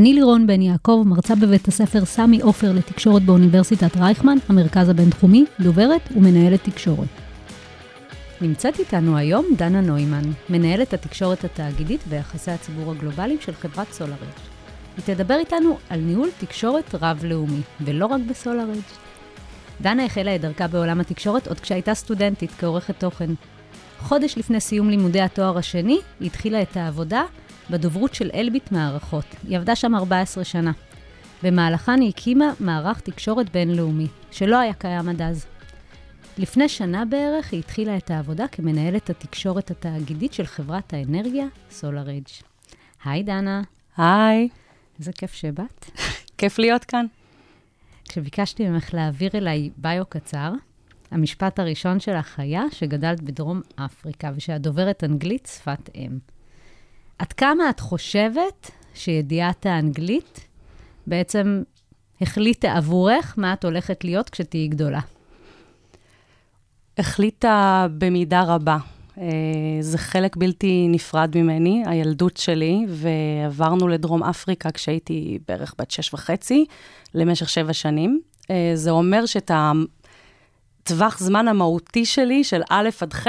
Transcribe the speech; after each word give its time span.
אני 0.00 0.12
לירון 0.12 0.46
בן 0.46 0.62
יעקב, 0.62 1.02
מרצה 1.06 1.34
בבית 1.34 1.68
הספר 1.68 2.04
סמי 2.04 2.40
עופר 2.40 2.72
לתקשורת 2.72 3.22
באוניברסיטת 3.22 3.96
רייכמן, 3.96 4.36
המרכז 4.48 4.88
הבינתחומי, 4.88 5.44
דוברת 5.60 6.00
ומנהלת 6.16 6.64
תקשורת. 6.64 7.08
נמצאת 8.40 8.78
איתנו 8.78 9.16
היום 9.16 9.46
דנה 9.56 9.80
נוימן, 9.80 10.22
מנהלת 10.48 10.94
התקשורת 10.94 11.44
התאגידית 11.44 12.00
ויחסי 12.08 12.50
הציבור 12.50 12.90
הגלובליים 12.90 13.40
של 13.40 13.52
חברת 13.52 13.92
סולארג'. 13.92 14.38
היא 14.96 15.14
תדבר 15.14 15.34
איתנו 15.34 15.78
על 15.90 16.00
ניהול 16.00 16.28
תקשורת 16.38 16.94
רב-לאומי, 17.00 17.60
ולא 17.80 18.06
רק 18.06 18.20
בסולארג'. 18.30 18.80
דנה 19.80 20.04
החלה 20.04 20.34
את 20.34 20.40
דרכה 20.40 20.68
בעולם 20.68 21.00
התקשורת 21.00 21.48
עוד 21.48 21.60
כשהייתה 21.60 21.94
סטודנטית 21.94 22.50
כעורכת 22.58 22.94
תוכן. 23.00 23.30
חודש 23.98 24.38
לפני 24.38 24.60
סיום 24.60 24.90
לימודי 24.90 25.20
התואר 25.20 25.58
השני, 25.58 25.98
היא 26.20 26.26
התחילה 26.26 26.62
את 26.62 26.76
העבודה 26.76 27.22
בדוברות 27.70 28.14
של 28.14 28.30
אלביט 28.34 28.72
מערכות. 28.72 29.24
היא 29.48 29.58
עבדה 29.58 29.76
שם 29.76 29.94
14 29.94 30.44
שנה. 30.44 30.72
במהלכן 31.42 32.00
היא 32.00 32.08
הקימה 32.08 32.52
מערך 32.60 33.00
תקשורת 33.00 33.50
בינלאומי, 33.52 34.06
שלא 34.30 34.58
היה 34.58 34.74
קיים 34.74 35.08
עד 35.08 35.22
אז. 35.22 35.46
לפני 36.38 36.68
שנה 36.68 37.04
בערך 37.04 37.52
היא 37.52 37.60
התחילה 37.60 37.96
את 37.96 38.10
העבודה 38.10 38.48
כמנהלת 38.48 39.10
התקשורת 39.10 39.70
התאגידית 39.70 40.32
של 40.32 40.46
חברת 40.46 40.94
האנרגיה, 40.94 41.46
סולארג'. 41.70 42.28
היי 43.04 43.22
דנה, 43.22 43.62
היי, 43.96 44.48
איזה 44.98 45.12
כיף 45.12 45.32
שבאת. 45.32 45.90
כיף 46.38 46.58
להיות 46.58 46.84
כאן. 46.84 47.06
כשביקשתי 48.08 48.68
ממך 48.68 48.94
להעביר 48.94 49.30
אליי 49.34 49.70
ביו 49.76 50.04
קצר, 50.08 50.52
המשפט 51.10 51.58
הראשון 51.58 52.00
שלך 52.00 52.38
היה 52.38 52.62
שגדלת 52.70 53.20
בדרום 53.20 53.60
אפריקה 53.76 54.30
ושהדוברת 54.36 55.04
אנגלית 55.04 55.50
שפת 55.56 55.90
אם. 55.94 56.18
עד 57.20 57.32
כמה 57.32 57.70
את 57.70 57.80
חושבת 57.80 58.70
שידיעת 58.94 59.66
האנגלית 59.66 60.46
בעצם 61.06 61.62
החליטה 62.20 62.72
עבורך 62.72 63.34
מה 63.36 63.52
את 63.52 63.64
הולכת 63.64 64.04
להיות 64.04 64.30
כשתהיי 64.30 64.68
גדולה? 64.68 65.00
החליטה 66.98 67.86
במידה 67.98 68.42
רבה. 68.42 68.78
אה, 69.18 69.26
זה 69.80 69.98
חלק 69.98 70.36
בלתי 70.36 70.86
נפרד 70.88 71.36
ממני, 71.38 71.82
הילדות 71.86 72.36
שלי, 72.36 72.86
ועברנו 72.88 73.88
לדרום 73.88 74.22
אפריקה 74.22 74.70
כשהייתי 74.70 75.38
בערך 75.48 75.74
בת 75.78 75.90
שש 75.90 76.14
וחצי, 76.14 76.64
למשך 77.14 77.48
שבע 77.48 77.72
שנים. 77.72 78.20
אה, 78.50 78.72
זה 78.74 78.90
אומר 78.90 79.26
שאת 79.26 79.50
הטווח 80.90 81.18
זמן 81.18 81.48
המהותי 81.48 82.04
שלי, 82.04 82.44
של 82.44 82.62
א' 82.70 82.88
עד 83.00 83.14
ח', 83.14 83.26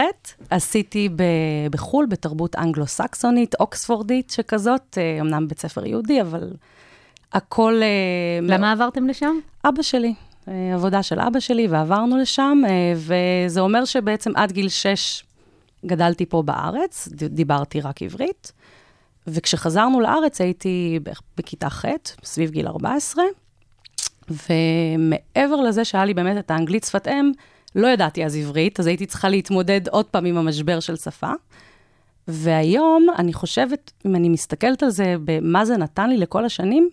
עשיתי 0.49 1.09
ב- 1.09 1.23
בחו"ל, 1.71 2.05
בתרבות 2.05 2.55
אנגלו-סקסונית, 2.55 3.55
אוקספורדית 3.59 4.29
שכזאת, 4.29 4.97
אה, 4.97 5.21
אמנם 5.21 5.47
בית 5.47 5.59
ספר 5.59 5.85
יהודי, 5.85 6.21
אבל 6.21 6.53
הכל... 7.33 7.81
אה, 7.81 8.47
למה 8.47 8.71
עברתם 8.71 9.07
לשם? 9.07 9.35
אבא 9.65 9.81
שלי, 9.81 10.13
אה, 10.47 10.73
עבודה 10.73 11.03
של 11.03 11.19
אבא 11.19 11.39
שלי, 11.39 11.67
ועברנו 11.67 12.17
לשם, 12.17 12.61
וזה 12.95 13.59
אומר 13.59 13.85
שבעצם 13.85 14.31
עד 14.35 14.51
גיל 14.51 14.69
6 14.69 15.23
גדלתי 15.85 16.25
פה 16.25 16.43
בארץ, 16.43 17.07
דיברתי 17.11 17.81
רק 17.81 18.01
עברית, 18.01 18.51
וכשחזרנו 19.27 19.99
לארץ 19.99 20.41
הייתי 20.41 20.99
בכיתה 21.37 21.69
ח', 21.69 21.85
סביב 22.23 22.51
גיל 22.51 22.67
14, 22.67 23.23
ומעבר 24.29 25.55
לזה 25.55 25.85
שהיה 25.85 26.05
לי 26.05 26.13
באמת 26.13 26.37
את 26.37 26.51
האנגלית 26.51 26.83
שפת 26.83 27.07
אם, 27.07 27.31
לא 27.75 27.87
ידעתי 27.87 28.25
אז 28.25 28.35
עברית, 28.35 28.79
אז 28.79 28.87
הייתי 28.87 29.05
צריכה 29.05 29.29
להתמודד 29.29 29.87
עוד 29.87 30.05
פעם 30.05 30.25
עם 30.25 30.37
המשבר 30.37 30.79
של 30.79 30.95
שפה. 30.95 31.31
והיום, 32.27 33.07
אני 33.17 33.33
חושבת, 33.33 33.91
אם 34.05 34.15
אני 34.15 34.29
מסתכלת 34.29 34.83
על 34.83 34.89
זה, 34.89 35.15
במה 35.23 35.65
זה 35.65 35.77
נתן 35.77 36.09
לי 36.09 36.17
לכל 36.17 36.45
השנים, 36.45 36.89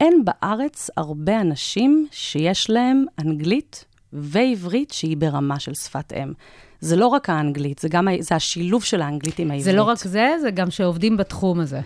אין 0.00 0.24
בארץ 0.24 0.90
הרבה 0.96 1.40
אנשים 1.40 2.06
שיש 2.10 2.70
להם 2.70 3.04
אנגלית 3.18 3.84
ועברית 4.12 4.90
שהיא 4.90 5.16
ברמה 5.16 5.58
של 5.60 5.74
שפת 5.74 6.12
אם. 6.12 6.32
זה 6.80 6.96
לא 6.96 7.06
רק 7.06 7.30
האנגלית, 7.30 7.78
זה 7.78 7.88
גם, 7.88 8.08
זה 8.20 8.34
השילוב 8.34 8.84
של 8.84 9.02
האנגלית 9.02 9.38
עם 9.38 9.50
העברית. 9.50 9.64
זה 9.64 9.72
לא 9.72 9.82
רק 9.82 9.98
זה, 9.98 10.34
זה 10.40 10.50
גם 10.50 10.70
שעובדים 10.70 11.16
בתחום 11.16 11.60
הזה. 11.60 11.80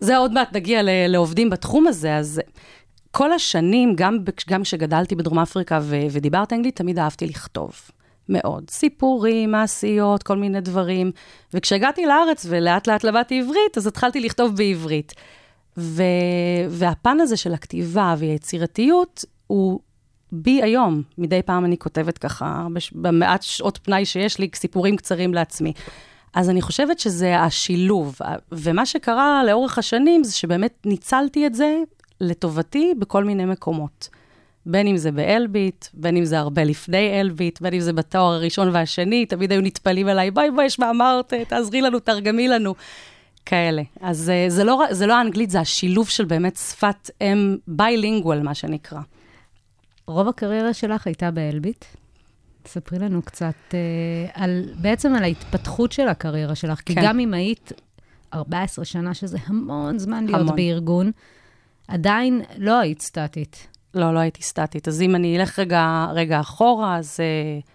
זה 0.00 0.16
עוד 0.16 0.32
מעט 0.32 0.56
נגיע 0.56 0.80
לעובדים 1.08 1.50
בתחום 1.50 1.86
הזה, 1.86 2.16
אז 2.16 2.40
כל 3.10 3.32
השנים, 3.32 3.92
גם, 3.96 4.18
כשגדלתי 4.62 5.14
בדרום 5.14 5.38
אפריקה 5.38 5.78
ו- 5.82 6.06
ודיברתי 6.10 6.54
אנגלית, 6.54 6.76
תמיד 6.76 6.98
אהבתי 6.98 7.26
לכתוב. 7.26 7.72
מאוד. 8.30 8.70
סיפורים, 8.70 9.52
מעשיות, 9.52 10.22
כל 10.22 10.36
מיני 10.36 10.60
דברים. 10.60 11.12
וכשהגעתי 11.54 12.06
לארץ 12.06 12.46
ולאט 12.48 12.86
לאט 12.86 13.04
למדתי 13.04 13.40
עברית, 13.40 13.76
אז 13.76 13.86
התחלתי 13.86 14.20
לכתוב 14.20 14.56
בעברית. 14.56 15.14
ו... 15.76 16.02
והפן 16.68 17.20
הזה 17.20 17.36
של 17.36 17.54
הכתיבה 17.54 18.14
והיצירתיות 18.18 19.24
הוא 19.46 19.80
בי 20.32 20.62
היום. 20.62 21.02
מדי 21.18 21.42
פעם 21.42 21.64
אני 21.64 21.78
כותבת 21.78 22.18
ככה, 22.18 22.66
בש... 22.72 22.92
במעט 22.92 23.42
שעות 23.42 23.78
פנאי 23.82 24.04
שיש 24.04 24.38
לי, 24.38 24.48
סיפורים 24.54 24.96
קצרים 24.96 25.34
לעצמי. 25.34 25.72
אז 26.34 26.50
אני 26.50 26.62
חושבת 26.62 26.98
שזה 26.98 27.40
השילוב. 27.40 28.18
ומה 28.52 28.86
שקרה 28.86 29.44
לאורך 29.46 29.78
השנים 29.78 30.24
זה 30.24 30.36
שבאמת 30.36 30.86
ניצלתי 30.86 31.46
את 31.46 31.54
זה 31.54 31.76
לטובתי 32.20 32.94
בכל 32.98 33.24
מיני 33.24 33.44
מקומות. 33.44 34.08
בין 34.66 34.86
אם 34.86 34.96
זה 34.96 35.12
באלביט, 35.12 35.86
בין 35.94 36.16
אם 36.16 36.24
זה 36.24 36.38
הרבה 36.38 36.64
לפני 36.64 37.20
אלביט, 37.20 37.60
בין 37.60 37.74
אם 37.74 37.80
זה 37.80 37.92
בתואר 37.92 38.32
הראשון 38.32 38.68
והשני, 38.72 39.26
תמיד 39.26 39.52
היו 39.52 39.60
נטפלים 39.60 40.08
אליי, 40.08 40.30
בואי, 40.30 40.50
בואי, 40.50 40.64
יש 40.64 40.78
מה 40.78 40.90
אמרת, 40.90 41.34
תעזרי 41.48 41.80
לנו, 41.80 41.98
תרגמי 41.98 42.48
לנו. 42.48 42.74
כאלה. 43.46 43.82
אז 44.00 44.32
uh, 44.48 44.52
זה 44.52 44.64
לא, 44.64 44.84
זה 44.90 45.06
לא 45.06 45.14
האנגלית, 45.14 45.50
זה 45.50 45.60
השילוב 45.60 46.08
של 46.08 46.24
באמת 46.24 46.56
שפת 46.56 47.10
אם 47.20 47.56
ביילינגואל, 47.66 48.42
מה 48.42 48.54
שנקרא. 48.54 49.00
רוב 50.06 50.28
הקריירה 50.28 50.74
שלך 50.74 51.06
הייתה 51.06 51.30
באלביט. 51.30 51.84
ספרי 52.66 52.98
לנו 52.98 53.22
קצת 53.22 53.54
uh, 53.70 53.74
על, 54.34 54.64
בעצם 54.80 55.14
על 55.14 55.22
ההתפתחות 55.22 55.92
של 55.92 56.08
הקריירה 56.08 56.54
שלך, 56.54 56.80
כי 56.80 56.94
כן. 56.94 57.00
גם 57.04 57.20
אם 57.20 57.34
היית 57.34 57.72
14 58.34 58.84
שנה, 58.84 59.14
שזה 59.14 59.38
המון 59.46 59.98
זמן 59.98 60.24
להיות 60.24 60.40
המון. 60.40 60.56
בארגון, 60.56 61.10
עדיין 61.90 62.42
לא 62.58 62.78
היית 62.78 63.02
סטטית. 63.02 63.66
לא, 63.94 64.14
לא 64.14 64.18
הייתי 64.18 64.42
סטטית. 64.42 64.88
אז 64.88 65.02
אם 65.02 65.14
אני 65.14 65.38
אלך 65.38 65.58
רגע, 65.58 66.06
רגע 66.14 66.40
אחורה, 66.40 66.96
אז 66.96 67.16
uh, 67.20 67.66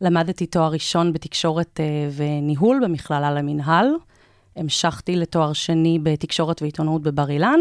למדתי 0.00 0.46
תואר 0.46 0.72
ראשון 0.72 1.12
בתקשורת 1.12 1.80
uh, 1.80 2.14
וניהול 2.16 2.80
במכללה 2.84 3.30
למינהל. 3.30 3.86
המשכתי 4.56 5.16
לתואר 5.16 5.52
שני 5.52 5.98
בתקשורת 6.02 6.62
ועיתונאות 6.62 7.02
בבר 7.02 7.30
אילן, 7.30 7.60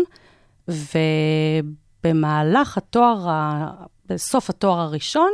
ובמהלך 2.04 2.78
התואר, 2.78 3.30
ה... 3.30 3.72
בסוף 4.06 4.50
התואר 4.50 4.80
הראשון, 4.80 5.32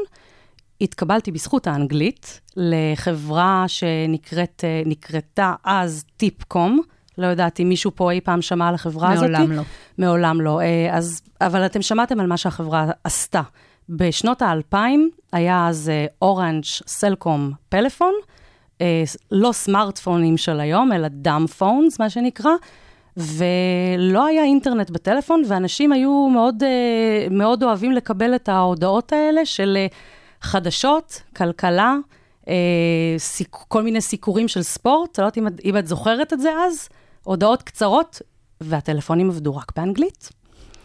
התקבלתי 0.82 1.32
בזכות 1.32 1.68
האנגלית 1.68 2.42
לחברה 2.56 3.66
שנקראתה 3.68 5.54
אז 5.64 6.04
טיפקום. 6.18 6.82
לא 7.18 7.28
יודעת 7.28 7.60
אם 7.60 7.70
מישהו 7.70 7.92
פה 7.96 8.12
אי 8.12 8.22
פעם 8.22 8.42
שמע 8.42 8.68
על 8.68 8.76
החברה 8.76 9.12
הזאת. 9.12 9.30
מעולם 9.30 9.52
לא. 9.52 9.62
מעולם 9.98 10.42
לא. 10.42 10.62
אה, 10.62 10.98
אז, 10.98 11.22
אבל 11.42 11.66
אתם 11.66 11.82
שמעתם 11.82 12.20
על 12.20 12.28
מה 12.28 12.38
שהחברה 12.38 12.86
עשתה. 13.04 13.42
בשנות 13.90 14.42
האלפיים 14.42 15.10
היה 15.34 15.68
אז 15.68 15.92
אורנג' 16.22 16.64
סלקום 16.64 17.52
פלאפון, 17.70 18.14
לא 19.32 19.52
סמארטפונים 19.52 20.38
של 20.38 20.60
היום, 20.60 20.94
אלא 20.94 21.08
דאם 21.08 21.48
פונס, 21.48 22.00
מה 22.00 22.10
שנקרא, 22.10 22.52
ולא 23.18 24.26
היה 24.26 24.44
אינטרנט 24.44 24.90
בטלפון, 24.90 25.44
ואנשים 25.48 25.92
היו 25.92 26.30
מאוד, 26.34 26.64
אה, 26.64 27.28
מאוד 27.32 27.64
אוהבים 27.64 27.92
לקבל 27.92 28.36
את 28.36 28.50
ההודעות 28.50 29.14
האלה 29.14 29.46
של 29.46 29.78
אה, 29.78 29.88
חדשות, 30.42 31.22
כלכלה, 31.36 31.96
כל 33.50 33.84
מיני 33.84 34.02
סיקורים 34.02 34.48
של 34.48 34.62
ספורט, 34.62 35.20
לא 35.20 35.26
יודעת 35.26 35.38
אם 35.66 35.78
את 35.78 35.88
זוכרת 35.88 36.34
את 36.34 36.40
זה 36.40 36.50
אז, 36.68 36.90
הודעות 37.26 37.64
קצרות, 37.64 38.22
והטלפונים 38.62 39.30
עבדו 39.30 39.56
רק 39.56 39.72
באנגלית. 39.76 40.30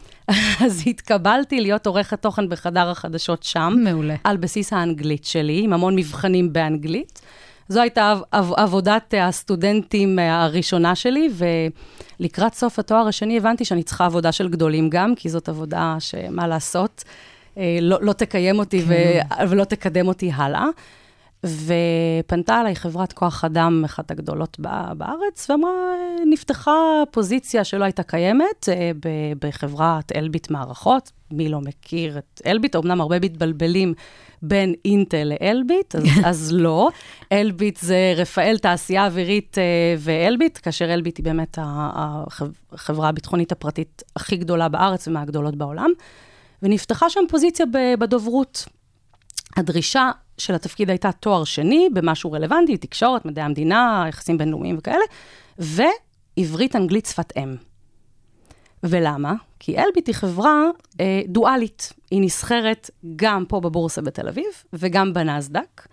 אז 0.64 0.82
התקבלתי 0.86 1.60
להיות 1.60 1.86
עורכת 1.86 2.22
תוכן 2.22 2.48
בחדר 2.48 2.90
החדשות 2.90 3.42
שם. 3.42 3.74
מעולה. 3.84 4.14
על 4.24 4.36
בסיס 4.36 4.72
האנגלית 4.72 5.24
שלי, 5.24 5.60
עם 5.64 5.72
המון 5.72 5.96
מבחנים 5.96 6.52
באנגלית. 6.52 7.20
זו 7.68 7.80
הייתה 7.80 8.10
עב- 8.12 8.22
עב- 8.30 8.52
עבודת 8.56 9.14
הסטודנטים 9.20 10.18
אה, 10.18 10.44
הראשונה 10.44 10.94
שלי, 10.94 11.28
ולקראת 12.20 12.54
סוף 12.54 12.78
התואר 12.78 13.08
השני 13.08 13.36
הבנתי 13.36 13.64
שאני 13.64 13.82
צריכה 13.82 14.06
עבודה 14.06 14.32
של 14.32 14.48
גדולים 14.48 14.90
גם, 14.90 15.14
כי 15.14 15.28
זאת 15.28 15.48
עבודה 15.48 15.96
שמה 15.98 16.46
לעשות, 16.46 17.04
אה, 17.58 17.78
לא, 17.80 17.98
לא 18.02 18.12
תקיים 18.12 18.58
אותי 18.58 18.82
ו, 18.86 18.94
ולא 19.48 19.64
תקדם 19.64 20.08
אותי 20.08 20.30
הלאה. 20.34 20.66
ופנתה 21.44 22.60
אליי 22.60 22.76
חברת 22.76 23.12
כוח 23.12 23.44
אדם, 23.44 23.82
אחת 23.84 24.10
הגדולות 24.10 24.60
בארץ, 24.94 25.50
ואמרה, 25.50 25.70
"אה, 25.70 26.24
נפתחה 26.30 26.72
פוזיציה 27.10 27.64
שלא 27.64 27.84
הייתה 27.84 28.02
קיימת 28.02 28.68
אה, 28.68 28.90
בחברת 29.40 30.12
אלביט 30.16 30.50
מערכות. 30.50 31.10
מי 31.30 31.48
לא 31.48 31.60
מכיר 31.60 32.18
את 32.18 32.42
אלביט? 32.46 32.76
אמנם 32.76 33.00
הרבה 33.00 33.20
מתבלבלים 33.20 33.94
בין 34.42 34.74
אינטל 34.84 35.32
לאלביט, 35.40 35.94
אז, 35.94 36.04
אז 36.30 36.52
לא. 36.52 36.88
אלביט 37.32 37.76
זה 37.76 38.12
רפאל 38.16 38.58
תעשייה 38.58 39.06
אווירית 39.06 39.58
אה, 39.58 39.64
ואלביט, 39.98 40.58
כאשר 40.62 40.94
אלביט 40.94 41.16
היא 41.16 41.24
באמת 41.24 41.58
החברה 41.60 43.08
הביטחונית 43.08 43.52
הפרטית 43.52 44.02
הכי 44.16 44.36
גדולה 44.36 44.68
בארץ 44.68 45.08
ומהגדולות 45.08 45.56
בעולם. 45.56 45.90
ונפתחה 46.62 47.10
שם 47.10 47.20
פוזיציה 47.28 47.66
בדוברות. 47.98 48.68
הדרישה 49.56 50.10
של 50.38 50.54
התפקיד 50.54 50.90
הייתה 50.90 51.12
תואר 51.12 51.44
שני 51.44 51.88
במשהו 51.92 52.32
רלוונטי, 52.32 52.76
תקשורת, 52.76 53.24
מדעי 53.24 53.44
המדינה, 53.44 54.04
יחסים 54.08 54.38
בינלאומיים 54.38 54.76
וכאלה, 54.78 55.04
ועברית 55.58 56.76
אנגלית 56.76 57.06
שפת 57.06 57.32
אם. 57.36 57.56
ולמה? 58.82 59.34
כי 59.58 59.78
אלביט 59.78 60.06
היא 60.06 60.14
חברה 60.14 60.64
אה, 61.00 61.22
דואלית. 61.28 61.92
היא 62.10 62.20
נסחרת 62.22 62.90
גם 63.16 63.44
פה 63.48 63.60
בבורסה 63.60 64.02
בתל 64.02 64.28
אביב 64.28 64.44
וגם 64.72 65.12
בנסדק, 65.12 65.86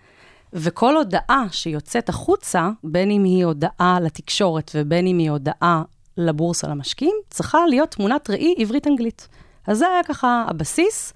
וכל 0.53 0.97
הודעה 0.97 1.45
שיוצאת 1.51 2.09
החוצה, 2.09 2.69
בין 2.83 3.11
אם 3.11 3.23
היא 3.23 3.45
הודעה 3.45 3.99
לתקשורת 4.01 4.71
ובין 4.75 5.07
אם 5.07 5.17
היא 5.17 5.31
הודעה 5.31 5.83
לבורסה 6.17 6.67
למשקיעים, 6.67 7.15
צריכה 7.29 7.65
להיות 7.69 7.91
תמונת 7.91 8.29
ראי 8.29 8.55
עברית-אנגלית. 8.57 9.27
אז 9.67 9.77
זה 9.77 9.87
היה 9.87 10.03
ככה 10.03 10.45
הבסיס. 10.47 11.13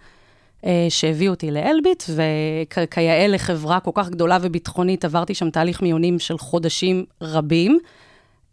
אה, 0.65 0.85
שהביא 0.89 1.29
אותי 1.29 1.51
לאלביט, 1.51 2.03
וכיאה 2.09 3.27
לחברה 3.27 3.79
כל 3.79 3.91
כך 3.93 4.09
גדולה 4.09 4.37
וביטחונית, 4.41 5.05
עברתי 5.05 5.33
שם 5.33 5.49
תהליך 5.49 5.81
מיונים 5.81 6.19
של 6.19 6.37
חודשים 6.37 7.05
רבים, 7.21 7.79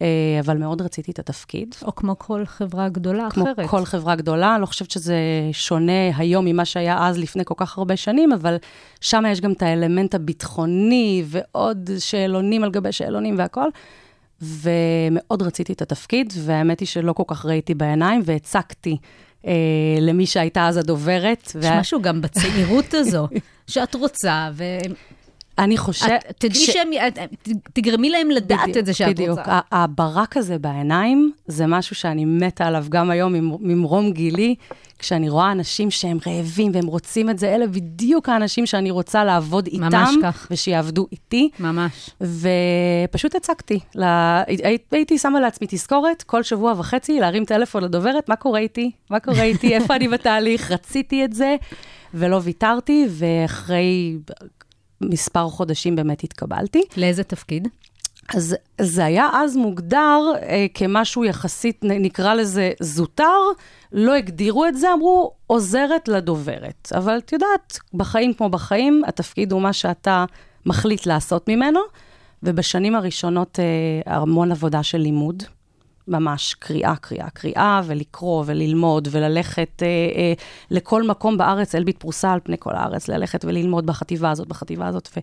אה, 0.02 0.06
אבל 0.40 0.58
מאוד 0.58 0.82
רציתי 0.82 1.10
את 1.12 1.18
התפקיד. 1.18 1.74
או 1.82 1.94
כמו 1.94 2.18
כל 2.18 2.44
חברה 2.44 2.88
גדולה 2.88 3.30
כמו 3.30 3.44
אחרת. 3.44 3.68
כל 3.68 3.84
חברה 3.84 4.16
גדולה, 4.16 4.54
אני 4.54 4.60
לא 4.60 4.66
חושבת 4.66 4.90
שזה 4.90 5.16
שונה 5.52 6.16
היום 6.16 6.44
ממה 6.44 6.64
שהיה 6.64 7.06
אז 7.06 7.18
לפני 7.18 7.42
כל 7.44 7.54
כך 7.56 7.78
הרבה 7.78 7.96
שנים, 7.96 8.32
אבל 8.32 8.56
שם 9.00 9.24
יש 9.28 9.40
גם 9.40 9.52
את 9.52 9.62
האלמנט 9.62 10.14
הביטחוני 10.14 11.24
ועוד 11.26 11.90
שאלונים 11.98 12.64
על 12.64 12.70
גבי 12.70 12.92
שאלונים 12.92 13.38
והכול. 13.38 13.70
ומאוד 14.42 15.42
רציתי 15.42 15.72
את 15.72 15.82
התפקיד, 15.82 16.32
והאמת 16.36 16.80
היא 16.80 16.88
שלא 16.88 17.12
כל 17.12 17.22
כך 17.26 17.46
ראיתי 17.46 17.74
בעיניים, 17.74 18.20
והצקתי 18.24 18.96
אה, 19.46 19.52
למי 20.00 20.26
שהייתה 20.26 20.68
אז 20.68 20.76
הדוברת. 20.76 21.52
יש 21.60 21.66
משהו 21.66 22.02
גם 22.02 22.20
בצעירות 22.20 22.94
הזו, 22.94 23.28
שאת 23.66 23.94
רוצה, 23.94 24.50
ואת 24.54 24.86
אני 25.58 25.76
חושבת... 25.78 26.10
תדעי 26.38 26.60
שהם, 26.60 26.90
את- 27.08 27.18
את- 27.18 27.48
תגרמי 27.72 28.10
להם 28.10 28.30
לדעת 28.30 28.76
את 28.78 28.86
זה 28.86 28.94
שאת 28.94 29.08
בדיוק. 29.08 29.38
רוצה. 29.38 29.52
ה- 29.52 29.82
הברק 29.84 30.36
הזה 30.36 30.58
בעיניים, 30.58 31.32
זה 31.46 31.66
משהו 31.66 31.96
שאני 31.96 32.24
מתה 32.24 32.64
עליו 32.66 32.84
גם 32.88 33.10
היום 33.10 33.32
ממ- 33.32 33.56
ממרום 33.60 34.10
גילי, 34.12 34.54
כשאני 34.98 35.28
רואה 35.28 35.52
אנשים 35.52 35.90
שהם 35.90 36.18
רעבים 36.26 36.70
והם 36.74 36.86
רוצים 36.86 37.30
את 37.30 37.38
זה, 37.38 37.54
אלה 37.54 37.66
בדיוק 37.66 38.28
האנשים 38.28 38.66
שאני 38.66 38.90
רוצה 38.90 39.24
לעבוד 39.24 39.66
איתם. 39.66 39.80
ממש 39.84 40.14
כך. 40.22 40.46
ושיעבדו 40.50 41.06
איתי. 41.12 41.48
ממש. 41.60 42.10
ופשוט 42.20 43.34
הצקתי. 43.34 43.78
לה... 43.94 44.42
הי- 44.46 44.78
הייתי 44.90 45.18
שמה 45.18 45.40
לעצמי 45.40 45.66
תזכורת 45.70 46.22
כל 46.22 46.42
שבוע 46.42 46.74
וחצי 46.78 47.20
להרים 47.20 47.44
טלפון 47.44 47.84
לדוברת, 47.84 48.28
מה 48.28 48.36
קורה 48.36 48.60
איתי? 48.60 48.90
מה 49.10 49.20
קורה 49.20 49.42
איתי? 49.42 49.74
איפה 49.74 49.96
אני 49.96 50.08
בתהליך? 50.08 50.70
רציתי 50.70 51.24
את 51.24 51.32
זה, 51.32 51.56
ולא 52.14 52.40
ויתרתי, 52.42 53.06
ואחרי 53.10 54.16
מספר 55.00 55.48
חודשים 55.48 55.96
באמת 55.96 56.24
התקבלתי. 56.24 56.82
לאיזה 56.96 57.24
תפקיד? 57.24 57.68
אז 58.34 58.56
זה 58.80 59.04
היה 59.04 59.28
אז 59.32 59.56
מוגדר 59.56 60.20
אה, 60.42 60.66
כמשהו 60.74 61.24
יחסית, 61.24 61.80
נקרא 61.82 62.34
לזה 62.34 62.72
זוטר, 62.80 63.38
לא 63.92 64.14
הגדירו 64.14 64.66
את 64.66 64.76
זה, 64.76 64.92
אמרו 64.92 65.32
עוזרת 65.46 66.08
לדוברת. 66.08 66.92
אבל 66.94 67.18
את 67.18 67.32
יודעת, 67.32 67.78
בחיים 67.94 68.34
כמו 68.34 68.48
בחיים, 68.48 69.02
התפקיד 69.06 69.52
הוא 69.52 69.62
מה 69.62 69.72
שאתה 69.72 70.24
מחליט 70.66 71.06
לעשות 71.06 71.48
ממנו, 71.48 71.80
ובשנים 72.42 72.94
הראשונות 72.94 73.58
אה, 73.60 74.14
המון 74.14 74.52
עבודה 74.52 74.82
של 74.82 74.98
לימוד. 74.98 75.42
ממש 76.08 76.54
קריאה, 76.54 76.96
קריאה, 76.96 77.30
קריאה, 77.30 77.80
ולקרוא 77.84 78.44
וללמוד 78.46 79.08
וללכת 79.10 79.82
אה, 79.82 79.86
אה, 79.86 80.32
לכל 80.70 81.02
מקום 81.02 81.38
בארץ, 81.38 81.74
אלביט 81.74 82.00
פרוסה 82.00 82.32
על 82.32 82.40
פני 82.42 82.56
כל 82.58 82.74
הארץ, 82.74 83.08
ללכת 83.08 83.44
וללמוד 83.44 83.86
בחטיבה 83.86 84.30
הזאת, 84.30 84.48
בחטיבה 84.48 84.86
הזאת. 84.86 85.08
ו... 85.16 85.20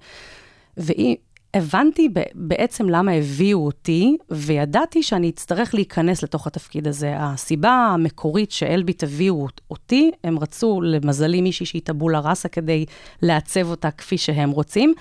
והבנתי 0.77 2.09
בעצם 2.33 2.89
למה 2.89 3.11
הביאו 3.11 3.65
אותי, 3.65 4.17
וידעתי 4.29 5.03
שאני 5.03 5.29
אצטרך 5.29 5.73
להיכנס 5.73 6.23
לתוך 6.23 6.47
התפקיד 6.47 6.88
הזה. 6.88 7.13
הסיבה 7.17 7.71
המקורית 7.71 8.51
שאלביט 8.51 9.03
הביאו 9.03 9.47
אותי, 9.71 10.11
הם 10.23 10.39
רצו, 10.39 10.81
למזלי, 10.81 11.41
מישהי 11.41 11.65
שהיא 11.65 11.81
טבולה 11.85 12.19
ראסה 12.19 12.49
כדי 12.49 12.85
לעצב 13.21 13.69
אותה 13.69 13.91
כפי 13.91 14.17
שהם 14.17 14.49
רוצים. 14.49 14.93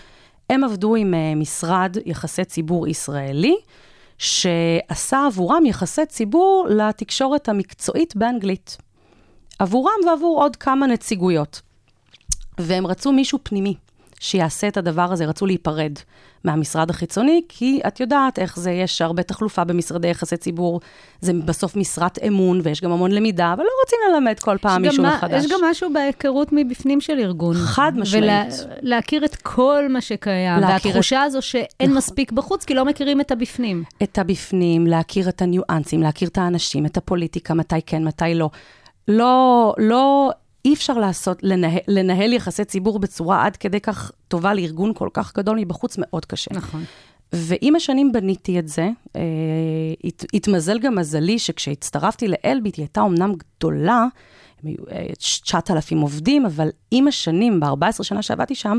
הם 0.51 0.65
עבדו 0.65 0.95
עם 0.95 1.15
אה, 1.15 1.35
משרד 1.35 1.97
יחסי 2.07 2.45
ציבור 2.45 2.89
ישראלי, 2.89 3.57
שעשה 4.19 5.27
עבורם 5.27 5.67
יחסי 5.67 6.07
ציבור 6.07 6.67
לתקשורת 6.71 7.49
המקצועית 7.49 8.17
באנגלית. 8.17 8.77
עבורם 9.59 10.01
ועבור 10.07 10.43
עוד 10.43 10.57
כמה 10.57 10.87
נציגויות. 10.87 11.63
והם 12.59 12.87
רצו 12.87 13.13
מישהו 13.13 13.39
פנימי 13.43 13.75
שיעשה 14.21 14.69
את 14.69 14.77
הדבר 14.77 15.13
הזה, 15.13 15.27
רצו 15.27 15.47
להיפרד 15.47 15.93
מהמשרד 16.45 16.91
החיצוני, 16.91 17.43
כי 17.49 17.81
את 17.87 18.01
יודעת 18.01 18.39
איך 18.39 18.57
זה, 18.59 18.71
יש 18.71 19.03
הרבה 19.03 19.23
תחלופה 19.23 19.65
במשרדי 19.65 20.09
יחסי 20.09 20.37
ציבור, 20.37 20.81
זה 21.21 21.33
בסוף 21.45 21.77
משרת 21.77 22.19
אמון, 22.27 22.61
ויש 22.65 22.81
גם 22.81 22.93
המון 22.93 23.11
למידה, 23.11 23.53
אבל 23.53 23.63
לא 23.63 23.69
רוצים 23.85 23.99
ללמד 24.13 24.39
כל 24.41 24.57
פעם 24.61 24.85
יש 24.85 24.89
מישהו 24.91 25.03
מה- 25.03 25.17
מחדש. 25.17 25.45
יש 25.45 25.51
גם 25.53 25.61
משהו 25.71 25.93
בהיכרות 25.93 26.49
מבפנים 26.53 27.01
של 27.01 27.19
ארגון. 27.19 27.57
חד 27.57 27.93
משמעית. 27.97 28.23
ולהכיר 28.83 29.25
את 29.25 29.37
כל 29.37 29.85
מה 29.91 30.01
שקיים. 30.01 30.61
להכיר 30.61 30.77
את- 30.77 30.85
והתחושה 30.87 31.23
הזו 31.23 31.43
שאין 31.43 31.67
נכון. 31.83 31.97
מספיק 31.97 32.33
בחוץ, 32.33 32.65
כי 32.65 32.75
לא 32.75 32.85
מכירים 32.85 33.21
את 33.21 33.31
הבפנים. 33.31 33.85
את 34.03 34.19
הבפנים, 34.19 34.87
להכיר 34.87 35.29
את 35.29 35.43
הניואנסים, 35.43 36.03
להכיר 36.03 36.29
את 36.29 36.39
האנשים, 36.39 36.87
את 36.87 36.97
הפוליטיקה, 36.97 37.55
מתי 37.55 37.83
כן, 37.87 38.05
מתי 38.05 38.35
לא. 38.35 38.51
לא, 39.09 39.75
לא, 39.79 40.31
אי 40.65 40.75
אפשר 40.75 40.99
לעשות, 40.99 41.39
לנהל, 41.43 41.79
לנהל 41.89 42.33
יחסי 42.33 42.65
ציבור 42.65 42.99
בצורה 42.99 43.47
עד 43.47 43.57
כדי 43.57 43.81
כך 43.81 44.13
טובה 44.29 44.55
לארגון 44.55 44.95
כל 44.95 45.09
כך 45.13 45.37
גדול 45.37 45.59
מבחוץ, 45.61 45.97
מאוד 45.99 46.25
קשה. 46.25 46.51
נכון. 46.55 46.85
ועם 47.33 47.77
השנים 47.77 48.13
בניתי 48.13 48.59
את 48.59 48.69
זה. 48.69 48.89
אה, 49.17 49.23
הת, 50.05 50.25
התמזל 50.35 50.79
גם 50.79 50.95
מזלי 50.95 51.39
שכשהצטרפתי 51.39 52.29
לאלביט, 52.29 52.77
היא 52.77 52.83
הייתה 52.83 53.01
אומנם 53.01 53.33
גדולה, 53.35 54.07
הם 54.63 54.69
היו 54.69 54.77
אה, 54.93 55.07
9,000 55.19 56.01
עובדים, 56.01 56.47
אבל 56.47 56.69
עם 56.91 57.09
השנים, 57.09 57.61
ב-14 57.61 58.03
שנה 58.03 58.23
שעבדתי 58.23 58.55
שם, 58.55 58.79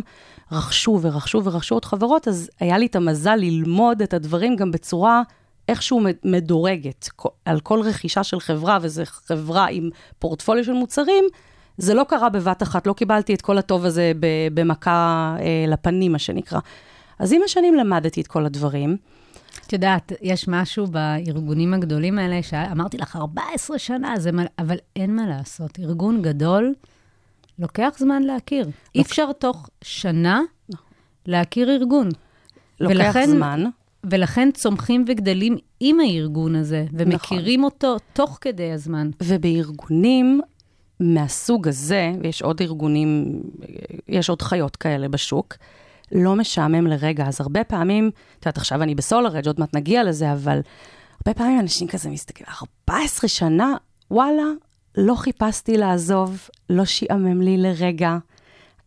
רכשו 0.51 1.00
ורכשו 1.01 1.44
ורכשו 1.44 1.75
עוד 1.75 1.86
חברות, 1.86 2.27
אז 2.27 2.50
היה 2.60 2.77
לי 2.77 2.86
את 2.86 2.96
המזל 2.96 3.36
ללמוד 3.36 4.01
את 4.01 4.13
הדברים 4.13 4.56
גם 4.56 4.72
בצורה 4.72 5.22
איכשהו 5.68 6.01
מדורגת. 6.24 7.10
על 7.46 7.60
כל 7.60 7.82
רכישה 7.82 8.24
של 8.24 8.39
חברה, 8.39 8.77
וזו 8.82 9.04
חברה 9.06 9.68
עם 9.70 9.89
פורטפוליו 10.20 10.63
של 10.63 10.74
מוצרים, 10.74 11.25
זה 11.77 11.94
לא 11.94 12.03
קרה 12.03 12.29
בבת 12.29 12.63
אחת, 12.63 12.88
לא 12.88 12.94
קיבלתי 12.94 13.34
את 13.34 13.41
כל 13.41 13.58
הטוב 13.58 13.86
הזה 13.86 14.12
במכה 14.53 15.36
אה, 15.39 15.65
לפנים, 15.67 16.12
מה 16.12 16.20
שנקרא. 16.20 16.60
אז 17.20 17.34
עם 17.34 17.41
השנים 17.46 17.75
למדתי 17.75 18.22
את 18.22 18.27
כל 18.27 18.46
הדברים. 18.46 18.98
את 19.67 19.74
יודעת, 19.74 20.12
יש 20.22 20.48
משהו 20.48 20.88
בארגונים 20.88 21.74
הגדולים 21.74 22.20
האלה, 22.20 22.44
שאמרתי 22.44 22.98
לך, 22.98 23.15
14 23.15 23.79
שנה, 23.79 24.13
זה 24.20 24.32
מה, 24.32 24.44
אבל 24.60 24.75
אין 24.96 25.15
מה 25.15 25.27
לעשות. 25.27 25.79
ארגון 25.79 26.22
גדול, 26.22 26.74
לוקח 27.60 27.94
זמן 27.98 28.24
להכיר. 28.24 28.67
אי 28.96 29.01
אפשר 29.01 29.32
תוך 29.32 29.70
שנה 29.82 30.41
להכיר 31.25 31.70
ארגון. 31.72 32.10
לוקח 32.79 32.96
ולכן- 32.96 33.29
זמן. 33.29 33.63
ולכן 34.03 34.50
צומחים 34.53 35.05
וגדלים 35.08 35.55
עם 35.79 36.00
הארגון 36.00 36.55
הזה, 36.55 36.86
ומכירים 36.94 37.63
אותו 37.63 37.96
תוך 38.13 38.38
כדי 38.41 38.72
הזמן. 38.72 39.10
ובארגונים 39.24 40.41
מהסוג 41.00 41.68
הזה, 41.68 42.12
ויש 42.22 42.42
עוד 42.42 42.62
ארגונים, 42.62 43.42
יש 44.08 44.30
עוד 44.30 44.42
חיות 44.42 44.75
כאלה 44.75 45.08
בשוק, 45.08 45.54
לא 46.12 46.36
משעמם 46.36 46.88
לרגע. 46.88 47.28
אז 47.28 47.42
הרבה 47.42 47.64
פעמים, 47.64 48.12
את 48.40 48.46
יודעת, 48.46 48.58
עכשיו 48.58 48.84
אני 48.84 48.96
בסולארג', 48.96 49.48
עוד 49.48 49.60
מעט 49.60 49.75
נגיע 49.75 50.04
לזה, 50.04 50.34
אבל 50.34 50.60
הרבה 51.25 51.38
פעמים 51.38 51.60
אנשים 51.60 51.88
כזה 51.88 52.10
מסתכלים, 52.10 52.48
14 52.90 53.28
שנה, 53.28 53.75
וואלה, 54.12 54.44
לא 54.98 55.16
חיפשתי 55.16 55.78
לעזוב, 55.78 56.50
לא 56.70 56.86
שיעמם 56.86 57.42
לי 57.42 57.58
לרגע, 57.58 58.18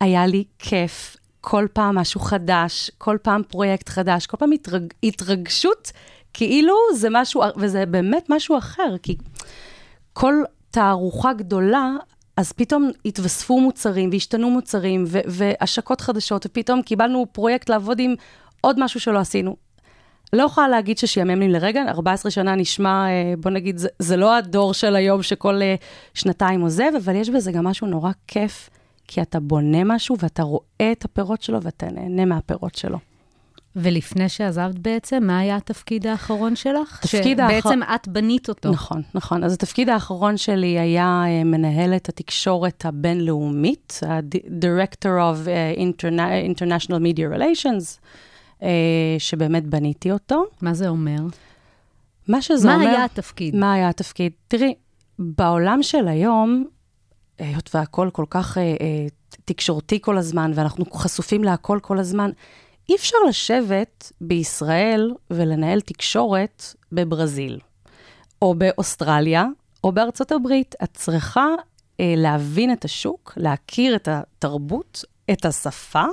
היה 0.01 0.27
לי 0.27 0.45
כיף. 0.59 1.17
כל 1.41 1.67
פעם 1.73 1.95
משהו 1.95 2.21
חדש, 2.21 2.91
כל 2.99 3.17
פעם 3.23 3.43
פרויקט 3.49 3.89
חדש, 3.89 4.27
כל 4.27 4.37
פעם 4.37 4.53
התרג, 4.53 4.93
התרגשות, 5.03 5.93
כאילו 6.33 6.75
זה 6.95 7.09
משהו, 7.11 7.43
וזה 7.57 7.87
באמת 7.87 8.27
משהו 8.29 8.59
אחר, 8.59 8.97
כי 9.03 9.17
כל 10.13 10.35
תערוכה 10.79 11.33
גדולה, 11.33 11.93
אז 12.37 12.53
פתאום 12.53 12.91
התווספו 13.05 13.61
מוצרים 13.61 14.11
והשתנו 14.13 14.51
מוצרים 14.51 15.05
ו- 15.07 15.19
והשקות 15.27 16.01
חדשות, 16.01 16.47
ופתאום 16.47 16.83
קיבלנו 16.83 17.27
פרויקט 17.33 17.69
לעבוד 17.69 17.99
עם 18.01 18.15
עוד 18.61 18.85
משהו 18.85 19.01
שלא 19.01 19.19
עשינו. 19.19 19.57
לא 20.33 20.43
יכולה 20.43 20.69
להגיד 20.69 20.99
ששיאמם 20.99 21.41
לי 21.41 21.49
לרגע, 21.49 21.83
14 21.89 22.31
שנה 22.31 22.55
נשמע, 22.55 23.07
אה, 23.09 23.35
בוא 23.39 23.51
נגיד, 23.51 23.79
זה, 23.79 23.89
זה 23.99 24.17
לא 24.17 24.37
הדור 24.37 24.75
של 24.75 24.97
היום 24.97 25.23
שכל 25.23 25.63
אה, 25.63 25.75
שנתיים 26.15 26.61
עוזב, 26.61 26.91
אבל 27.05 27.17
יש 27.17 27.31
בזה 27.31 27.53
גם 27.53 27.65
משהו 27.65 27.87
נורא 27.87 28.11
כיף, 28.27 28.71
כי 29.09 29.23
אתה 29.23 29.41
בונה 29.41 29.85
משהו 29.85 30.17
ואתה 30.19 30.43
רואה 30.43 30.93
את 30.93 31.05
הפירות 31.05 31.43
שלו 31.43 31.63
ואתה 31.63 31.87
נהנה 31.91 32.25
מהפירות 32.25 32.75
שלו. 32.75 32.99
ולפני 33.81 34.29
שעזבת 34.29 34.79
בעצם, 34.79 35.25
מה 35.27 35.39
היה 35.39 35.57
התפקיד 35.57 36.07
האחרון 36.07 36.57
שלך? 36.57 37.01
התפקיד 37.05 37.41
האחר- 37.41 37.61
שבעצם 37.61 37.81
את 37.95 38.09
בנית 38.09 38.49
אותו. 38.49 38.71
נכון, 38.71 39.03
נכון. 39.15 39.45
אז 39.45 39.53
התפקיד 39.53 39.89
האחרון 39.89 40.37
שלי 40.37 40.79
היה 40.79 41.23
אה, 41.27 41.45
מנהלת 41.45 42.09
התקשורת 42.09 42.85
הבינלאומית, 42.87 44.01
ה-Director 44.07 45.05
of 45.07 45.49
אה, 45.49 45.73
Interna- 45.77 46.55
International 46.57 46.99
Media 47.01 47.37
Relations, 47.39 47.99
אה, 48.63 48.69
שבאמת 49.19 49.67
בניתי 49.67 50.13
אותו. 50.13 50.45
מה 50.63 50.75
זה 50.75 50.89
אומר? 50.89 51.19
מה 52.29 52.43
שזה 52.43 52.69
מה 52.69 52.75
אומר... 52.75 52.87
היה 52.89 53.05
התפקיד? 53.05 53.57
מה 53.57 53.73
היה 53.73 53.89
התפקיד? 53.89 54.33
תראי, 54.49 54.75
בעולם 55.19 55.83
של 55.83 56.09
היום, 56.09 56.65
היות 57.39 57.71
והכל 57.75 58.09
כל 58.13 58.25
כך 58.31 58.59
אה, 58.59 58.63
אה, 58.63 59.07
תקשורתי 59.45 59.99
כל 60.01 60.19
הזמן, 60.19 60.53
ואנחנו 60.55 60.85
חשופים 60.93 61.45
להכל 61.45 61.79
כל 61.83 61.99
הזמן, 61.99 62.31
אי 62.89 62.95
אפשר 62.97 63.17
לשבת 63.29 64.13
בישראל 64.21 65.13
ולנהל 65.31 65.81
תקשורת 65.81 66.75
בברזיל, 66.93 67.59
או 68.43 68.55
באוסטרליה, 68.55 69.47
או 69.85 69.93
בארצות 69.93 70.33
הברית. 70.33 70.75
את 70.83 70.91
צריכה 70.95 71.47
אה, 72.01 72.15
להבין 72.17 72.73
את 72.73 72.85
השוק, 72.85 73.33
להכיר 73.37 73.97
את 73.97 74.09
התרבות, 74.09 75.05
את 75.31 75.45
השפה, 75.45 76.05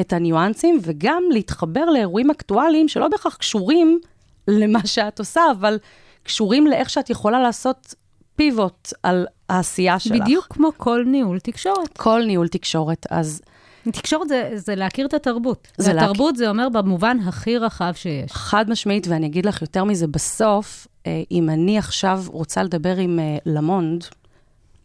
את 0.00 0.12
הניואנסים, 0.12 0.78
וגם 0.82 1.22
להתחבר 1.30 1.84
לאירועים 1.84 2.30
אקטואליים 2.30 2.88
שלא 2.88 3.08
בהכרח 3.08 3.36
קשורים 3.36 4.00
למה 4.48 4.86
שאת 4.86 5.18
עושה, 5.18 5.42
אבל 5.52 5.78
קשורים 6.22 6.66
לאיך 6.66 6.90
שאת 6.90 7.10
יכולה 7.10 7.40
לעשות 7.40 7.94
פיבוט 8.36 8.92
על 9.02 9.26
העשייה 9.48 9.98
שלך. 9.98 10.22
בדיוק 10.22 10.46
כמו 10.50 10.70
כל 10.76 11.04
ניהול 11.06 11.38
תקשורת. 11.40 11.98
כל 11.98 12.22
ניהול 12.26 12.48
תקשורת. 12.48 13.06
אז 13.10 13.42
תקשורת 13.90 14.28
זה, 14.28 14.50
זה 14.54 14.74
להכיר 14.74 15.06
את 15.06 15.14
התרבות. 15.14 15.68
זה 15.78 15.92
להכ- 15.92 15.96
והתרבות 15.96 16.36
זה 16.36 16.48
אומר 16.48 16.68
במובן 16.68 17.16
הכי 17.26 17.58
רחב 17.58 17.92
שיש. 17.94 18.32
חד 18.32 18.70
משמעית, 18.70 19.06
ואני 19.08 19.26
אגיד 19.26 19.46
לך 19.46 19.62
יותר 19.62 19.84
מזה, 19.84 20.06
בסוף, 20.06 20.86
אה, 21.06 21.22
אם 21.30 21.50
אני 21.50 21.78
עכשיו 21.78 22.22
רוצה 22.26 22.62
לדבר 22.62 22.96
עם 22.96 23.18
אה, 23.18 23.36
למונד, 23.46 24.04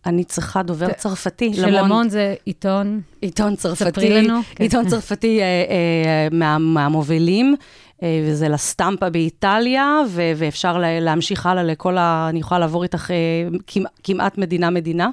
אני 0.05 0.23
צריכה 0.23 0.63
דובר 0.63 0.93
צרפתי. 0.93 1.53
שלמון 1.53 2.09
זה 2.09 2.35
עיתון, 2.45 3.01
עיתון 3.21 3.55
צרפתי, 3.55 3.85
ספרי 3.91 4.09
לנו. 4.09 4.39
כן. 4.55 4.63
עיתון 4.63 4.87
צרפתי 4.87 5.41
אה, 5.41 5.45
אה, 5.45 6.27
מה, 6.31 6.57
מהמובילים, 6.57 7.55
אה, 8.03 8.21
וזה 8.25 8.49
לסטמפה 8.49 9.09
באיטליה, 9.09 9.99
ו, 10.09 10.31
ואפשר 10.35 10.77
לה, 10.77 10.99
להמשיך 10.99 11.45
הלאה 11.45 11.63
לכל 11.63 11.97
ה... 11.97 12.27
אני 12.29 12.39
יכולה 12.39 12.59
לעבור 12.59 12.83
איתך 12.83 13.11
אה, 13.11 13.85
כמעט 14.03 14.37
מדינה-מדינה. 14.37 15.09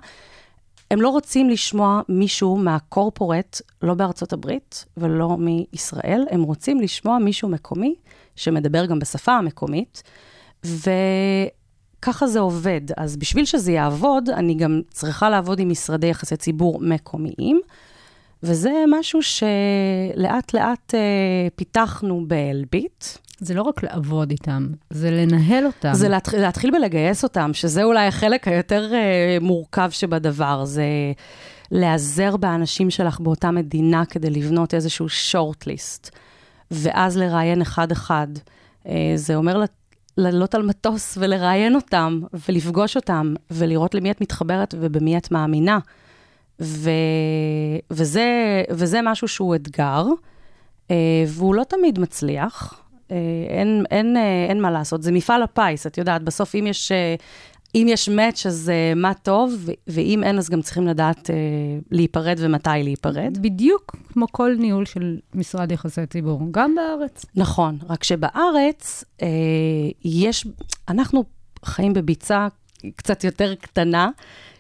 הם 0.91 1.01
לא 1.01 1.09
רוצים 1.09 1.51
לשמוע 1.51 2.01
מישהו 2.09 2.57
מהקורפורט, 2.57 3.61
לא 3.83 3.95
בארצות 3.95 4.33
הברית 4.33 4.85
ולא 4.97 5.37
מישראל, 5.37 6.27
הם 6.31 6.43
רוצים 6.43 6.81
לשמוע 6.81 7.19
מישהו 7.19 7.49
מקומי, 7.49 7.95
שמדבר 8.37 8.87
גם 8.87 8.99
בשפה 8.99 9.33
המקומית, 9.33 10.03
וככה 10.65 12.27
זה 12.27 12.41
עובד. 12.41 12.81
אז 12.97 13.17
בשביל 13.17 13.45
שזה 13.45 13.73
יעבוד, 13.73 14.31
אני 14.31 14.55
גם 14.55 14.81
צריכה 14.91 15.31
לעבוד 15.31 15.59
עם 15.59 15.69
משרדי 15.69 16.07
יחסי 16.07 16.37
ציבור 16.37 16.81
מקומיים, 16.81 17.61
וזה 18.43 18.73
משהו 18.89 19.21
שלאט 19.23 20.55
לאט 20.55 20.95
אה, 20.95 21.49
פיתחנו 21.57 22.25
באלביט. 22.27 23.05
זה 23.39 23.55
לא 23.55 23.63
רק 23.63 23.83
לעבוד 23.83 24.31
איתם, 24.31 24.69
זה 24.91 25.11
לנהל 25.11 25.67
אותם. 25.67 25.95
זה 25.95 26.09
להתחיל, 26.09 26.41
להתחיל 26.41 26.71
בלגייס 26.71 27.23
אותם, 27.23 27.51
שזה 27.55 27.85
אולי 27.85 28.07
החלק 28.07 28.49
היותר 28.49 28.95
אה, 28.95 29.39
מורכב 29.41 29.91
שבדבר, 29.91 30.65
זה 30.65 30.85
להיעזר 31.71 32.37
באנשים 32.37 32.91
שלך 32.91 33.21
באותה 33.21 33.51
מדינה 33.51 34.05
כדי 34.05 34.31
לבנות 34.31 34.75
איזשהו 34.75 35.09
שורט-ליסט, 35.09 36.11
ואז 36.71 37.17
לראיין 37.17 37.63
אחד-אחד. 37.63 38.27
אה, 38.89 39.13
זה 39.17 39.37
אומר 39.37 39.65
לעלות 40.17 40.55
על 40.55 40.63
מטוס 40.63 41.19
ולראיין 41.21 41.75
אותם, 41.75 42.21
ולפגוש 42.49 42.97
אותם, 42.97 43.35
ולראות 43.51 43.95
למי 43.95 44.11
את 44.11 44.21
מתחברת 44.21 44.75
ובמי 44.81 45.17
את 45.17 45.31
מאמינה. 45.31 45.79
ו... 46.61 46.91
וזה, 47.91 48.27
וזה 48.71 49.01
משהו 49.03 49.29
שהוא 49.29 49.55
אתגר, 49.55 50.07
אה, 50.91 51.25
והוא 51.27 51.55
לא 51.55 51.65
תמיד 51.65 51.99
מצליח. 51.99 52.84
אה, 53.11 53.17
אין, 53.49 53.85
אין, 53.91 54.17
אה, 54.17 54.47
אין 54.49 54.61
מה 54.61 54.71
לעשות, 54.71 55.03
זה 55.03 55.13
מפעל 55.13 55.43
הפיס, 55.43 55.87
את 55.87 55.99
יודעת, 55.99 56.23
בסוף 56.23 56.55
אם 56.55 56.67
יש, 56.67 56.93
אה, 56.93 57.15
אם 57.75 57.87
יש 57.89 58.09
מאץ' 58.09 58.47
אז 58.47 58.71
אה, 58.71 58.95
מה 58.97 59.15
טוב, 59.15 59.69
ואם 59.87 60.25
אין 60.25 60.39
אז 60.39 60.51
גם 60.51 60.63
צריכים 60.63 60.87
לדעת 60.87 61.31
אה, 61.31 61.35
להיפרד 61.91 62.37
ומתי 62.39 62.71
להיפרד. 62.83 63.39
בדיוק 63.41 63.97
כמו 64.13 64.27
כל 64.31 64.55
ניהול 64.59 64.85
של 64.87 65.19
משרד 65.35 65.73
יחסי 65.73 66.07
ציבור, 66.07 66.41
גם 66.51 66.75
בארץ. 66.75 67.25
נכון, 67.37 67.79
רק 67.89 68.05
שבארץ 68.05 69.05
אה, 69.23 69.29
יש, 70.05 70.47
אנחנו 70.89 71.25
חיים 71.65 71.93
בביצה 71.93 72.49
קצת 72.97 73.25
יותר 73.25 73.55
קטנה, 73.55 74.11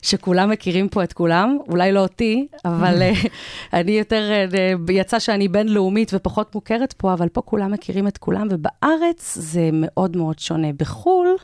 שכולם 0.05 0.51
מכירים 0.51 0.89
פה 0.89 1.05
את 1.05 1.13
כולם, 1.13 1.59
אולי 1.69 1.93
לא 1.93 2.01
אותי, 2.01 2.47
אבל 2.65 3.03
אה, 3.03 3.13
אני 3.81 3.93
יותר, 3.93 4.31
אה, 4.33 4.73
יצא 4.93 5.19
שאני 5.19 5.49
בינלאומית 5.49 6.11
ופחות 6.15 6.55
מוכרת 6.55 6.93
פה, 6.93 7.13
אבל 7.13 7.29
פה 7.29 7.41
כולם 7.41 7.73
מכירים 7.73 8.09
את 8.09 8.19
כולם, 8.19 8.49
ובארץ 8.51 9.39
זה 9.41 9.71
מאוד 9.73 10.17
מאוד 10.17 10.39
שונה. 10.39 10.69
בחו"ל 10.77 11.37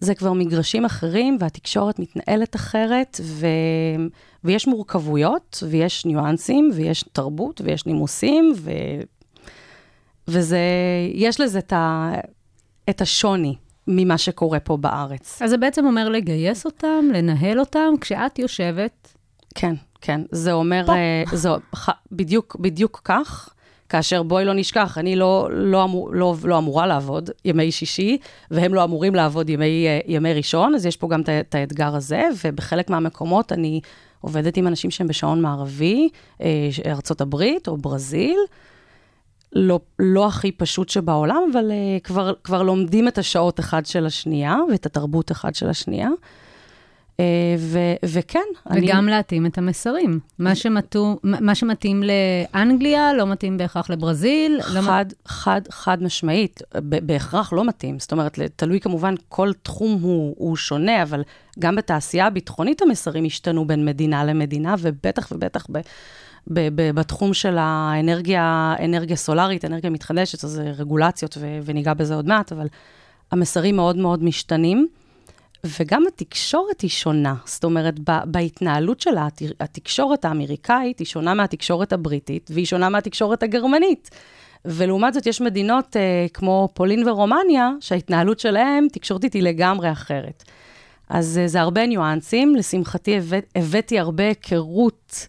זה 0.00 0.14
כבר 0.14 0.32
מגרשים 0.32 0.84
אחרים, 0.84 1.36
והתקשורת 1.40 1.98
מתנהלת 1.98 2.56
אחרת, 2.56 3.20
ו... 3.22 3.46
ויש 4.44 4.66
מורכבויות, 4.66 5.62
ויש 5.68 6.06
ניואנסים, 6.06 6.70
ויש 6.74 7.04
תרבות, 7.12 7.60
ויש 7.64 7.86
נימוסים, 7.86 8.52
ו... 8.56 8.70
וזה, 10.28 10.60
יש 11.14 11.40
לזה 11.40 11.58
את, 11.58 11.72
ה... 11.72 12.12
את 12.90 13.00
השוני 13.00 13.56
ממה 13.88 14.18
שקורה 14.18 14.60
פה 14.60 14.76
בארץ. 14.76 15.42
אז 15.42 15.50
זה 15.50 15.56
בעצם 15.56 15.86
אומר 15.86 16.08
לגייס 16.08 16.64
אותם, 16.64 17.04
לנהל 17.12 17.60
אותם, 17.60 17.92
כשאת 18.00 18.38
יושבת, 18.38 19.14
כן, 19.54 19.74
כן. 20.00 20.20
זה 20.30 20.52
אומר, 20.52 20.86
פה. 20.86 20.92
אה, 20.92 21.22
זו, 21.32 21.56
ח, 21.74 21.88
בדיוק, 22.12 22.56
בדיוק 22.60 23.00
כך, 23.04 23.48
כאשר 23.88 24.22
בואי 24.22 24.44
לא 24.44 24.54
נשכח, 24.54 24.98
אני 24.98 25.16
לא, 25.16 25.48
לא, 25.50 25.84
אמור, 25.84 26.14
לא, 26.14 26.34
לא 26.44 26.58
אמורה 26.58 26.86
לעבוד 26.86 27.30
ימי 27.44 27.72
שישי, 27.72 28.18
והם 28.50 28.74
לא 28.74 28.84
אמורים 28.84 29.14
לעבוד 29.14 29.50
ימי, 29.50 29.86
אה, 29.86 29.98
ימי 30.06 30.34
ראשון, 30.34 30.74
אז 30.74 30.86
יש 30.86 30.96
פה 30.96 31.08
גם 31.08 31.20
את 31.40 31.54
האתגר 31.54 31.96
הזה, 31.96 32.22
ובחלק 32.44 32.90
מהמקומות 32.90 33.52
אני 33.52 33.80
עובדת 34.20 34.56
עם 34.56 34.66
אנשים 34.66 34.90
שהם 34.90 35.06
בשעון 35.06 35.40
מערבי, 35.40 36.08
אה, 36.40 36.68
ארצות 36.86 37.20
הברית 37.20 37.68
או 37.68 37.76
ברזיל. 37.76 38.38
לא, 39.52 39.80
לא 39.98 40.26
הכי 40.26 40.52
פשוט 40.52 40.88
שבעולם, 40.88 41.42
אבל 41.52 41.70
uh, 41.70 42.04
כבר, 42.04 42.32
כבר 42.44 42.62
לומדים 42.62 43.08
את 43.08 43.18
השעות 43.18 43.60
אחד 43.60 43.86
של 43.86 44.06
השנייה, 44.06 44.56
ואת 44.72 44.86
התרבות 44.86 45.32
אחד 45.32 45.54
של 45.54 45.68
השנייה. 45.68 46.08
Uh, 46.08 47.22
ו, 47.58 47.78
וכן, 48.04 48.40
וגם 48.74 49.08
להתאים 49.08 49.46
את 49.46 49.58
המסרים. 49.58 50.20
מה, 50.38 50.54
שמתו, 50.54 51.16
מה 51.22 51.54
שמתאים 51.54 52.02
לאנגליה 52.02 53.12
לא 53.14 53.26
מתאים 53.26 53.56
בהכרח 53.56 53.90
לברזיל. 53.90 54.60
לא 54.74 54.80
חד, 54.80 55.04
חד, 55.26 55.60
חד 55.70 56.02
משמעית, 56.02 56.62
בהכרח 56.80 57.52
לא 57.52 57.64
מתאים. 57.64 57.98
זאת 57.98 58.12
אומרת, 58.12 58.38
תלוי 58.56 58.80
כמובן, 58.80 59.14
כל 59.28 59.50
תחום 59.62 59.98
הוא, 60.02 60.34
הוא 60.38 60.56
שונה, 60.56 61.02
אבל 61.02 61.22
גם 61.58 61.76
בתעשייה 61.76 62.26
הביטחונית 62.26 62.82
המסרים 62.82 63.24
השתנו 63.24 63.66
בין 63.66 63.84
מדינה 63.84 64.24
למדינה, 64.24 64.74
ובטח 64.78 65.32
ובטח 65.32 65.66
ב, 65.72 65.78
ב, 66.50 66.68
ב, 66.74 66.90
בתחום 66.90 67.34
של 67.34 67.56
האנרגיה, 67.58 68.74
אנרגיה 68.84 69.16
סולארית, 69.16 69.64
אנרגיה 69.64 69.90
מתחדשת, 69.90 70.44
אז 70.44 70.50
זה 70.50 70.62
רגולציות, 70.62 71.38
ו, 71.40 71.58
וניגע 71.64 71.94
בזה 71.94 72.14
עוד 72.14 72.28
מעט, 72.28 72.52
אבל 72.52 72.66
המסרים 73.32 73.76
מאוד 73.76 73.96
מאוד 73.96 74.24
משתנים. 74.24 74.88
וגם 75.80 76.04
התקשורת 76.08 76.80
היא 76.80 76.90
שונה. 76.90 77.34
זאת 77.44 77.64
אומרת, 77.64 78.10
ב- 78.10 78.24
בהתנהלות 78.26 79.00
שלה, 79.00 79.26
הת- 79.26 79.42
התקשורת 79.60 80.24
האמריקאית 80.24 80.98
היא 80.98 81.06
שונה 81.06 81.34
מהתקשורת 81.34 81.92
הבריטית, 81.92 82.50
והיא 82.54 82.66
שונה 82.66 82.88
מהתקשורת 82.88 83.42
הגרמנית. 83.42 84.10
ולעומת 84.64 85.14
זאת, 85.14 85.26
יש 85.26 85.40
מדינות 85.40 85.96
אה, 85.96 86.26
כמו 86.34 86.68
פולין 86.74 87.08
ורומניה, 87.08 87.70
שההתנהלות 87.80 88.40
שלהן, 88.40 88.88
תקשורתית, 88.92 89.32
היא 89.32 89.42
לגמרי 89.42 89.92
אחרת. 89.92 90.44
אז 91.08 91.38
אה, 91.38 91.48
זה 91.48 91.60
הרבה 91.60 91.86
ניואנסים. 91.86 92.54
לשמחתי, 92.54 93.16
הבאת, 93.16 93.44
הבאתי 93.56 93.98
הרבה 93.98 94.24
היכרות 94.24 95.26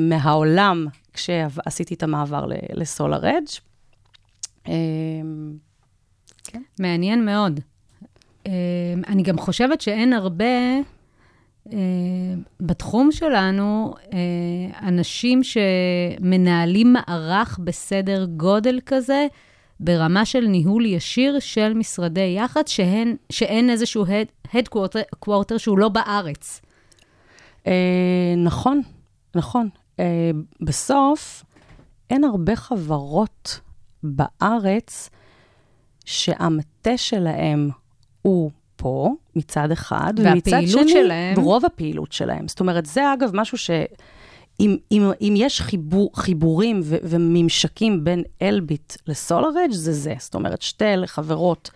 מהעולם 0.00 0.86
כשעשיתי 1.12 1.94
את 1.94 2.02
המעבר 2.02 2.46
לסולר 2.72 3.18
אדג'. 3.18 3.48
אמ, 4.68 5.52
מעניין 6.80 7.24
מאוד. 7.24 7.60
אה, 8.46 8.52
אני 9.08 9.22
גם 9.22 9.38
חושבת 9.38 9.80
שאין 9.80 10.12
הרבה 10.12 10.44
אה, 11.72 11.78
בתחום 12.60 13.12
שלנו 13.12 13.94
אה, 14.12 14.88
אנשים 14.88 15.40
שמנהלים 15.44 16.92
מערך 16.92 17.58
בסדר 17.64 18.26
גודל 18.36 18.80
כזה, 18.86 19.26
ברמה 19.80 20.24
של 20.24 20.46
ניהול 20.46 20.86
ישיר 20.86 21.38
של 21.38 21.74
משרדי 21.74 22.34
יח"צ, 22.36 22.70
שהן, 22.70 23.16
שאין 23.32 23.70
איזשהו 23.70 24.04
headquarter 24.52 25.58
שהוא 25.58 25.78
לא 25.78 25.88
בארץ. 25.88 26.60
נכון, 28.36 28.82
נכון. 29.34 29.68
בסוף, 30.60 31.44
אין 32.10 32.24
הרבה 32.24 32.56
חברות 32.56 33.60
בארץ 34.02 35.10
שהמטה 36.04 36.96
שלהם 36.96 37.70
הוא 38.22 38.50
פה, 38.76 39.14
מצד 39.36 39.70
אחד, 39.72 40.14
ומצד 40.16 40.60
שני, 40.66 40.88
שלהם... 40.88 41.40
רוב 41.40 41.64
הפעילות 41.64 42.12
שלהם. 42.12 42.48
זאת 42.48 42.60
אומרת, 42.60 42.86
זה 42.86 43.12
אגב 43.12 43.30
משהו 43.34 43.58
ש... 43.58 43.70
אם, 44.60 44.76
אם, 44.92 45.10
אם 45.20 45.34
יש 45.36 45.60
חיבור, 45.60 46.10
חיבורים 46.14 46.80
ו, 46.84 46.96
וממשקים 47.02 48.04
בין 48.04 48.22
אלביט 48.42 48.92
לסולארג' 49.06 49.70
זה 49.70 49.92
זה. 49.92 50.14
זאת 50.18 50.34
אומרת, 50.34 50.62
שתי 50.62 50.84
חברות, 51.06 51.70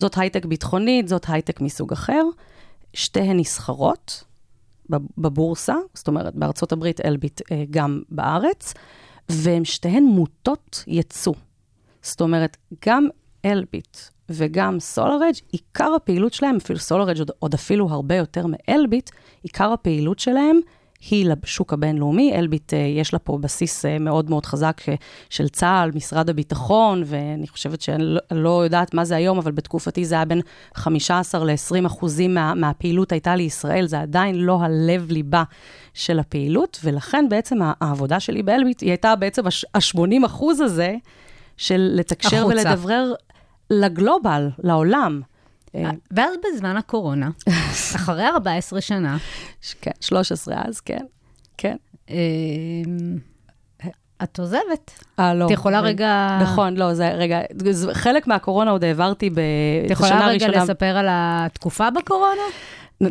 זאת 0.00 0.18
הייטק 0.18 0.44
ביטחונית, 0.44 1.08
זאת 1.08 1.26
הייטק 1.28 1.60
מסוג 1.60 1.92
אחר, 1.92 2.22
שתיהן 2.94 3.38
נסחרות 3.38 4.24
בבורסה, 5.18 5.74
זאת 5.94 6.08
אומרת, 6.08 6.34
בארצות 6.34 6.72
הברית 6.72 7.00
אלביט 7.00 7.40
אה, 7.52 7.64
גם 7.70 8.02
בארץ, 8.08 8.74
והן 9.28 9.64
שתיהן 9.64 10.04
מוטות 10.04 10.84
יצוא. 10.86 11.34
זאת 12.02 12.20
אומרת, 12.20 12.56
גם 12.86 13.08
אלביט 13.44 13.96
וגם 14.28 14.80
סולארג', 14.80 15.34
עיקר 15.52 15.92
הפעילות 15.96 16.32
שלהם, 16.32 16.56
אפילו 16.56 16.78
סולארג' 16.78 17.18
עוד, 17.18 17.30
עוד 17.38 17.54
אפילו 17.54 17.88
הרבה 17.88 18.14
יותר 18.14 18.46
מאלביט, 18.46 19.10
עיקר 19.42 19.72
הפעילות 19.72 20.18
שלהם 20.18 20.60
היא 21.10 21.26
לשוק 21.26 21.72
הבינלאומי. 21.72 22.34
אלביט, 22.34 22.74
אה, 22.74 22.78
יש 22.78 23.12
לה 23.12 23.18
פה 23.18 23.38
בסיס 23.40 23.84
אה, 23.84 23.98
מאוד 23.98 24.30
מאוד 24.30 24.46
חזק 24.46 24.80
אה, 24.88 24.94
של 25.30 25.48
צה"ל, 25.48 25.90
משרד 25.94 26.30
הביטחון, 26.30 27.02
ואני 27.06 27.48
חושבת 27.48 27.80
שאני 27.80 28.04
לא, 28.04 28.20
לא 28.30 28.64
יודעת 28.64 28.94
מה 28.94 29.04
זה 29.04 29.16
היום, 29.16 29.38
אבל 29.38 29.52
בתקופתי 29.52 30.04
זה 30.04 30.14
היה 30.14 30.24
בין 30.24 30.40
15 30.74 31.44
ל-20 31.44 31.86
אחוזים 31.86 32.34
מה, 32.34 32.54
מהפעילות 32.54 33.12
הייתה 33.12 33.36
לישראל, 33.36 33.86
זה 33.86 34.00
עדיין 34.00 34.34
לא 34.34 34.58
הלב-ליבה 34.62 35.42
של 35.94 36.18
הפעילות, 36.18 36.78
ולכן 36.84 37.26
בעצם 37.30 37.58
העבודה 37.80 38.20
שלי 38.20 38.42
באלביט, 38.42 38.80
היא 38.80 38.90
הייתה 38.90 39.16
בעצם 39.16 39.46
ה-80 39.46 40.26
אחוז 40.26 40.60
הזה, 40.60 40.96
של 41.56 41.90
לתקשר 41.94 42.36
החוצה. 42.36 42.54
ולדברר 42.54 43.14
לגלובל, 43.70 44.50
לעולם. 44.58 45.20
אה, 45.76 45.90
ואז 46.10 46.34
בזמן 46.44 46.76
הקורונה, 46.76 47.30
אחרי 47.96 48.26
14 48.26 48.80
שנה, 48.80 49.16
כן, 49.80 49.90
13 50.00 50.54
אז, 50.64 50.80
כן, 50.80 51.04
כן. 51.56 51.76
אה, 52.10 52.16
את 54.22 54.38
עוזבת. 54.38 55.04
אה, 55.18 55.34
לא. 55.34 55.46
את 55.46 55.50
יכולה 55.50 55.80
רגע... 55.80 56.38
נכון, 56.42 56.76
לא, 56.76 56.94
זה, 56.94 57.08
רגע, 57.08 57.40
חלק 57.92 58.26
מהקורונה 58.26 58.70
עוד 58.70 58.84
העברתי 58.84 59.30
ב... 59.30 59.38
את 59.86 59.90
יכולה 59.90 60.26
רגע 60.26 60.48
לספר 60.48 60.96
על 60.96 61.06
התקופה 61.10 61.90
בקורונה? 61.90 62.42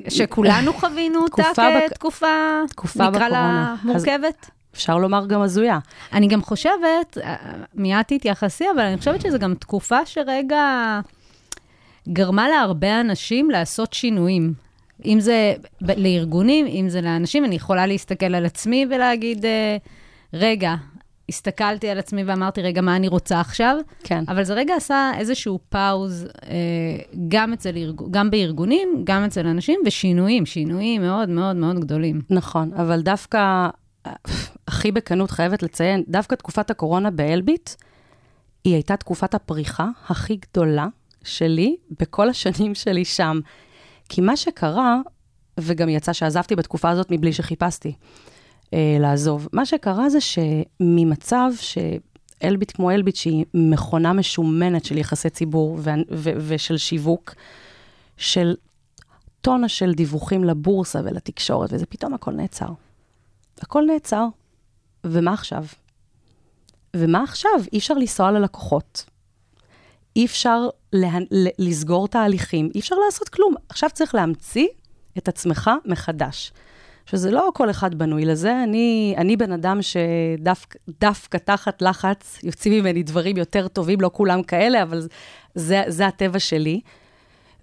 שכולנו 0.09 0.73
חווינו 0.73 1.19
אותה 1.21 1.43
כתקופה, 1.89 2.27
תקופה 2.69 3.09
נקרא 3.09 3.27
לה. 3.27 3.75
מורכבת. 3.83 4.49
אפשר 4.73 4.97
לומר 4.97 5.25
גם 5.25 5.41
הזויה. 5.41 5.79
אני 6.13 6.27
גם 6.27 6.41
חושבת, 6.41 7.17
אה, 7.23 7.35
מיד 7.73 8.01
תתייחסי, 8.01 8.65
אבל 8.75 8.79
אני 8.81 8.97
חושבת 8.97 9.21
שזו 9.21 9.39
גם 9.39 9.55
תקופה 9.55 10.05
שרגע 10.05 10.99
גרמה 12.09 12.49
להרבה 12.49 13.01
אנשים 13.01 13.49
לעשות 13.49 13.93
שינויים. 13.93 14.53
אם 15.05 15.19
זה 15.19 15.53
לארגונים, 15.97 16.65
אם 16.65 16.85
זה 16.89 17.01
לאנשים, 17.01 17.45
אני 17.45 17.55
יכולה 17.55 17.87
להסתכל 17.87 18.35
על 18.35 18.45
עצמי 18.45 18.85
ולהגיד, 18.89 19.45
אה, 19.45 19.77
רגע, 20.33 20.75
הסתכלתי 21.29 21.89
על 21.89 21.99
עצמי 21.99 22.23
ואמרתי, 22.23 22.61
רגע, 22.61 22.81
מה 22.81 22.95
אני 22.95 23.07
רוצה 23.07 23.39
עכשיו? 23.39 23.77
כן. 24.03 24.23
אבל 24.27 24.43
זה 24.43 24.53
רגע 24.53 24.75
עשה 24.75 25.11
איזשהו 25.17 25.59
פאוז, 25.69 26.27
אה, 26.43 26.57
גם, 27.27 27.53
אצל. 27.53 27.93
גם 28.11 28.29
בארגונים, 28.31 29.01
גם 29.03 29.23
אצל 29.23 29.47
אנשים, 29.47 29.79
ושינויים, 29.85 30.45
שינויים 30.45 31.01
מאוד 31.01 31.29
מאוד 31.29 31.55
מאוד 31.55 31.79
גדולים. 31.79 32.21
נכון, 32.29 32.73
אבל 32.73 33.01
דווקא, 33.01 33.67
הכי 34.67 34.91
בכנות 34.91 35.31
חייבת 35.31 35.63
לציין, 35.63 36.03
דווקא 36.07 36.35
תקופת 36.35 36.69
הקורונה 36.69 37.11
באלביט, 37.11 37.69
היא 38.63 38.73
הייתה 38.73 38.97
תקופת 38.97 39.33
הפריחה 39.33 39.89
הכי 40.09 40.37
גדולה 40.51 40.87
שלי 41.25 41.75
בכל 41.99 42.29
השנים 42.29 42.75
שלי 42.75 43.05
שם. 43.05 43.39
כי 44.09 44.21
מה 44.21 44.37
שקרה, 44.37 44.99
וגם 45.59 45.89
יצא 45.89 46.13
שעזבתי 46.13 46.55
בתקופה 46.55 46.89
הזאת 46.89 47.11
מבלי 47.11 47.33
שחיפשתי 47.33 47.93
אה, 48.73 48.97
לעזוב, 48.99 49.47
מה 49.53 49.65
שקרה 49.65 50.09
זה 50.09 50.17
שממצב 50.21 51.51
שאלביט 51.59 52.71
כמו 52.75 52.91
אלביט, 52.91 53.15
שהיא 53.15 53.45
מכונה 53.53 54.13
משומנת 54.13 54.85
של 54.85 54.97
יחסי 54.97 55.29
ציבור 55.29 55.77
ו- 55.79 55.89
ו- 56.11 56.33
ושל 56.37 56.77
שיווק, 56.77 57.33
של 58.17 58.55
טונה 59.41 59.69
של 59.69 59.93
דיווחים 59.93 60.43
לבורסה 60.43 61.01
ולתקשורת, 61.03 61.73
וזה 61.73 61.85
פתאום 61.85 62.13
הכל 62.13 62.31
נעצר. 62.31 62.69
הכל 63.61 63.83
נעצר, 63.87 64.25
ומה 65.03 65.33
עכשיו? 65.33 65.65
ומה 66.95 67.23
עכשיו? 67.23 67.51
אי 67.73 67.77
אפשר 67.77 67.93
לנסוע 67.93 68.31
ללקוחות. 68.31 69.05
אי 70.15 70.25
אפשר 70.25 70.67
לה... 70.93 71.17
לסגור 71.59 72.07
תהליכים, 72.07 72.69
אי 72.75 72.79
אפשר 72.79 72.95
לעשות 73.05 73.29
כלום. 73.29 73.55
עכשיו 73.69 73.89
צריך 73.93 74.15
להמציא 74.15 74.67
את 75.17 75.27
עצמך 75.27 75.71
מחדש. 75.85 76.51
שזה 77.05 77.31
לא 77.31 77.49
כל 77.53 77.69
אחד 77.69 77.95
בנוי 77.95 78.25
לזה, 78.25 78.63
אני, 78.63 79.15
אני 79.17 79.37
בן 79.37 79.51
אדם 79.51 79.79
שדווקא 79.81 80.79
דווקא 81.01 81.37
תחת 81.37 81.81
לחץ 81.81 82.39
יוצאים 82.43 82.73
ממני 82.73 83.03
דברים 83.03 83.37
יותר 83.37 83.67
טובים, 83.67 84.01
לא 84.01 84.09
כולם 84.13 84.43
כאלה, 84.43 84.83
אבל 84.83 85.07
זה, 85.55 85.83
זה 85.87 86.07
הטבע 86.07 86.39
שלי. 86.39 86.81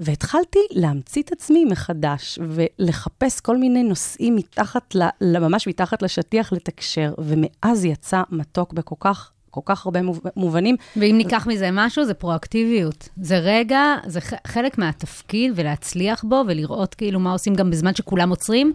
והתחלתי 0.01 0.59
להמציא 0.71 1.23
את 1.23 1.33
עצמי 1.33 1.65
מחדש, 1.65 2.39
ולחפש 2.49 3.41
כל 3.41 3.57
מיני 3.57 3.83
נושאים 3.83 4.37
מתחת, 4.37 4.95
ל- 4.95 5.39
ממש 5.39 5.69
מתחת 5.69 6.03
לשטיח 6.03 6.53
לתקשר, 6.53 7.15
ומאז 7.19 7.85
יצא 7.85 8.23
מתוק 8.31 8.73
בכל 8.73 8.97
כך, 9.01 9.33
כל 9.53 9.61
כך 9.65 9.87
הרבה 9.87 10.03
מוב- 10.03 10.21
מובנים. 10.37 10.77
ואם 10.97 11.15
ניקח 11.19 11.47
מזה 11.47 11.69
משהו, 11.73 12.05
זה 12.05 12.15
פרואקטיביות. 12.15 13.09
זה 13.17 13.39
רגע, 13.39 13.81
זה 14.07 14.21
חלק 14.47 14.79
מהתפקיד, 14.79 15.53
ולהצליח 15.57 16.25
בו, 16.29 16.43
ולראות 16.49 16.95
כאילו 16.95 17.21
מה 17.21 17.33
עושים 17.33 17.55
גם 17.55 17.71
בזמן 17.71 17.95
שכולם 17.95 18.31
עוצרים. 18.31 18.73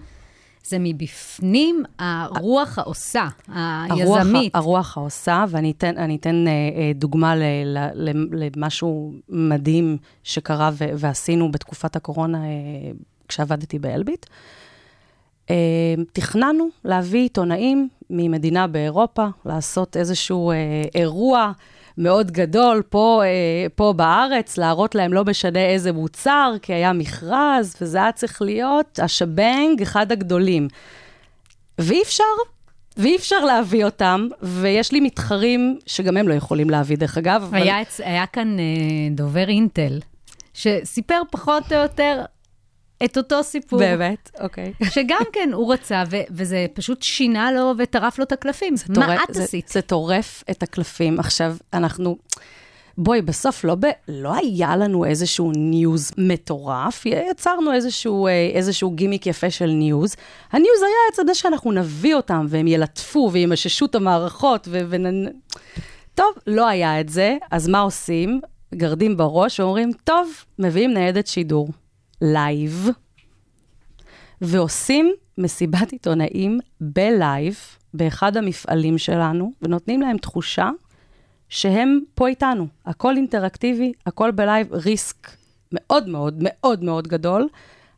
זה 0.67 0.77
מבפנים 0.79 1.83
הרוח 1.99 2.79
העושה, 2.79 3.27
הרוח, 3.47 4.17
היזמית. 4.17 4.55
הרוח 4.55 4.97
העושה, 4.97 5.45
ואני 5.49 5.71
אתן, 5.71 6.15
אתן 6.15 6.47
אה, 6.47 6.51
אה, 6.51 6.91
דוגמה 6.95 7.35
ל, 7.35 7.43
ל, 7.65 7.77
ל, 7.93 8.11
למשהו 8.55 9.13
מדהים 9.29 9.97
שקרה 10.23 10.69
ו, 10.73 10.85
ועשינו 10.97 11.51
בתקופת 11.51 11.95
הקורונה 11.95 12.37
אה, 12.43 12.91
כשעבדתי 13.27 13.79
באלביט. 13.79 14.25
תכננו 16.13 16.67
להביא 16.85 17.21
עיתונאים 17.21 17.89
ממדינה 18.09 18.67
באירופה, 18.67 19.25
לעשות 19.45 19.97
איזשהו 19.97 20.51
אה, 20.51 20.55
אירוע 20.95 21.51
מאוד 21.97 22.31
גדול 22.31 22.81
פה, 22.89 23.21
אה, 23.25 23.29
פה 23.75 23.93
בארץ, 23.95 24.57
להראות 24.57 24.95
להם 24.95 25.13
לא 25.13 25.25
משנה 25.25 25.65
איזה 25.65 25.91
מוצר, 25.91 26.53
כי 26.61 26.73
היה 26.73 26.93
מכרז, 26.93 27.75
וזה 27.81 27.97
היה 27.97 28.11
צריך 28.11 28.41
להיות 28.41 28.99
השבנג, 29.03 29.81
אחד 29.81 30.11
הגדולים. 30.11 30.67
ואי 31.79 32.01
אפשר, 32.01 32.23
ואי 32.97 33.15
אפשר 33.15 33.45
להביא 33.45 33.85
אותם, 33.85 34.27
ויש 34.41 34.91
לי 34.91 34.99
מתחרים 34.99 35.79
שגם 35.85 36.17
הם 36.17 36.27
לא 36.27 36.33
יכולים 36.33 36.69
להביא, 36.69 36.97
דרך 36.97 37.17
אגב. 37.17 37.43
אבל- 37.49 37.57
היה, 37.61 37.81
אצ- 37.81 38.01
היה 38.03 38.25
כאן 38.25 38.59
אה, 38.59 38.63
דובר 39.11 39.47
אינטל, 39.49 39.99
שסיפר 40.53 41.21
פחות 41.31 41.73
או 41.73 41.77
יותר 41.77 42.21
את 43.05 43.17
אותו 43.17 43.43
סיפור. 43.43 43.79
באמת, 43.79 44.31
אוקיי. 44.39 44.73
שגם 44.89 45.21
כן, 45.33 45.49
הוא 45.53 45.73
רצה, 45.73 46.03
ו- 46.09 46.21
וזה 46.31 46.65
פשוט 46.73 47.01
שינה 47.01 47.51
לו 47.51 47.73
וטרף 47.77 48.19
לו 48.19 48.23
את 48.23 48.31
הקלפים. 48.31 48.75
מה 48.89 48.95
טורף- 48.95 49.29
את 49.29 49.35
זה, 49.35 49.43
עשית? 49.43 49.67
זה 49.67 49.81
טורף 49.81 50.43
את 50.51 50.63
הקלפים. 50.63 51.19
עכשיו, 51.19 51.55
אנחנו... 51.73 52.17
בואי, 52.97 53.21
בסוף 53.21 53.63
לא, 53.63 53.75
ב, 53.75 53.85
לא 54.07 54.35
היה 54.35 54.75
לנו 54.75 55.05
איזשהו 55.05 55.51
news 55.55 56.11
מטורף, 56.17 57.05
יצרנו 57.05 57.73
איזשהו, 57.73 58.27
אה, 58.27 58.49
איזשהו 58.53 58.91
גימיק 58.91 59.27
יפה 59.27 59.49
של 59.49 59.65
news. 59.67 60.15
ה 60.51 60.57
news 60.57 60.81
היה 60.81 61.21
את 61.21 61.27
זה 61.27 61.35
שאנחנו 61.35 61.71
נביא 61.71 62.15
אותם, 62.15 62.45
והם 62.49 62.67
ילטפו 62.67 63.29
וימששו 63.33 63.85
את 63.85 63.95
המערכות, 63.95 64.67
ו... 64.71 64.79
ונ... 64.89 65.25
טוב, 66.15 66.27
לא 66.47 66.67
היה 66.67 66.99
את 66.99 67.09
זה, 67.09 67.37
אז 67.51 67.67
מה 67.67 67.79
עושים? 67.79 68.41
גרדים 68.75 69.17
בראש 69.17 69.59
ואומרים, 69.59 69.91
טוב, 70.03 70.31
מביאים 70.59 70.93
ניידת 70.93 71.27
שידור, 71.27 71.69
live, 72.21 72.89
ועושים 74.41 75.13
מסיבת 75.37 75.91
עיתונאים 75.91 76.59
ב 76.81 76.94
live, 76.94 77.59
באחד 77.93 78.37
המפעלים 78.37 78.97
שלנו, 78.97 79.51
ונותנים 79.61 80.01
להם 80.01 80.17
תחושה 80.17 80.69
שהם 81.49 81.99
פה 82.15 82.27
איתנו. 82.27 82.67
הכל 82.85 83.15
אינטראקטיבי, 83.15 83.91
הכל 84.05 84.31
ב 84.31 84.38
live, 84.38 84.73
risk 84.73 85.31
מאוד 85.71 86.09
מאוד 86.09 86.35
מאוד 86.39 86.83
מאוד 86.83 87.07
גדול. 87.07 87.47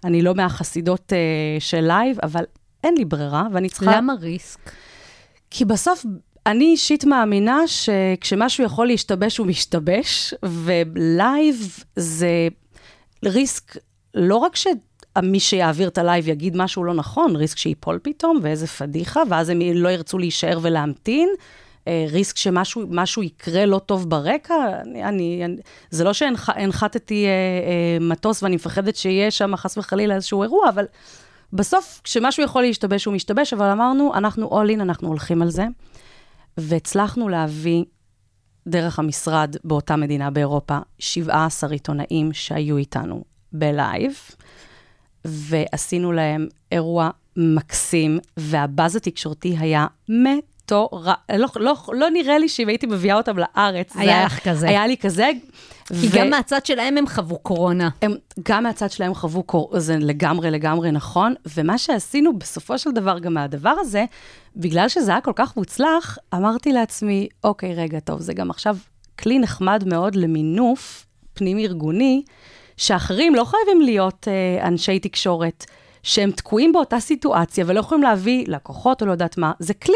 אני 0.03 0.21
לא 0.21 0.36
מהחסידות 0.36 1.13
אה, 1.13 1.62
של 1.62 1.82
live, 1.82 2.17
אבל 2.23 2.43
אין 2.84 2.95
לי 2.97 3.05
ברירה, 3.05 3.47
ואני 3.53 3.69
צריכה... 3.69 3.97
למה 3.97 4.13
risk? 4.13 4.71
כי 5.51 5.65
בסוף, 5.65 6.05
אני 6.45 6.65
אישית 6.65 7.05
מאמינה 7.05 7.60
שכשמשהו 7.67 8.63
יכול 8.63 8.88
להשתבש, 8.88 9.38
הוא 9.38 9.47
משתבש, 9.47 10.34
ו 10.43 10.71
live 10.71 11.84
זה 11.95 12.47
risk, 13.25 13.78
לא 14.13 14.36
רק 14.36 14.56
שמי 14.56 15.39
שיעביר 15.39 15.88
את 15.88 15.98
ה 15.97 16.04
live 16.04 16.28
יגיד 16.28 16.58
משהו 16.58 16.84
לא 16.84 16.93
נכון, 16.93 17.36
risk 17.36 17.58
שייפול 17.58 18.00
פתאום, 18.04 18.39
ואיזה 18.41 18.67
פדיחה, 18.67 19.22
ואז 19.30 19.50
הם 19.50 19.60
לא 19.74 19.89
ירצו 19.89 20.17
להישאר 20.17 20.60
ולהמתין. 20.62 21.30
אה, 21.88 22.06
ריסק 22.10 22.38
שמשהו 22.38 22.84
משהו 22.89 23.24
יקרה 23.24 23.65
לא 23.65 23.80
טוב 23.80 24.10
ברקע, 24.10 24.56
אני, 24.82 25.04
אני, 25.04 25.58
זה 25.89 26.04
לא 26.04 26.13
שהנחתתי 26.13 27.26
אה, 27.26 27.30
אה, 27.30 27.98
מטוס 28.02 28.43
ואני 28.43 28.56
מפחדת 28.56 28.95
שיהיה 28.95 29.32
שם 29.32 29.56
חס 29.56 29.78
וחלילה 29.78 30.15
איזשהו 30.15 30.43
אירוע, 30.43 30.69
אבל 30.69 30.86
בסוף, 31.54 32.02
כשמשהו 32.04 32.43
יכול 32.43 32.62
להשתבש, 32.62 33.06
הוא 33.06 33.13
משתבש, 33.13 33.54
אבל 33.54 33.65
אמרנו, 33.65 34.13
אנחנו 34.13 34.50
all 34.62 34.78
in, 34.78 34.82
אנחנו 34.82 35.08
הולכים 35.08 35.41
על 35.41 35.50
זה. 35.50 35.65
והצלחנו 36.58 37.30
להביא 37.30 37.84
דרך 38.67 39.00
המשרד 39.00 39.56
באותה 39.63 39.95
מדינה 39.95 40.32
באירופה 40.32 40.78
17 41.00 41.72
עיתונאים 41.72 42.34
שהיו 42.34 42.78
איתנו 42.78 43.24
בלייב, 43.53 44.19
ועשינו 45.25 46.12
להם 46.12 46.47
אירוע 46.71 47.09
מקסים, 47.38 48.19
והבאז 48.38 48.95
התקשורתי 48.95 49.55
היה 49.59 49.88
מטורף. 50.09 51.15
לא, 51.29 51.47
לא, 51.55 51.75
לא 51.93 52.09
נראה 52.09 52.38
לי 52.38 52.49
שאם 52.49 52.67
הייתי 52.67 52.85
מביאה 52.88 53.15
אותם 53.15 53.38
לארץ, 53.38 53.93
זה 53.93 54.01
היה 54.01 54.25
לך 54.25 54.47
כזה. 54.47 54.69
היה 54.69 54.88
לי 54.88 54.97
כזה. 54.97 55.29
כי 55.88 56.07
ו- 56.07 56.17
גם 56.17 56.29
מהצד 56.29 56.65
שלהם 56.65 56.97
הם 56.97 57.07
חוו 57.07 57.38
קורונה. 57.38 57.89
הם, 58.01 58.15
גם 58.49 58.63
מהצד 58.63 58.91
שלהם 58.91 59.13
חוו 59.13 59.43
קור... 59.43 59.71
זה 59.77 59.97
לגמרי 59.99 60.51
לגמרי 60.51 60.91
נכון, 60.91 61.33
ומה 61.57 61.77
שעשינו 61.77 62.38
בסופו 62.38 62.77
של 62.77 62.91
דבר 62.91 63.19
גם 63.19 63.33
מהדבר 63.33 63.73
הזה, 63.79 64.05
בגלל 64.55 64.89
שזה 64.89 65.12
היה 65.12 65.21
כל 65.21 65.33
כך 65.35 65.57
מוצלח, 65.57 66.17
אמרתי 66.35 66.73
לעצמי, 66.73 67.27
אוקיי, 67.43 67.73
רגע, 67.75 67.99
טוב, 67.99 68.21
זה 68.21 68.33
גם 68.33 68.49
עכשיו 68.49 68.77
כלי 69.19 69.39
נחמד 69.39 69.83
מאוד 69.88 70.15
למינוף 70.15 71.05
פנים-ארגוני, 71.33 72.23
שאחרים 72.80 73.36
לא 73.36 73.44
חייבים 73.44 73.82
להיות 73.82 74.28
אה, 74.28 74.68
אנשי 74.68 75.00
תקשורת, 75.00 75.65
שהם 76.04 76.32
תקועים 76.32 76.72
באותה 76.72 77.00
סיטואציה 77.00 77.65
ולא 77.68 77.80
יכולים 77.80 78.04
להביא 78.04 78.46
לקוחות 78.48 79.02
או 79.02 79.08
לא 79.08 79.12
יודעת 79.12 79.38
מה, 79.38 79.52
זה 79.60 79.74
כלי. 79.74 79.96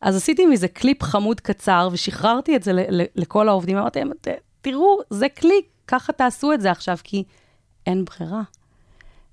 אז 0.00 0.16
עשיתי 0.16 0.46
מזה 0.46 0.68
קליפ 0.68 1.02
חמוד 1.02 1.40
קצר, 1.40 1.88
ושחררתי 1.92 2.56
את 2.56 2.62
זה 2.62 2.72
לכל 3.16 3.48
העובדים. 3.48 3.78
אמרתי 3.78 3.98
להם, 3.98 4.10
"ת- 4.20 4.28
תראו, 4.60 4.98
זה 5.10 5.28
כלי, 5.28 5.60
ככה 5.86 6.12
תעשו 6.12 6.52
את 6.52 6.60
זה 6.60 6.70
עכשיו, 6.70 6.96
כי 7.04 7.24
אין 7.86 8.04
ברירה. 8.04 8.42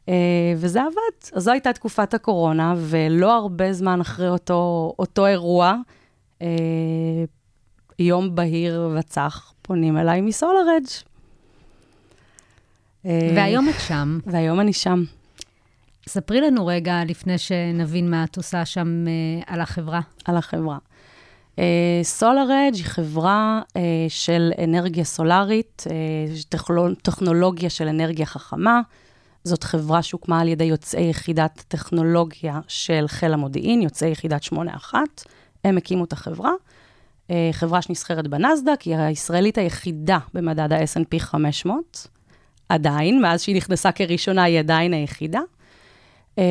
Uh, 0.05 0.11
וזה 0.57 0.81
עבד. 0.81 1.33
אז 1.33 1.43
זו 1.43 1.51
הייתה 1.51 1.73
תקופת 1.73 2.13
הקורונה, 2.13 2.73
ולא 2.77 3.33
הרבה 3.35 3.73
זמן 3.73 4.01
אחרי 4.01 4.29
אותו, 4.29 4.93
אותו 4.99 5.27
אירוע, 5.27 5.75
uh, 6.39 6.43
יום 7.99 8.35
בהיר 8.35 8.89
וצח, 8.99 9.53
פונים 9.61 9.97
אליי 9.97 10.21
מסולארג'. 10.21 10.87
אה, 13.05 13.31
והיום 13.35 13.69
את 13.69 13.79
שם. 13.87 14.19
והיום 14.25 14.59
אני 14.59 14.73
שם. 14.73 15.03
ספרי 16.07 16.41
לנו 16.41 16.65
רגע, 16.65 17.03
לפני 17.07 17.37
שנבין 17.37 18.11
מה 18.11 18.23
את 18.23 18.37
עושה 18.37 18.65
שם 18.65 19.05
אה, 19.07 19.53
על 19.53 19.61
החברה. 19.61 20.01
על 20.25 20.37
החברה. 20.37 20.77
סולארג' 22.03 22.75
היא 22.75 22.85
חברה 22.85 23.61
של 24.09 24.51
אנרגיה 24.63 25.03
סולארית, 25.03 25.83
טכנול, 26.49 26.95
טכנולוגיה 26.95 27.69
של 27.69 27.87
אנרגיה 27.87 28.25
חכמה. 28.25 28.81
זאת 29.43 29.63
חברה 29.63 30.01
שהוקמה 30.01 30.41
על 30.41 30.47
ידי 30.47 30.63
יוצאי 30.63 31.09
יחידת 31.09 31.63
טכנולוגיה 31.67 32.59
של 32.67 33.05
חיל 33.07 33.33
המודיעין, 33.33 33.81
יוצאי 33.81 34.09
יחידת 34.09 34.43
81. 34.43 34.99
הם 35.63 35.77
הקימו 35.77 36.03
את 36.03 36.13
החברה. 36.13 36.51
חברה 37.51 37.81
שנסחרת 37.81 38.27
בנסדק, 38.27 38.81
היא 38.81 38.95
הישראלית 38.95 39.57
היחידה 39.57 40.17
במדד 40.33 40.73
ה-S&P 40.73 41.19
500. 41.19 42.07
עדיין, 42.69 43.21
מאז 43.21 43.41
שהיא 43.41 43.55
נכנסה 43.55 43.91
כראשונה, 43.91 44.43
היא 44.43 44.59
עדיין 44.59 44.93
היחידה. 44.93 45.39
Uh, 46.35 46.41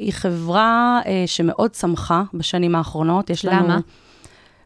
היא 0.00 0.12
חברה 0.12 1.00
uh, 1.04 1.06
שמאוד 1.26 1.70
צמחה 1.70 2.22
בשנים 2.34 2.74
האחרונות. 2.74 3.30
יש 3.30 3.44
לנו... 3.44 3.64
למה? 3.64 3.78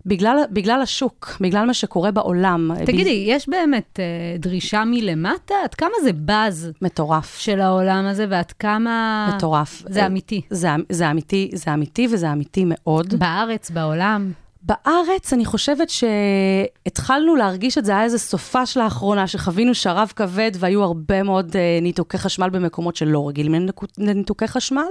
בגלל, 0.07 0.39
בגלל 0.51 0.83
השוק, 0.83 1.37
בגלל 1.41 1.67
מה 1.67 1.75
שקורה 1.75 2.11
בעולם. 2.11 2.71
תגידי, 2.87 3.25
יש 3.27 3.49
באמת 3.49 4.01
אה, 4.01 4.37
דרישה 4.39 4.85
מלמטה? 4.87 5.55
עד 5.65 5.75
כמה 5.75 5.91
זה 6.03 6.13
באז 6.13 6.71
מטורף. 6.83 7.39
של 7.39 7.61
העולם 7.61 8.07
הזה, 8.07 8.27
ועד 8.29 8.53
כמה... 8.53 9.31
מטורף. 9.37 9.83
זה 9.89 10.07
אמיתי. 10.07 10.41
זה, 10.51 10.69
זה 10.89 11.11
אמיתי, 11.11 11.51
זה 11.55 11.75
אמיתי 11.75 12.09
וזה 12.13 12.33
אמיתי 12.33 12.65
מאוד. 12.67 13.15
בארץ, 13.15 13.71
בעולם. 13.71 14.33
בארץ, 14.63 15.33
אני 15.33 15.45
חושבת 15.45 15.89
שהתחלנו 15.91 17.37
להרגיש 17.37 17.79
את 17.79 17.85
זה, 17.85 17.93
היה 17.93 18.05
איזה 18.05 18.19
סופש 18.19 18.77
לאחרונה, 18.77 19.27
שחווינו 19.27 19.75
שרב 19.75 20.13
כבד 20.17 20.51
והיו 20.59 20.83
הרבה 20.83 21.23
מאוד 21.23 21.53
uh, 21.53 21.83
ניתוקי 21.83 22.19
חשמל 22.19 22.51
במקומות 22.51 22.97
שלא 22.97 23.29
רגילים 23.29 23.55
לניתוק- 23.55 23.93
לניתוקי 23.99 24.49
חשמל. 24.49 24.87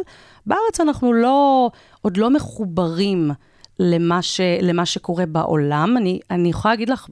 בארץ 0.45 0.79
אנחנו 0.81 1.13
לא, 1.13 1.69
עוד 2.01 2.17
לא 2.17 2.29
מחוברים 2.29 3.31
למה, 3.79 4.21
ש, 4.21 4.41
למה 4.61 4.85
שקורה 4.85 5.25
בעולם. 5.25 5.97
אני, 5.97 6.19
אני 6.31 6.49
יכולה 6.49 6.73
להגיד 6.73 6.89
לך, 6.89 7.07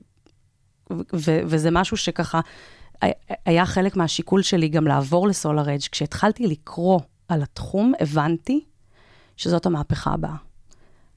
ו- 0.94 1.02
ו- 1.14 1.40
וזה 1.46 1.72
משהו 1.72 1.98
שככה, 1.98 2.40
היה 3.46 3.66
חלק 3.66 3.96
מהשיקול 3.96 4.42
שלי 4.42 4.68
גם 4.68 4.88
לעבור 4.88 5.28
לסולארג'. 5.28 5.82
כשהתחלתי 5.92 6.48
לקרוא 6.48 7.00
על 7.28 7.42
התחום, 7.42 7.94
הבנתי 8.00 8.64
שזאת 9.38 9.66
המהפכה 9.66 10.14
הבאה. 10.14 10.45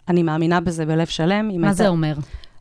אני 0.08 0.22
מאמינה 0.22 0.60
בזה 0.60 0.86
בלב 0.86 1.06
שלם. 1.06 1.60
מה 1.60 1.72
זה 1.72 1.88
אומר? 1.88 2.14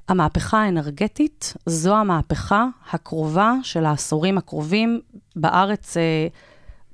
המהפכה 0.07 0.57
האנרגטית 0.57 1.53
זו 1.65 1.95
המהפכה 1.95 2.67
הקרובה 2.91 3.53
של 3.63 3.86
העשורים 3.86 4.38
הקרובים. 4.38 5.01
בארץ 5.36 5.97
אה, 5.97 6.27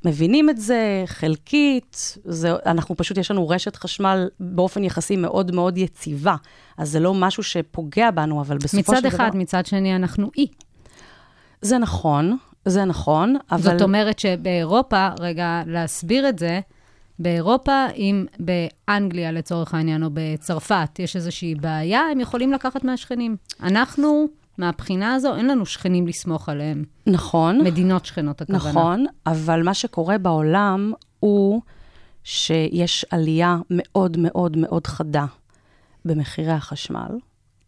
מבינים 0.06 0.50
את 0.50 0.58
זה 0.58 1.04
חלקית, 1.06 2.18
זה, 2.26 2.52
אנחנו 2.66 2.98
פשוט, 2.98 3.18
יש 3.18 3.32
לנו 3.32 3.50
רשת 3.50 3.76
חשמל 3.76 4.30
באופן 4.40 4.84
יחסי 4.84 5.16
מאוד 5.16 5.56
מאוד 5.56 5.78
יציבה, 5.78 6.36
אז 6.78 6.90
זה 6.92 7.00
לא 7.00 7.14
משהו 7.14 7.44
שפוגע 7.44 8.12
בנו, 8.12 8.42
אבל 8.42 8.58
בסופו 8.58 8.96
של 8.96 9.02
דבר... 9.02 9.08
מצד 9.10 9.16
אחד, 9.16 9.36
מצד 9.36 9.66
שני, 9.66 9.96
אנחנו 9.96 10.32
אי. 10.38 10.48
זה 11.62 11.78
נכון, 11.78 12.38
זה 12.66 12.86
נכון, 12.86 13.36
אבל... 13.52 13.62
זאת 13.62 13.82
אומרת 13.82 14.20
שבאירופה, 14.20 15.10
רגע, 15.20 15.62
להסביר 15.66 16.30
את 16.30 16.40
זה, 16.40 16.60
באירופה, 17.20 17.86
אם 17.96 18.26
באנגליה 18.40 19.32
לצורך 19.32 19.74
העניין, 19.74 20.04
או 20.04 20.10
בצרפת, 20.14 21.00
יש 21.00 21.16
איזושהי 21.16 21.56
בעיה, 21.56 22.02
הם 22.12 22.20
יכולים 22.20 22.54
לקחת 22.54 22.84
מהשכנים. 22.84 23.36
אנחנו, 23.64 24.26
מהבחינה 24.58 25.14
הזו, 25.14 25.36
אין 25.36 25.48
לנו 25.48 25.66
שכנים 25.66 26.08
לסמוך 26.08 26.50
עליהם. 26.50 26.84
נכון. 27.08 27.62
מדינות 27.64 28.06
שכנות, 28.06 28.42
הכוונה. 28.42 28.58
נכון, 28.70 29.06
אבל 29.26 29.64
מה 29.64 29.74
שקורה 29.74 30.18
בעולם 30.18 30.94
הוא 31.20 31.62
שיש 32.24 33.06
עלייה 33.10 33.58
מאוד 33.70 34.18
מאוד 34.18 34.58
מאוד 34.58 34.88
חדה 34.88 35.26
במחירי 36.06 36.52
החשמל, 36.52 37.18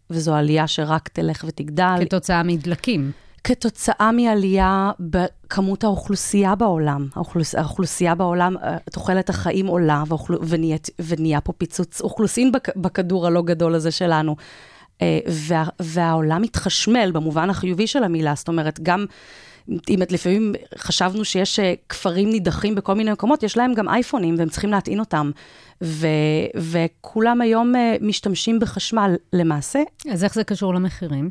וזו 0.09 0.35
עלייה 0.35 0.67
שרק 0.67 1.07
תלך 1.07 1.45
ותגדל. 1.47 1.95
כתוצאה 2.05 2.43
מדלקים. 2.43 3.11
כתוצאה 3.47 4.11
מעלייה 4.11 4.91
בכמות 4.99 5.83
האוכלוסייה 5.83 6.55
בעולם. 6.55 7.07
האוכלוס, 7.15 7.55
האוכלוסייה 7.55 8.15
בעולם, 8.15 8.57
אה, 8.57 8.77
תוחלת 8.91 9.29
החיים 9.29 9.67
עולה, 9.67 10.03
ואוכל, 10.07 10.33
ונהיה, 10.41 10.77
ונהיה 10.99 11.41
פה 11.41 11.53
פיצוץ 11.53 12.01
אוכלוסין 12.01 12.51
בכ, 12.51 12.69
בכדור 12.75 13.27
הלא 13.27 13.41
גדול 13.41 13.75
הזה 13.75 13.91
שלנו. 13.91 14.35
אה, 15.01 15.19
וה, 15.27 15.63
והעולם 15.79 16.41
מתחשמל 16.41 17.11
במובן 17.13 17.49
החיובי 17.49 17.87
של 17.87 18.03
המילה, 18.03 18.33
זאת 18.35 18.47
אומרת, 18.47 18.79
גם 18.83 19.05
אם 19.89 20.01
את 20.01 20.11
לפעמים 20.11 20.53
חשבנו 20.77 21.25
שיש 21.25 21.59
אה, 21.59 21.73
כפרים 21.89 22.29
נידחים 22.29 22.75
בכל 22.75 22.93
מיני 22.93 23.11
מקומות, 23.11 23.43
יש 23.43 23.57
להם 23.57 23.73
גם 23.73 23.89
אייפונים 23.89 24.35
והם 24.37 24.49
צריכים 24.49 24.71
להטעין 24.71 24.99
אותם. 24.99 25.31
ו, 25.83 26.07
וכולם 26.55 27.41
היום 27.41 27.73
משתמשים 28.01 28.59
בחשמל. 28.59 29.15
למעשה, 29.33 29.79
אז 30.11 30.23
איך 30.23 30.33
זה 30.33 30.43
קשור 30.43 30.73
למחירים? 30.73 31.29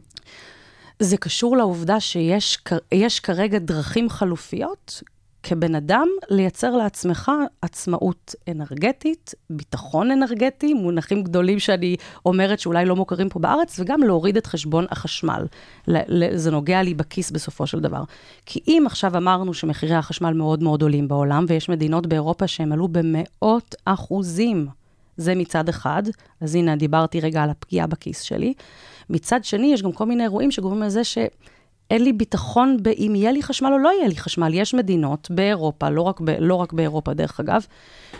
זה 0.98 1.16
קשור 1.16 1.57
לעובדה 1.57 2.00
שיש 2.00 3.20
כרגע 3.22 3.59
דרכים 3.59 4.09
חלופיות 4.09 5.02
כבן 5.44 5.74
אדם, 5.74 6.09
לייצר 6.30 6.76
לעצמך 6.76 7.33
עצמאות 7.62 8.35
אנרגטית, 8.48 9.35
ביטחון 9.50 10.11
אנרגטי, 10.11 10.74
מונחים 10.74 11.22
גדולים 11.22 11.59
שאני 11.59 11.96
אומרת 12.26 12.59
שאולי 12.59 12.85
לא 12.85 12.96
מוכרים 12.96 13.28
פה 13.28 13.38
בארץ, 13.38 13.80
וגם 13.80 14.02
להוריד 14.02 14.37
את 14.37 14.46
חשבון 14.46 14.87
החשמל. 14.90 15.46
זה 16.35 16.50
נוגע 16.50 16.83
לי 16.83 16.94
בכיס 16.94 17.30
בסופו 17.30 17.66
של 17.66 17.80
דבר. 17.80 18.02
כי 18.46 18.61
אם 18.66 18.83
עכשיו 18.87 19.16
אמרנו 19.16 19.54
שמחירי 19.54 19.94
החשמל 19.94 20.33
מאוד 20.33 20.62
מאוד 20.62 20.83
עולים 20.83 21.09
בעולם, 21.09 21.44
ויש 21.48 21.68
מדינות 21.68 22.07
באירופה 22.07 22.46
שהם 22.46 22.72
עלו 22.72 22.88
במאות 22.88 23.74
אחוזים, 23.85 24.66
זה 25.16 25.35
מצד 25.35 25.68
אחד, 25.68 26.03
אז 26.40 26.55
הנה, 26.55 26.77
דיברתי 26.77 27.20
רגע 27.20 27.42
על 27.42 27.50
הפגיעה 27.50 27.87
בכיס 27.87 28.20
שלי. 28.20 28.55
מצד 29.11 29.44
שני, 29.44 29.72
יש 29.72 29.83
גם 29.83 29.92
כל 29.92 30.07
מיני 30.07 30.22
אירועים 30.22 30.50
שגורמים 30.50 30.83
לזה 30.83 31.05
ש... 31.05 31.18
אין 31.90 32.05
לי 32.05 32.12
ביטחון 32.12 32.77
באם 32.83 33.14
יהיה 33.14 33.33
לי 33.33 33.42
חשמל 33.42 33.72
או 33.72 33.79
לא 33.79 33.92
יהיה 33.98 34.09
לי 34.09 34.16
חשמל. 34.16 34.55
יש 34.55 34.74
מדינות 34.74 35.31
באירופה, 35.31 35.90
לא 35.90 36.03
רק, 36.03 36.20
ב, 36.20 36.31
לא 36.38 36.55
רק 36.55 36.72
באירופה 36.72 37.14
דרך 37.14 37.40
אגב, 37.40 37.66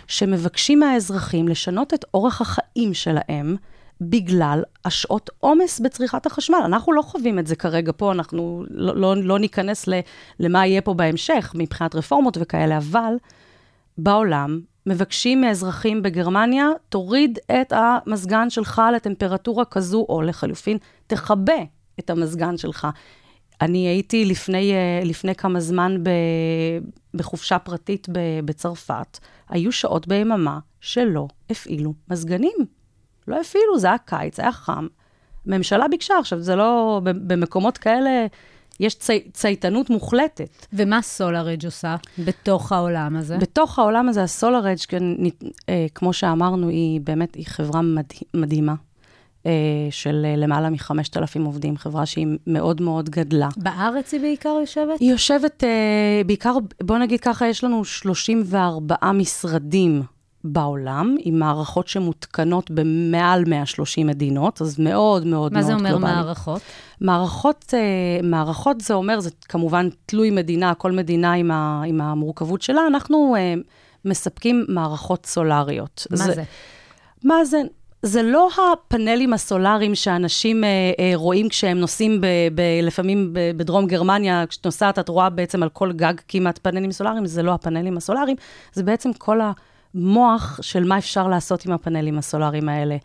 שמבקשים 0.07 0.79
מהאזרחים 0.79 1.47
לשנות 1.47 1.93
את 1.93 2.05
אורח 2.13 2.41
החיים 2.41 2.93
שלהם 2.93 3.55
בגלל 4.01 4.63
השעות 4.85 5.29
עומס 5.39 5.79
בצריכת 5.79 6.25
החשמל. 6.25 6.61
אנחנו 6.65 6.93
לא 6.93 7.01
חווים 7.01 7.39
את 7.39 7.47
זה 7.47 7.55
כרגע 7.55 7.91
פה, 7.97 8.11
אנחנו 8.11 8.63
לא, 8.69 8.95
לא, 8.95 9.17
לא 9.17 9.39
ניכנס 9.39 9.85
למה 10.39 10.67
יהיה 10.67 10.81
פה 10.81 10.93
בהמשך 10.93 11.51
מבחינת 11.55 11.95
רפורמות 11.95 12.37
וכאלה, 12.41 12.77
אבל 12.77 13.13
בעולם 13.97 14.59
מבקשים 14.85 15.41
מאזרחים 15.41 16.01
בגרמניה, 16.01 16.67
תוריד 16.89 17.39
את 17.61 17.73
המזגן 17.75 18.49
שלך 18.49 18.81
לטמפרטורה 18.95 19.65
כזו, 19.65 20.05
או 20.09 20.21
לחלופין, 20.21 20.77
תכבה 21.07 21.63
את 21.99 22.09
המזגן 22.09 22.57
שלך. 22.57 22.87
אני 23.61 23.87
הייתי 23.87 24.25
לפני, 24.25 24.73
אה, 24.73 25.01
לפני 25.05 25.35
כמה 25.35 25.59
זמן 25.59 26.03
ב, 26.03 26.09
בחופשה 27.13 27.59
פרטית 27.59 28.07
ב, 28.11 28.19
בצרפת. 28.45 29.19
היו 29.49 29.71
שעות 29.71 30.07
ביממה 30.07 30.59
שלא 30.81 31.27
הפעילו 31.49 31.93
מזגנים. 32.11 32.57
לא 33.27 33.39
הפעילו, 33.41 33.79
זה 33.79 33.87
היה 33.87 33.97
קיץ, 33.97 34.39
היה 34.39 34.51
חם. 34.51 34.87
הממשלה 35.47 35.87
ביקשה, 35.87 36.13
עכשיו, 36.19 36.39
זה 36.39 36.55
לא... 36.55 37.01
במקומות 37.03 37.77
כאלה 37.77 38.25
יש 38.79 38.95
צי, 38.95 39.23
צייתנות 39.33 39.89
מוחלטת. 39.89 40.65
ומה 40.73 41.01
סולארג' 41.01 41.65
עושה 41.65 41.95
בתוך 42.19 42.71
העולם 42.71 43.15
הזה? 43.15 43.37
בתוך 43.37 43.79
העולם 43.79 44.09
הזה, 44.09 44.23
הסולארג', 44.23 44.77
אה, 45.69 45.85
כמו 45.95 46.13
שאמרנו, 46.13 46.69
היא 46.69 47.01
באמת, 47.01 47.35
היא 47.35 47.45
חברה 47.47 47.81
מדהים, 47.81 48.23
מדהימה. 48.33 48.75
אה, 49.45 49.51
של 49.91 50.25
אה, 50.25 50.35
למעלה 50.35 50.69
מ-5,000 50.69 51.39
עובדים, 51.45 51.77
חברה 51.77 52.05
שהיא 52.05 52.27
מאוד 52.47 52.81
מאוד 52.81 53.09
גדלה. 53.09 53.49
בארץ 53.57 54.13
היא 54.13 54.21
בעיקר 54.21 54.57
יושבת? 54.61 54.99
היא 54.99 55.11
יושבת, 55.11 55.63
בעיקר, 56.25 56.57
בוא 56.83 56.97
נגיד 56.97 57.19
ככה, 57.19 57.47
יש 57.47 57.63
לנו 57.63 57.85
34 57.85 58.95
משרדים 59.13 60.03
בעולם, 60.45 61.15
עם 61.19 61.39
מערכות 61.39 61.87
שמותקנות 61.87 62.71
במעל 62.71 63.43
130 63.47 64.07
מדינות, 64.07 64.61
אז 64.61 64.79
מאוד 64.79 65.27
מאוד 65.27 65.53
מה 65.53 65.59
מאוד 65.59 65.71
זה 65.71 65.73
אומר 65.73 65.89
גלובלי. 65.89 66.13
מערכות? 66.13 66.61
מערכות, 67.01 67.73
אה, 67.73 67.79
מערכות 68.23 68.81
זה 68.81 68.93
אומר, 68.93 69.19
זה 69.19 69.29
כמובן 69.49 69.89
תלוי 70.05 70.29
מדינה, 70.29 70.73
כל 70.73 70.91
מדינה 70.91 71.33
עם, 71.33 71.51
ה, 71.51 71.81
עם 71.85 72.01
המורכבות 72.01 72.61
שלה, 72.61 72.87
אנחנו 72.87 73.35
אה, 73.37 73.53
מספקים 74.05 74.65
מערכות 74.69 75.25
סולריות. 75.25 76.07
מה 76.11 76.17
זה? 76.17 76.43
מה 77.23 77.45
זה? 77.45 77.61
זה 78.05 78.23
לא 78.23 78.49
הפאנלים 78.73 79.33
הסולאריים 79.33 79.95
שאנשים 79.95 80.63
אה, 80.63 80.69
אה, 80.99 81.11
רואים 81.15 81.49
כשהם 81.49 81.77
נוסעים 81.77 82.21
ב, 82.21 82.25
ב, 82.55 82.61
לפעמים 82.83 83.33
ב, 83.33 83.39
בדרום 83.57 83.87
גרמניה, 83.87 84.45
כשאת 84.49 84.65
נוסעת 84.65 84.99
את 84.99 85.09
רואה 85.09 85.29
בעצם 85.29 85.63
על 85.63 85.69
כל 85.69 85.91
גג 85.91 86.13
כמעט 86.27 86.57
פאנלים 86.57 86.91
סולאריים, 86.91 87.25
זה 87.25 87.43
לא 87.43 87.53
הפאנלים 87.53 87.97
הסולאריים, 87.97 88.37
זה 88.73 88.83
בעצם 88.83 89.13
כל 89.13 89.39
המוח 89.95 90.59
של 90.61 90.83
מה 90.83 90.97
אפשר 90.97 91.27
לעשות 91.27 91.65
עם 91.65 91.71
הפאנלים 91.71 92.17
הסולאריים 92.17 92.69
האלה. 92.69 92.97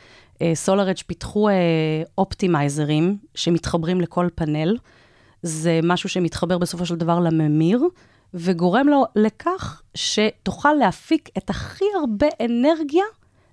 אה, 0.43 0.53
סולארג' 0.55 0.97
פיתחו 1.07 1.49
אה, 1.49 1.55
אופטימייזרים 2.19 3.17
שמתחברים 3.35 4.01
לכל 4.01 4.29
פאנל, 4.35 4.77
זה 5.43 5.81
משהו 5.83 6.09
שמתחבר 6.09 6.59
בסופו 6.59 6.87
של 6.87 6.97
דבר 6.97 7.21
לממיר, 7.21 7.83
וגורם 8.35 8.89
לו 8.89 9.05
לכך 9.17 9.83
שתוכל 9.95 10.73
להפיק 10.73 11.29
את 11.39 11.51
הכי 11.51 11.85
הרבה 12.01 12.27
אנרגיה 12.45 13.05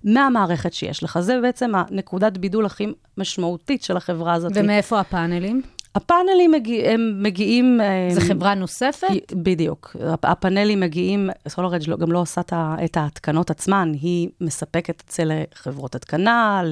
מהמערכת 0.04 0.72
שיש 0.72 1.02
לך. 1.02 1.20
זה 1.20 1.40
בעצם 1.42 1.72
הנקודת 1.74 2.38
בידול 2.38 2.66
הכי 2.66 2.86
משמעותית 3.18 3.82
של 3.82 3.96
החברה 3.96 4.34
הזאת. 4.34 4.52
ומאיפה 4.54 5.00
הפאנלים? 5.00 5.62
הפאנלים 5.94 6.50
מגיע, 6.52 6.90
הם 6.90 7.22
מגיעים... 7.22 7.80
זו 8.10 8.20
הם- 8.20 8.26
חברה 8.28 8.54
נוספת? 8.54 9.32
בדיוק. 9.32 9.96
הפ- 10.12 10.24
הפאנלים 10.24 10.80
מגיעים, 10.80 11.30
סולארג' 11.48 11.88
לא, 11.88 11.96
גם 11.96 12.12
לא 12.12 12.18
עושה 12.18 12.40
את 12.40 12.52
ה- 12.52 12.76
ההתקנות 12.96 13.50
עצמן, 13.50 13.92
היא 14.00 14.28
מספקת 14.40 15.02
את 15.06 15.12
זה 15.12 15.22
לחברות 15.26 15.94
התקנה, 15.94 16.62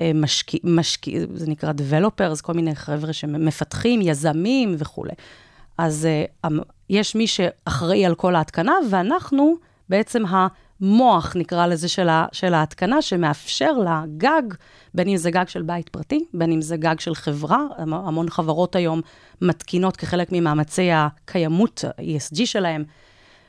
למשקיע, 0.00 0.60
משקיע, 0.64 1.20
זה 1.34 1.46
נקרא 1.50 1.72
Developers, 1.72 2.42
כל 2.42 2.52
מיני 2.54 2.74
חבר'ה 2.74 3.12
שמפתחים, 3.12 4.00
יזמים 4.02 4.74
וכולי. 4.78 5.12
אז 5.78 6.06
אה, 6.06 6.24
המ- 6.44 6.58
יש 6.90 7.14
מי 7.14 7.26
שאחראי 7.26 8.06
על 8.06 8.14
כל 8.14 8.34
ההתקנה, 8.36 8.74
ואנחנו 8.90 9.54
בעצם 9.88 10.22
המוח, 10.82 11.36
נקרא 11.36 11.66
לזה, 11.66 11.88
של, 11.88 12.08
ה, 12.08 12.26
של 12.32 12.54
ההתקנה, 12.54 13.02
שמאפשר 13.02 13.72
לגג, 13.78 14.42
בין 14.94 15.08
אם 15.08 15.16
זה 15.16 15.30
גג 15.30 15.48
של 15.48 15.62
בית 15.62 15.88
פרטי, 15.88 16.24
בין 16.34 16.52
אם 16.52 16.60
זה 16.62 16.76
גג 16.76 17.00
של 17.00 17.14
חברה, 17.14 17.64
המ- 17.78 17.94
המון 17.94 18.30
חברות 18.30 18.76
היום 18.76 19.00
מתקינות 19.42 19.96
כחלק 19.96 20.28
ממאמצי 20.32 20.88
הקיימות, 20.92 21.84
ה-ESG 21.84 22.46
שלהם, 22.46 22.84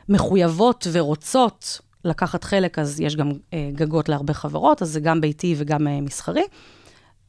מחויבות 0.09 0.87
ורוצות 0.91 1.79
לקחת 2.05 2.43
חלק, 2.43 2.79
אז 2.79 2.99
יש 2.99 3.15
גם 3.15 3.31
אה, 3.53 3.69
גגות 3.75 4.09
להרבה 4.09 4.33
חברות, 4.33 4.81
אז 4.81 4.89
זה 4.89 4.99
גם 4.99 5.21
ביתי 5.21 5.55
וגם 5.57 5.87
אה, 5.87 6.01
מסחרי. 6.01 6.43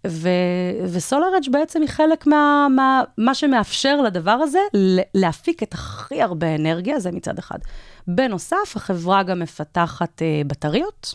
ו- 0.07 0.87
וסולארג' 0.93 1.51
בעצם 1.51 1.81
היא 1.81 1.89
חלק 1.89 2.27
מה, 2.27 2.67
מה, 2.71 3.03
מה 3.19 3.35
שמאפשר 3.35 4.01
לדבר 4.01 4.31
הזה 4.31 4.59
להפיק 5.15 5.63
את 5.63 5.75
הכי 5.75 6.23
הרבה 6.23 6.55
אנרגיה, 6.55 7.01
זה 7.01 7.13
מצד 7.13 7.39
אחד. 7.39 7.59
בנוסף, 8.07 8.73
החברה 8.77 9.23
גם 9.23 9.41
מפתחת 9.41 10.23
אה, 10.23 10.43
בטריות, 10.47 11.15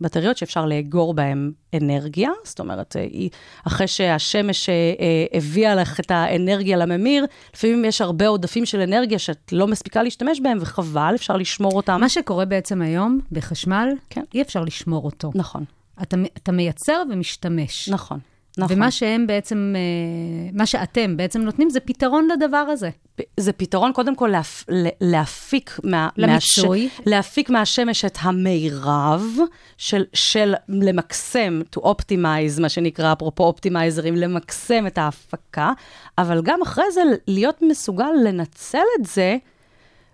בטריות 0.00 0.36
שאפשר 0.36 0.66
לאגור 0.66 1.14
בהן 1.14 1.52
אנרגיה, 1.74 2.30
זאת 2.44 2.60
אומרת, 2.60 2.96
אה, 2.96 3.02
היא, 3.02 3.30
אחרי 3.66 3.86
שהשמש 3.86 4.68
אה, 4.68 4.74
אה, 4.74 5.38
הביאה 5.38 5.74
לך 5.74 6.00
את 6.00 6.10
האנרגיה 6.10 6.76
לממיר, 6.76 7.26
לפעמים 7.54 7.84
יש 7.84 8.00
הרבה 8.00 8.28
עודפים 8.28 8.66
של 8.66 8.80
אנרגיה 8.80 9.18
שאת 9.18 9.52
לא 9.52 9.66
מספיקה 9.66 10.02
להשתמש 10.02 10.40
בהם, 10.40 10.58
וחבל, 10.60 11.14
אפשר 11.14 11.36
לשמור 11.36 11.72
אותם. 11.76 12.00
מה 12.00 12.08
שקורה 12.08 12.44
בעצם 12.44 12.82
היום 12.82 13.18
בחשמל, 13.32 13.88
כן. 14.10 14.22
אי 14.34 14.42
אפשר 14.42 14.60
לשמור 14.60 15.04
אותו. 15.04 15.30
נכון, 15.34 15.64
אתה, 16.02 16.16
אתה 16.36 16.52
מייצר 16.52 17.02
ומשתמש. 17.10 17.88
נכון, 17.88 18.18
נכון. 18.58 18.76
ומה 18.76 18.90
שהם 18.90 19.26
בעצם, 19.26 19.74
אה, 19.76 20.50
מה 20.52 20.66
שאתם 20.66 21.16
בעצם 21.16 21.40
נותנים 21.40 21.70
זה 21.70 21.80
פתרון 21.80 22.28
לדבר 22.32 22.56
הזה. 22.56 22.90
זה 23.36 23.52
פתרון, 23.52 23.92
קודם 23.92 24.16
כל, 24.16 24.28
להפ, 24.28 24.64
להפיק 25.00 25.78
מה... 25.84 26.08
למיצוי. 26.16 26.84
מהש, 26.84 27.00
להפיק 27.06 27.50
מהשמש 27.50 28.04
את 28.04 28.18
המירב 28.20 29.22
של, 29.76 30.04
של 30.12 30.54
למקסם, 30.68 31.60
to 31.76 31.80
optimize, 31.80 32.60
מה 32.60 32.68
שנקרא, 32.68 33.12
אפרופו 33.12 33.44
אופטימייזרים, 33.44 34.16
למקסם 34.16 34.86
את 34.86 34.98
ההפקה, 34.98 35.72
אבל 36.18 36.42
גם 36.42 36.62
אחרי 36.62 36.92
זה 36.92 37.02
להיות 37.26 37.62
מסוגל 37.62 38.10
לנצל 38.24 38.78
את 39.00 39.06
זה. 39.06 39.36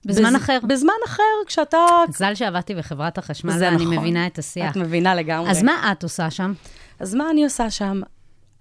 בזמן 0.06 0.32
בז- 0.32 0.36
אחר. 0.36 0.58
בזמן 0.68 0.92
אחר, 1.06 1.22
כשאתה... 1.46 1.78
מזל 2.08 2.34
שעבדתי 2.34 2.74
בחברת 2.74 3.18
החשמל, 3.18 3.58
זה 3.58 3.64
ואני 3.64 3.76
נכון. 3.84 3.96
מבינה 3.98 4.26
את 4.26 4.38
השיח. 4.38 4.70
את 4.72 4.76
מבינה 4.76 5.14
לגמרי. 5.14 5.50
אז 5.50 5.62
מה 5.62 5.92
את 5.92 6.02
עושה 6.02 6.30
שם? 6.30 6.52
אז 7.00 7.14
מה 7.14 7.30
אני 7.30 7.44
עושה 7.44 7.70
שם? 7.70 8.00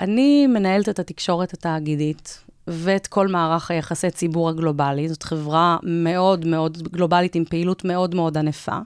אני 0.02 0.48
מנהלת 0.48 0.90
את 0.90 1.00
התקשורת 1.00 1.54
התאגידית 1.54 2.44
ואת 2.68 3.08
כל 3.08 3.28
מערך 3.28 3.72
היחסי 3.72 4.12
ציבור 4.12 4.50
הגלובלי. 4.50 5.10
זאת 5.10 5.24
חברה 5.24 5.78
מאוד 5.84 6.46
מאוד 6.46 6.78
גלובלית 6.92 7.36
עם 7.36 7.46
פעילות 7.46 7.86
מאוד 7.86 8.16
מאוד 8.16 8.38
ענפה. 8.38 8.78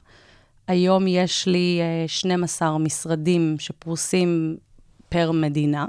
היום 0.68 1.08
יש 1.08 1.48
לי 1.48 1.80
אה, 1.82 2.08
12 2.08 2.78
משרדים 2.78 3.56
שפרוסים 3.60 4.58
פר 5.10 5.32
מדינה, 5.32 5.86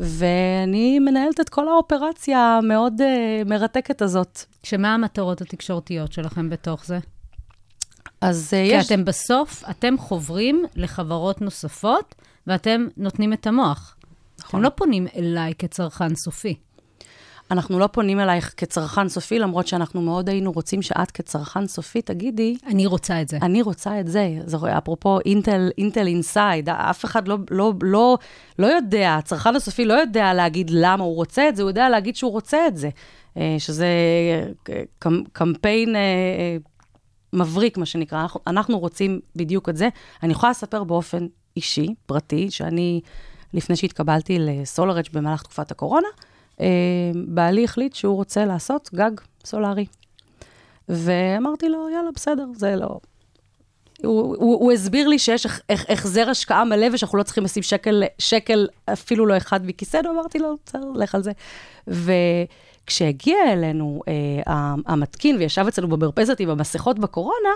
ואני 0.00 0.98
מנהלת 0.98 1.40
את 1.40 1.48
כל 1.48 1.68
האופרציה 1.68 2.38
המאוד 2.62 3.00
אה, 3.00 3.42
מרתקת 3.46 4.02
הזאת. 4.02 4.44
שמה 4.68 4.94
המטרות 4.94 5.40
התקשורתיות 5.40 6.12
שלכם 6.12 6.50
בתוך 6.50 6.84
זה? 6.86 6.98
אז 8.20 8.54
אה, 8.54 8.64
כי 8.64 8.74
יש... 8.74 8.86
אתם 8.86 9.04
בסוף, 9.04 9.64
אתם 9.70 9.98
חוברים 9.98 10.64
לחברות 10.76 11.40
נוספות, 11.40 12.14
ואתם 12.46 12.86
נותנים 12.96 13.32
את 13.32 13.46
המוח. 13.46 13.96
נכון. 14.38 14.60
אתם 14.60 14.64
לא 14.64 14.70
פונים 14.76 15.06
אליי 15.16 15.54
כצרכן 15.58 16.14
סופי. 16.14 16.54
אנחנו 17.50 17.78
לא 17.78 17.86
פונים 17.86 18.20
אלייך 18.20 18.54
כצרכן 18.56 19.08
סופי, 19.08 19.38
למרות 19.38 19.66
שאנחנו 19.66 20.02
מאוד 20.02 20.28
היינו 20.28 20.52
רוצים 20.52 20.82
שאת 20.82 21.10
כצרכן 21.10 21.66
סופי 21.66 22.02
תגידי, 22.02 22.56
אני 22.66 22.86
רוצה 22.86 23.22
את 23.22 23.28
זה. 23.28 23.38
אני 23.42 23.62
רוצה 23.62 24.00
את 24.00 24.08
זה. 24.08 24.28
זה 24.46 24.56
אפרופו 24.78 25.18
אינטל, 25.26 25.70
אינטל 25.78 26.06
אינסייד, 26.06 26.68
אף 26.68 27.04
אחד 27.04 27.28
לא, 27.28 27.36
לא, 27.50 27.72
לא, 27.82 28.18
לא 28.58 28.66
יודע, 28.66 29.14
הצרכן 29.18 29.56
הסופי 29.56 29.84
לא 29.84 29.94
יודע 29.94 30.34
להגיד 30.34 30.70
למה 30.74 31.04
הוא 31.04 31.16
רוצה 31.16 31.48
את 31.48 31.56
זה, 31.56 31.62
הוא 31.62 31.70
יודע 31.70 31.88
להגיד 31.88 32.16
שהוא 32.16 32.32
רוצה 32.32 32.66
את 32.66 32.76
זה. 32.76 32.88
אה, 33.38 33.56
שזה 33.58 33.86
אה, 34.68 34.82
קמ- 35.04 35.24
קמפיין 35.32 35.96
אה, 35.96 36.56
מבריק, 37.32 37.78
מה 37.78 37.86
שנקרא. 37.86 38.26
אנחנו, 38.46 38.78
רוצים 38.78 39.20
בדיוק 39.36 39.68
את 39.68 39.76
זה. 39.76 39.88
אני 40.22 40.32
יכולה 40.32 40.50
לספר 40.50 40.84
באופן 40.84 41.26
אישי, 41.56 41.94
פרטי, 42.06 42.50
שאני, 42.50 43.00
לפני 43.54 43.76
שהתקבלתי 43.76 44.38
לסולארג' 44.40 45.06
במהלך 45.12 45.42
תקופת 45.42 45.70
הקורונה, 45.70 46.08
בעלי 47.28 47.64
החליט 47.64 47.94
שהוא 47.94 48.16
רוצה 48.16 48.44
לעשות 48.44 48.90
גג 48.94 49.10
סולארי. 49.44 49.86
ואמרתי 50.88 51.68
לו, 51.68 51.88
יאללה, 51.90 52.10
בסדר, 52.14 52.46
זה 52.54 52.76
לא... 52.76 52.98
הוא, 54.04 54.36
הוא, 54.36 54.36
הוא 54.60 54.72
הסביר 54.72 55.08
לי 55.08 55.18
שיש 55.18 55.46
הח- 55.46 55.60
הח- 55.70 55.90
החזר 55.90 56.30
השקעה 56.30 56.64
מלא 56.64 56.86
ושאנחנו 56.92 57.18
לא 57.18 57.22
צריכים 57.22 57.44
לשים 57.44 57.62
שקל, 57.62 58.02
שקל 58.18 58.68
אפילו 58.92 59.26
לא 59.26 59.36
אחד 59.36 59.66
מכיסנו, 59.66 60.10
אמרתי 60.10 60.38
לו, 60.38 60.56
בסדר, 60.66 60.90
לך 60.94 61.14
על 61.14 61.22
זה. 61.22 61.32
וכשהגיע 62.88 63.52
אלינו 63.52 64.02
אה, 64.08 64.74
המתקין 64.86 65.36
וישב 65.36 65.64
אצלנו 65.68 65.88
במרפסת 65.88 66.40
עם 66.40 66.50
המסכות 66.50 66.98
בקורונה, 66.98 67.48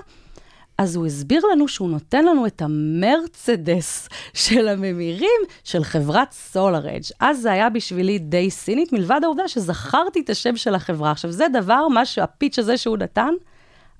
אז 0.78 0.96
הוא 0.96 1.06
הסביר 1.06 1.42
לנו 1.52 1.68
שהוא 1.68 1.90
נותן 1.90 2.24
לנו 2.24 2.46
את 2.46 2.62
המרצדס 2.62 4.08
של 4.34 4.68
הממירים 4.68 5.40
של 5.64 5.84
חברת 5.84 6.32
סולארג'. 6.32 7.02
אז 7.20 7.40
זה 7.40 7.52
היה 7.52 7.70
בשבילי 7.70 8.18
די 8.18 8.50
סינית, 8.50 8.92
מלבד 8.92 9.20
העובדה 9.24 9.48
שזכרתי 9.48 10.20
את 10.20 10.30
השם 10.30 10.56
של 10.56 10.74
החברה. 10.74 11.10
עכשיו, 11.10 11.32
זה 11.32 11.46
דבר, 11.52 11.88
מה 11.88 12.06
שהפיץ' 12.06 12.58
הזה 12.58 12.76
שהוא 12.76 12.96
נתן, 12.96 13.34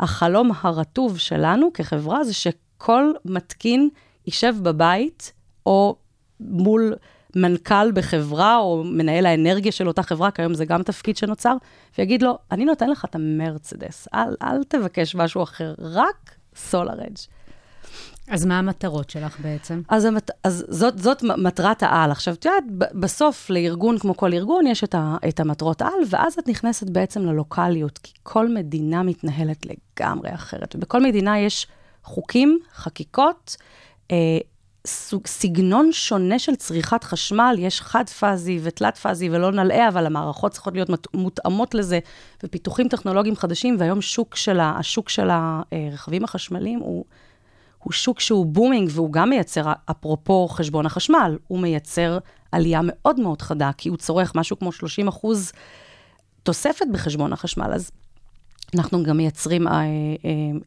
החלום 0.01 0.51
הרטוב 0.61 1.18
שלנו 1.18 1.71
כחברה 1.75 2.25
זה 2.25 2.35
שכל 2.35 3.12
מתקין 3.25 3.88
יישב 4.27 4.55
בבית, 4.62 5.33
או 5.66 5.97
מול 6.40 6.95
מנכ"ל 7.37 7.92
בחברה, 7.95 8.57
או 8.57 8.85
מנהל 8.85 9.27
האנרגיה 9.27 9.73
של 9.73 9.88
אותה 9.88 10.03
חברה, 10.03 10.31
כי 10.31 10.42
היום 10.42 10.55
זה 10.55 10.64
גם 10.64 10.83
תפקיד 10.83 11.16
שנוצר, 11.16 11.57
ויגיד 11.99 12.23
לו, 12.23 12.38
אני 12.51 12.64
נותן 12.64 12.90
לך 12.90 13.05
את 13.05 13.14
המרצדס, 13.14 14.09
אל, 14.14 14.37
אל 14.42 14.64
תבקש 14.64 15.14
משהו 15.14 15.42
אחר, 15.42 15.75
רק 15.79 16.35
סולארג'. 16.57 17.16
אז 18.29 18.47
מה 18.47 18.59
המטרות 18.59 19.11
שלך 19.11 19.40
בעצם? 19.40 19.83
אז, 19.88 20.05
המת... 20.05 20.31
אז 20.45 20.64
זאת, 20.68 20.99
זאת 20.99 21.23
מטרת 21.23 21.83
העל. 21.83 22.11
עכשיו, 22.11 22.35
את 22.35 22.45
יודעת, 22.45 22.64
בסוף 22.95 23.51
לארגון, 23.51 23.99
כמו 23.99 24.16
כל 24.16 24.33
ארגון, 24.33 24.66
יש 24.66 24.85
את, 24.85 24.95
ה... 24.95 25.16
את 25.29 25.40
המטרות 25.40 25.83
העל, 25.83 26.03
ואז 26.11 26.38
את 26.38 26.49
נכנסת 26.49 26.90
בעצם 26.90 27.27
ללוקאליות, 27.27 27.99
כי 27.99 28.12
כל 28.23 28.49
מדינה 28.49 29.03
מתנהלת 29.03 29.66
לגמרי 29.66 30.35
אחרת. 30.35 30.77
ובכל 30.77 31.03
מדינה 31.03 31.38
יש 31.38 31.66
חוקים, 32.05 32.59
חקיקות, 32.75 33.57
אה, 34.11 34.16
סוג, 34.87 35.27
סגנון 35.27 35.92
שונה 35.92 36.38
של 36.38 36.57
צריכת 36.57 37.05
חשמל, 37.05 37.57
יש 37.59 37.81
חד-פאזי 37.81 38.61
ותלת-פאזי 38.62 39.29
ולא 39.31 39.51
נלאה, 39.51 39.88
אבל 39.88 40.07
המערכות 40.07 40.53
צריכות 40.53 40.75
להיות 40.75 40.90
מותאמות 41.14 41.75
לזה, 41.75 41.99
ופיתוחים 42.45 42.88
טכנולוגיים 42.88 43.37
חדשים, 43.37 43.77
והיום 43.79 44.01
שוק 44.01 44.37
של 44.37 44.61
ה... 44.61 44.75
השוק 44.79 45.09
של 45.09 45.29
הרכבים 45.31 46.25
החשמליים 46.25 46.79
הוא... 46.79 47.05
הוא 47.83 47.92
שוק 47.92 48.21
שהוא 48.21 48.47
בומינג, 48.47 48.90
והוא 48.92 49.12
גם 49.12 49.31
מייצר, 49.31 49.73
אפרופו 49.90 50.49
חשבון 50.49 50.87
החשמל, 50.87 51.38
הוא 51.49 51.59
מייצר 51.59 52.18
עלייה 52.53 52.81
מאוד 52.85 53.21
מאוד 53.21 53.42
חדה, 53.42 53.71
כי 53.77 53.88
הוא 53.88 53.97
צורך 53.97 54.35
משהו 54.35 54.59
כמו 54.59 54.73
30 54.73 55.09
אחוז 55.09 55.53
תוספת 56.42 56.87
בחשבון 56.92 57.33
החשמל. 57.33 57.73
אז 57.75 57.90
אנחנו 58.75 59.03
גם 59.03 59.16
מייצרים 59.16 59.68
אה, 59.68 59.73
אה, 59.75 59.88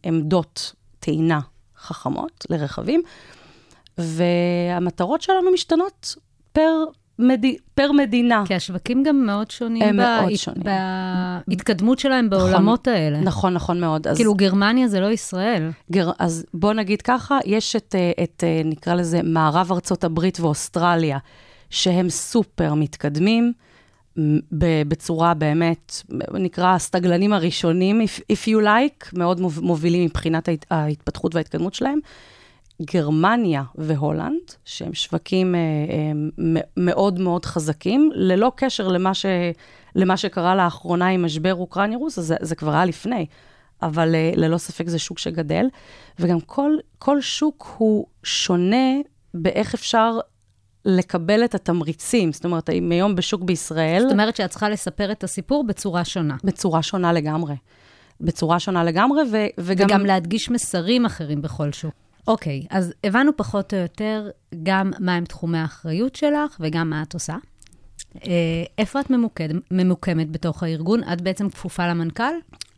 עמדות 0.04 0.74
טעינה 1.00 1.40
חכמות 1.78 2.46
לרכבים, 2.50 3.02
והמטרות 3.98 5.22
שלנו 5.22 5.52
משתנות 5.54 6.16
פר, 6.54 6.84
מדי, 7.20 7.58
פר 7.76 7.92
מדינה. 7.92 8.44
כי 8.48 8.56
השווקים 8.56 9.04
גם 9.04 9.26
מאוד 9.26 9.52
שונים. 9.52 9.82
הם 9.84 9.96
מאוד 9.98 10.26
בהת- 10.30 10.38
שונים. 10.40 10.64
בהתקדמות 11.48 12.00
שלהם 12.00 12.30
בעולמות 12.30 12.88
האלה. 12.88 13.20
נכון, 13.22 13.54
נכון 13.54 13.80
מאוד. 13.82 14.08
אז... 14.08 14.16
כאילו, 14.18 14.34
גרמניה 14.34 14.88
זה 14.88 15.00
לא 15.00 15.12
ישראל. 15.12 15.70
גר... 15.92 16.12
אז 16.20 16.46
בוא 16.54 16.74
נגיד 16.74 17.02
ככה, 17.02 17.38
יש 17.46 17.76
את, 17.76 17.96
אה, 17.98 18.24
את, 18.24 18.44
אה, 18.48 18.62
נקרא 18.66 18.94
לזה, 18.94 19.20
מערב 19.24 19.72
ארצות 19.72 20.04
הברית 20.04 20.40
ואוסטרליה, 20.40 21.18
שהם 21.70 22.10
סופר 22.10 22.74
מתקדמים, 22.74 23.54
בצורה 24.88 25.34
באמת, 25.34 26.02
נקרא 26.34 26.76
הסטגלנים 26.76 27.34
הראשונים, 27.34 28.02
if, 28.02 28.20
if 28.34 28.48
you 28.48 28.64
like, 28.66 29.10
מאוד 29.18 29.40
מוב- 29.40 29.60
מובילים 29.64 30.06
מבחינת 30.06 30.48
ההת, 30.48 30.66
ההתפתחות 30.72 31.36
וההתקדמות 31.36 31.74
שלהם. 31.74 32.00
גרמניה 32.82 33.64
והולנד, 33.76 34.52
שהם 34.66 34.94
שווקים 34.94 35.56
אה, 35.56 35.60
אה, 35.60 36.62
מאוד 36.78 37.20
מאוד 37.20 37.46
חזקים, 37.46 38.12
ללא 38.14 38.52
קשר 38.56 38.88
למה, 38.88 39.14
ש, 39.14 39.26
למה 39.96 40.18
שקרה 40.18 40.56
לאחרונה 40.56 41.08
עם 41.08 41.26
משבר 41.26 41.54
אוקראינה-רוסיה, 41.54 42.24
זה, 42.24 42.36
זה 42.42 42.56
כבר 42.56 42.72
היה 42.72 42.86
לפני, 42.86 43.26
אבל 43.82 44.16
אה, 44.16 44.32
ללא 44.36 44.58
ספק 44.58 44.88
זה 44.88 45.00
שוק 45.00 45.20
שגדל, 45.20 45.66
וגם 46.20 46.40
כל, 46.40 46.72
כל 47.00 47.22
שוק 47.22 47.76
הוא 47.78 48.06
שונה 48.24 48.96
באיך 49.34 49.74
אפשר 49.74 50.20
לקבל 50.86 51.46
את 51.46 51.56
התמריצים. 51.56 52.34
זאת 52.34 52.46
אומרת, 52.46 52.70
אם 52.70 52.92
היום 52.92 53.16
בשוק 53.16 53.42
בישראל... 53.42 54.02
זאת 54.02 54.12
אומרת 54.12 54.36
שאת 54.36 54.50
צריכה 54.50 54.70
לספר 54.70 55.12
את 55.12 55.24
הסיפור 55.24 55.64
בצורה 55.68 56.06
שונה. 56.06 56.36
בצורה 56.44 56.84
שונה 56.84 57.14
לגמרי. 57.14 57.56
בצורה 58.22 58.60
שונה 58.60 58.84
לגמרי, 58.84 59.22
ו, 59.32 59.38
וגם... 59.58 59.86
וגם 59.86 60.06
להדגיש 60.06 60.52
מסרים 60.52 61.06
אחרים 61.06 61.42
בכל 61.42 61.72
שוק. 61.72 62.05
אוקיי, 62.28 62.66
אז 62.70 62.94
הבנו 63.04 63.38
פחות 63.38 63.74
או 63.74 63.80
יותר 63.80 64.30
גם 64.64 64.92
מהם 65.00 65.26
תחומי 65.26 65.58
האחריות 65.58 66.16
שלך 66.16 66.58
וגם 66.60 66.90
מה 66.90 67.02
את 67.02 67.14
עושה. 67.14 67.36
אה, 68.16 68.64
איפה 68.78 69.00
את 69.00 69.10
ממוקד, 69.10 69.50
ממוקמת 69.72 70.32
בתוך 70.32 70.64
הארגון? 70.64 71.04
את 71.14 71.22
בעצם 71.22 71.50
כפופה 71.50 71.88
למנכ"ל? 71.88 72.34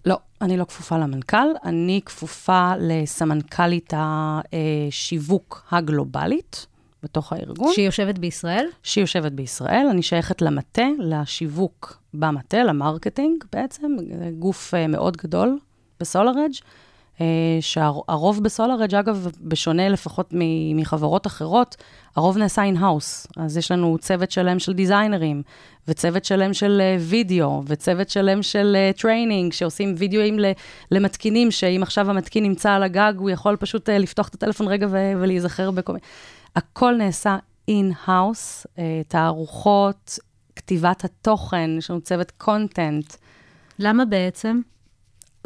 לא, 0.05 0.17
אני 0.41 0.57
לא 0.57 0.63
כפופה 0.63 0.97
למנכ"ל, 0.97 1.47
אני 1.65 2.01
כפופה 2.05 2.71
לסמנכ"לית 2.79 3.93
השיווק 3.95 5.63
הגלובלית 5.71 6.67
בתוך 7.03 7.33
הארגון, 7.33 7.73
שהיא 7.73 7.85
יושבת 7.85 8.19
בישראל? 8.19 8.67
שהיא 8.83 9.01
יושבת 9.03 9.31
בישראל. 9.31 9.87
אני 9.91 10.01
שייכת 10.01 10.41
למטה, 10.41 10.87
לשיווק 10.99 12.01
במטה, 12.13 12.63
ל 12.63 12.71
marketing 12.71 13.43
בעצם, 13.51 13.95
גוף 14.39 14.73
מאוד 14.89 15.17
גדול 15.17 15.59
ב 15.99 16.04
SolarEdge, 16.04 16.53
שהרוב 17.61 18.43
ב 18.43 18.48
SolarEdge, 18.48 18.95
אגב, 18.95 19.27
בשונה 19.41 19.89
לפחות 19.89 20.33
מחברות 20.75 21.27
אחרות, 21.27 21.75
הרוב 22.15 22.37
נעשה 22.37 22.63
in-house. 22.63 23.27
אז 23.37 23.57
יש 23.57 23.71
לנו 23.71 23.97
צוות 24.01 24.31
שלם 24.31 24.59
של 24.59 24.73
דיזיינרים, 24.73 25.41
וצוות 25.87 26.25
שלם 26.25 26.53
של 26.53 26.81
אה, 26.81 26.97
וידאו, 26.99 27.63
וצוות 27.67 28.09
שלם 28.09 28.43
של 28.43 28.77
training, 28.97 29.53
שעושים 29.53 29.95
וידאוים 29.97 30.37
למתקינים, 30.91 31.51
שאם 31.51 31.79
עכשיו 31.83 32.09
המתקין 32.09 32.43
נמצא 32.43 32.71
על 32.71 32.83
הגג, 32.83 33.13
הוא 33.17 33.29
יכול 33.29 33.55
פשוט 33.55 33.89
אה, 33.89 33.97
לפתוח 33.97 34.27
את 34.27 34.33
הטלפון 34.33 34.67
רגע 34.67 34.87
ולהיזכר 34.91 35.71
בכל 35.71 35.93
מיני... 35.93 36.03
הכל 36.55 36.95
נעשה 36.97 37.37
in-house, 37.67 38.67
תערוכות, 39.07 40.19
כתיבת 40.55 41.03
התוכן, 41.03 41.69
יש 41.77 41.91
לנו 41.91 42.01
צוות 42.01 42.31
content. 42.31 43.13
למה 43.79 44.05
בעצם? 44.05 44.61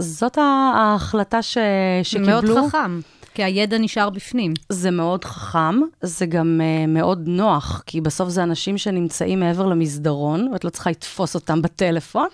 זאת 0.01 0.37
ההחלטה 0.37 1.41
ש... 1.41 1.57
שקיבלו. 2.03 2.27
מאוד 2.27 2.45
חכם, 2.67 2.99
כי 3.33 3.43
הידע 3.43 3.77
נשאר 3.77 4.09
בפנים. 4.09 4.53
זה 4.69 4.91
מאוד 4.91 5.25
חכם, 5.25 5.75
זה 6.01 6.25
גם 6.25 6.61
אה, 6.61 6.87
מאוד 6.87 7.27
נוח, 7.27 7.83
כי 7.85 8.01
בסוף 8.01 8.29
זה 8.29 8.43
אנשים 8.43 8.77
שנמצאים 8.77 9.39
מעבר 9.39 9.65
למסדרון, 9.65 10.49
ואת 10.53 10.65
לא 10.65 10.69
צריכה 10.69 10.89
לתפוס 10.89 11.35
אותם 11.35 11.61
בטלפון, 11.61 12.27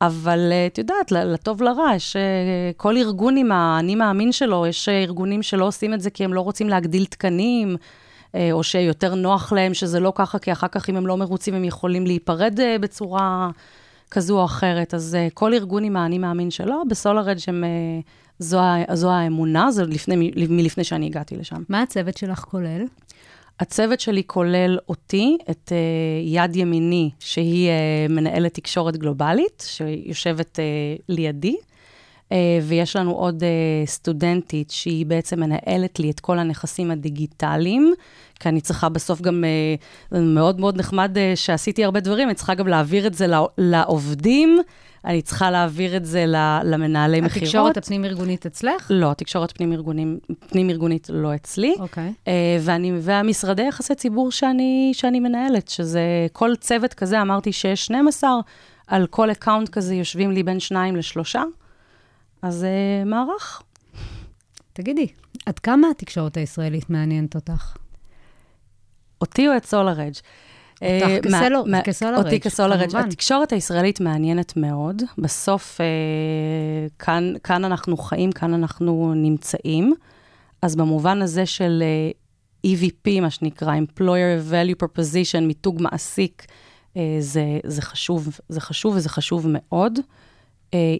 אבל 0.00 0.38
אה, 0.38 0.72
את 0.72 0.78
יודעת, 0.78 1.12
לטוב 1.12 1.62
לרע, 1.62 1.94
יש 1.96 2.16
אה, 2.16 2.18
כל 2.76 2.96
ארגון 2.96 3.36
עם 3.36 3.52
האני 3.52 3.94
מאמין 3.94 4.32
שלו, 4.32 4.66
יש 4.66 4.88
ארגונים 4.88 5.42
שלא 5.42 5.64
עושים 5.64 5.94
את 5.94 6.00
זה 6.00 6.10
כי 6.10 6.24
הם 6.24 6.34
לא 6.34 6.40
רוצים 6.40 6.68
להגדיל 6.68 7.04
תקנים, 7.04 7.76
או 8.52 8.62
שיותר 8.62 9.14
נוח 9.14 9.52
להם 9.52 9.74
שזה 9.74 10.00
לא 10.00 10.12
ככה, 10.14 10.38
כי 10.38 10.52
אחר 10.52 10.68
כך 10.68 10.90
אם 10.90 10.96
הם 10.96 11.06
לא 11.06 11.16
מרוצים, 11.16 11.54
הם 11.54 11.64
יכולים 11.64 12.06
להיפרד 12.06 12.58
בצורה 12.80 13.50
כזו 14.12 14.40
או 14.40 14.44
אחרת. 14.44 14.94
אז 14.94 15.16
uh, 15.16 15.34
כל 15.34 15.54
ארגון 15.54 15.84
עם 15.84 15.96
האני 15.96 16.18
מאמין 16.18 16.50
שלו, 16.50 16.82
בסולארג' 16.88 17.38
הם... 17.46 17.64
Uh, 17.64 18.08
זו, 18.38 18.60
זו 18.92 19.10
האמונה, 19.10 19.70
זה 19.70 19.84
לפני, 19.84 20.30
מלפני 20.48 20.84
שאני 20.84 21.06
הגעתי 21.06 21.36
לשם. 21.36 21.62
מה 21.68 21.82
הצוות 21.82 22.16
שלך 22.16 22.38
כולל? 22.38 22.84
הצוות 23.60 24.00
שלי 24.00 24.22
כולל 24.26 24.78
אותי, 24.88 25.36
את 25.50 25.72
uh, 25.72 26.26
יד 26.26 26.56
ימיני, 26.56 27.10
שהיא 27.18 27.68
uh, 27.68 28.12
מנהלת 28.12 28.54
תקשורת 28.54 28.96
גלובלית, 28.96 29.64
שיושבת 29.66 30.58
uh, 30.58 31.02
לידי, 31.08 31.56
ויש 32.62 32.96
לנו 32.96 33.10
עוד 33.10 33.42
uh, 33.42 33.88
סטודנטית 33.88 34.70
שהיא 34.70 35.06
בעצם 35.06 35.40
מנהלת 35.40 35.98
לי 35.98 36.10
את 36.10 36.20
כל 36.20 36.38
הנכסים 36.38 36.90
הדיגיטליים, 36.90 37.92
כי 38.40 38.48
אני 38.48 38.60
צריכה 38.60 38.88
בסוף 38.88 39.20
גם, 39.20 39.44
אה, 40.12 40.18
מאוד 40.18 40.60
מאוד 40.60 40.76
נחמד 40.78 41.16
שעשיתי 41.34 41.84
הרבה 41.84 42.00
דברים, 42.00 42.28
אני 42.28 42.34
צריכה 42.34 42.54
גם 42.54 42.68
להעביר 42.68 43.06
את 43.06 43.14
זה 43.14 43.26
לא, 43.26 43.48
לעובדים. 43.58 44.58
אני 45.04 45.22
צריכה 45.22 45.50
להעביר 45.50 45.96
את 45.96 46.04
זה 46.04 46.24
למנהלי 46.64 47.20
מכירות. 47.20 47.42
התקשורת 47.42 47.76
הפנים-ארגונית 47.76 48.46
אצלך? 48.46 48.86
לא, 48.90 49.12
תקשורת 49.16 49.52
פנים-ארגונים- 49.52 50.18
פנים-ארגונית 50.48 51.06
לא 51.12 51.34
אצלי. 51.34 51.74
אוקיי. 51.78 52.12
אה, 52.28 52.58
ואני, 52.60 52.92
והמשרדי 53.00 53.62
יחסי 53.62 53.94
ציבור 53.94 54.30
שאני, 54.32 54.90
שאני 54.94 55.20
מנהלת, 55.20 55.68
שזה 55.68 56.00
כל 56.32 56.56
צוות 56.56 56.94
כזה, 56.94 57.22
אמרתי 57.22 57.52
שיש 57.52 57.84
12, 57.84 58.30
על 58.86 59.06
כל 59.06 59.30
account 59.30 59.68
כזה 59.68 59.94
יושבים 59.94 60.30
לי 60.30 60.42
בין 60.42 60.60
שניים 60.60 60.96
לשלושה, 60.96 61.42
אז 62.42 62.64
אה, 62.64 63.04
מערך. 63.04 63.62
תגידי, 64.72 65.06
עד 65.46 65.58
כמה 65.58 65.88
התקשורת 65.90 66.36
הישראלית 66.36 66.90
מעניינת 66.90 67.34
אותך? 67.34 67.76
אותי 69.20 69.48
או 69.48 69.56
את 69.56 69.64
סולארג'? 69.66 70.12
אה, 70.82 71.16
אותך 71.16 71.26
כסלו- 71.28 71.64
מה- 71.66 71.78
אותי 72.18 72.40
כסולארג'. 72.40 72.90
כמובן. 72.90 73.08
התקשורת 73.08 73.52
הישראלית 73.52 74.00
מעניינת 74.00 74.56
מאוד. 74.56 75.02
בסוף, 75.18 75.80
אה, 75.80 75.86
כאן, 76.98 77.32
כאן 77.44 77.64
אנחנו 77.64 77.96
חיים, 77.96 78.32
כאן 78.32 78.54
אנחנו 78.54 79.14
נמצאים. 79.16 79.94
אז 80.62 80.76
במובן 80.76 81.22
הזה 81.22 81.46
של 81.46 81.82
אה, 81.82 82.10
EVP, 82.72 83.20
מה 83.20 83.30
שנקרא, 83.30 83.74
Employer 83.76 84.50
Value 84.52 84.84
Proposition, 84.84 85.40
מיתוג 85.40 85.82
מעסיק, 85.82 86.46
אה, 86.96 87.02
זה, 87.20 87.44
זה 87.64 87.82
חשוב, 87.82 88.28
זה 88.48 88.60
חשוב 88.60 88.94
וזה 88.96 89.08
חשוב 89.08 89.46
מאוד. 89.48 89.98
אה, 89.98 90.04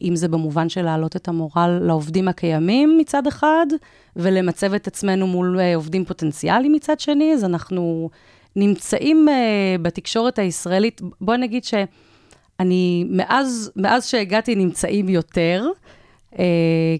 אם 0.02 0.16
זה 0.16 0.28
במובן 0.28 0.68
של 0.68 0.82
להעלות 0.82 1.16
את 1.16 1.28
המורל 1.28 1.78
לעובדים 1.82 2.28
הקיימים 2.28 2.98
מצד 2.98 3.26
אחד, 3.26 3.66
ולמצב 4.16 4.74
את 4.74 4.86
עצמנו 4.86 5.26
מול 5.26 5.60
אה, 5.60 5.74
עובדים 5.74 6.04
פוטנציאליים 6.04 6.72
מצד 6.72 7.00
שני, 7.00 7.32
אז 7.32 7.44
אנחנו 7.44 8.10
נמצאים 8.56 9.28
אה, 9.28 9.76
בתקשורת 9.82 10.38
הישראלית, 10.38 11.00
בוא 11.20 11.36
נגיד 11.36 11.64
שאני, 11.64 13.04
מאז, 13.10 13.72
מאז 13.76 14.06
שהגעתי 14.06 14.54
נמצאים 14.54 15.08
יותר, 15.08 15.66
אה, 16.38 16.44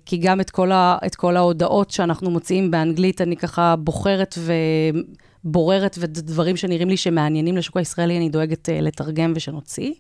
כי 0.07 0.17
גם 0.17 0.41
את 0.41 0.51
כל, 0.51 0.73
ה, 0.73 0.99
את 1.07 1.15
כל 1.15 1.37
ההודעות 1.37 1.91
שאנחנו 1.91 2.31
מוציאים 2.31 2.71
באנגלית, 2.71 3.21
אני 3.21 3.37
ככה 3.37 3.77
בוחרת 3.77 4.39
ובוררת, 5.45 5.97
ודברים 6.01 6.57
שנראים 6.57 6.89
לי 6.89 6.97
שמעניינים 6.97 7.57
לשוק 7.57 7.77
הישראלי, 7.77 8.17
אני 8.17 8.29
דואגת 8.29 8.69
אה, 8.69 8.81
לתרגם 8.81 9.33
ושנוציא. 9.37 9.93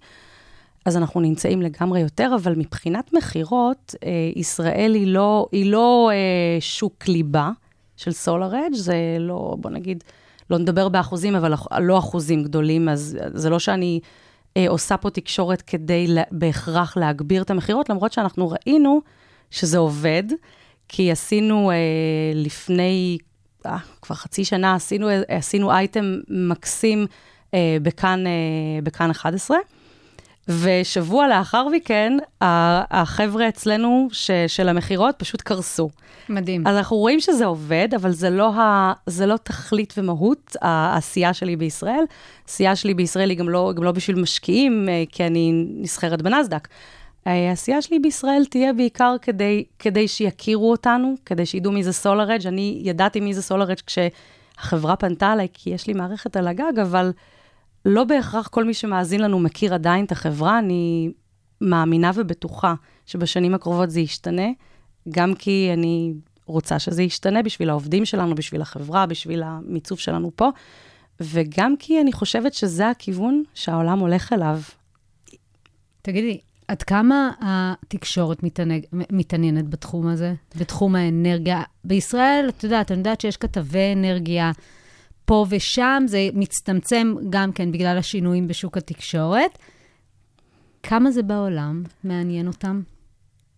אז 0.85 0.97
אנחנו 0.97 1.21
נמצאים 1.21 1.63
לגמרי 1.63 2.01
יותר, 2.01 2.33
אבל 2.43 2.55
מבחינת 2.57 3.13
מכירות, 3.13 3.95
אה, 4.05 4.11
ישראל 4.37 4.95
היא 4.95 5.07
לא, 5.07 5.47
היא 5.53 5.73
לא 5.73 6.11
אה, 6.13 6.61
שוק 6.61 7.09
ליבה 7.09 7.51
של 7.97 8.11
אדג', 8.29 8.75
זה 8.75 9.17
לא, 9.19 9.57
בוא 9.61 9.71
נגיד, 9.71 10.05
לא 10.51 10.59
נדבר 10.59 10.89
באחוזים, 10.89 11.35
אבל 11.35 11.55
לא 11.81 11.99
אחוזים 11.99 12.43
גדולים, 12.43 12.89
אז 12.89 13.19
זה 13.35 13.51
לא 13.51 13.59
שאני 13.59 14.01
אה, 14.57 14.65
עושה 14.69 14.97
פה 14.97 15.11
תקשורת 15.11 15.63
כדי 15.63 16.07
לה, 16.07 16.23
בהכרח 16.31 16.97
להגביר 16.97 17.43
את 17.43 17.51
המכירות, 17.51 17.91
למרות 17.91 18.13
שאנחנו 18.13 18.51
ראינו 18.51 19.01
שזה 19.51 19.79
עובד, 19.79 20.23
כי 20.89 21.11
עשינו 21.11 21.71
אה, 21.71 21.77
לפני, 22.35 23.19
אה, 23.67 23.79
כבר 24.03 24.17
חצי 24.17 24.45
שנה, 24.45 24.75
עשינו, 24.75 25.09
אה, 25.09 25.23
עשינו 25.29 25.71
אייטם 25.71 26.17
מקסים 26.29 27.07
אה, 27.55 27.77
בכאן, 27.83 28.27
אה, 28.27 28.83
בכאן 28.83 29.11
11. 29.11 29.57
ושבוע 30.49 31.29
לאחר 31.29 31.69
מכן, 31.69 32.13
החבר'ה 32.41 33.49
אצלנו 33.49 34.09
ש, 34.13 34.31
של 34.47 34.69
המכירות 34.69 35.15
פשוט 35.19 35.43
קרסו. 35.43 35.91
מדהים. 36.29 36.67
אז 36.67 36.77
אנחנו 36.77 36.97
רואים 36.97 37.21
שזה 37.21 37.47
עובד, 37.47 37.89
אבל 37.97 38.11
זה 38.11 38.31
לא, 38.31 38.55
ה, 38.55 38.93
זה 39.07 39.27
לא 39.27 39.37
תכלית 39.37 39.95
ומהות 39.99 40.57
העשייה 40.61 41.35
שלי 41.35 41.57
בישראל. 41.57 42.05
העשייה 42.43 42.77
שלי 42.77 42.95
בישראל 42.95 43.31
היא 43.31 43.39
גם 43.39 43.49
לא, 43.49 43.73
גם 43.77 43.83
לא 43.83 43.93
בשביל 43.93 44.21
משקיעים, 44.21 44.89
אה, 44.89 45.03
כי 45.09 45.27
אני 45.27 45.53
נסחרת 45.77 46.23
בנסדק. 46.23 46.69
אה, 47.27 47.49
העשייה 47.49 47.83
שלי 47.83 47.99
בישראל 47.99 48.45
תהיה 48.51 48.73
בעיקר 48.73 49.17
כדי, 49.23 49.65
כדי 49.79 50.09
שיכירו 50.09 50.71
אותנו, 50.71 51.15
כדי 51.27 51.47
שידעו 51.47 51.73
מי 51.73 51.83
זה 51.83 51.93
סולארג'. 51.93 52.47
אני 52.47 52.81
ידעתי 52.85 53.21
מי 53.21 53.35
זה 53.35 53.43
סולארג' 53.43 53.81
כשהחברה 53.87 54.97
פנתה 54.97 55.33
אליי, 55.33 55.49
כי 55.53 55.71
יש 55.71 55.87
לי 55.87 55.93
מערכת 55.93 56.37
על 56.37 56.49
הגג, 56.49 56.79
אבל 56.83 57.13
לא 57.85 58.05
בהכרח 58.05 58.49
כל 58.49 58.65
מי 58.65 58.75
שמאזין 58.75 59.21
לנו 59.21 59.39
מכיר 59.39 59.75
עדיין 59.75 60.05
את 60.05 60.13
החברה. 60.13 60.59
אני 60.59 61.11
מאמינה 61.61 62.11
ובטוחה 62.15 62.75
שבשנים 63.07 63.55
הקרובות 63.55 63.91
זה 63.91 64.01
ישתנה, 64.01 64.49
גם 65.09 65.35
כי 65.35 65.71
אני 65.73 66.15
רוצה 66.47 66.79
שזה 66.79 67.03
ישתנה 67.03 67.43
בשביל 67.43 67.71
העובדים 67.71 68.05
שלנו, 68.05 68.35
בשביל 68.35 68.63
החברה, 68.63 69.07
בשביל 69.07 69.43
המיצוב 69.43 69.99
שלנו 69.99 70.31
פה, 70.37 70.49
וגם 71.21 71.77
כי 71.77 72.01
אני 72.01 72.13
חושבת 72.13 72.55
שזה 72.55 72.91
הכיוון 72.91 73.43
שהעולם 73.55 73.99
הולך 73.99 74.33
אליו. 74.33 74.61
תגידי, 76.03 76.41
עד 76.69 76.83
כמה 76.83 77.31
התקשורת 77.41 78.43
מתענג, 78.43 78.85
מתעניינת 78.93 79.69
בתחום 79.69 80.07
הזה, 80.07 80.35
בתחום 80.57 80.95
האנרגיה? 80.95 81.63
בישראל, 81.85 82.47
את 82.49 82.65
יודעת, 82.65 82.91
אני 82.91 82.99
יודעת 82.99 83.21
שיש 83.21 83.37
כתבי 83.37 83.93
אנרגיה 83.93 84.53
פה 85.33 85.47
ושם, 85.49 86.03
זה 86.07 86.29
מצטמצם 86.35 87.15
גם 87.31 87.53
כן 87.53 87.73
בגלל 87.73 87.99
השינויים 87.99 88.49
בשוק 88.49 88.77
התקשורת. 88.77 89.59
כמה 90.83 91.11
זה 91.11 91.23
בעולם 91.23 91.83
מעניין 92.05 92.47
אותם? 92.47 92.83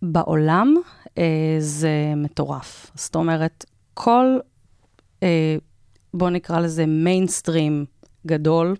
בעולם 0.01 0.73
אה, 1.17 1.23
זה 1.59 2.13
מטורף. 2.17 2.91
זאת 2.95 3.15
אומרת, 3.15 3.65
כל, 3.93 4.25
אה, 5.23 5.57
בואו 6.13 6.29
נקרא 6.29 6.59
לזה 6.59 6.85
מיינסטרים 6.85 7.85
גדול, 8.27 8.75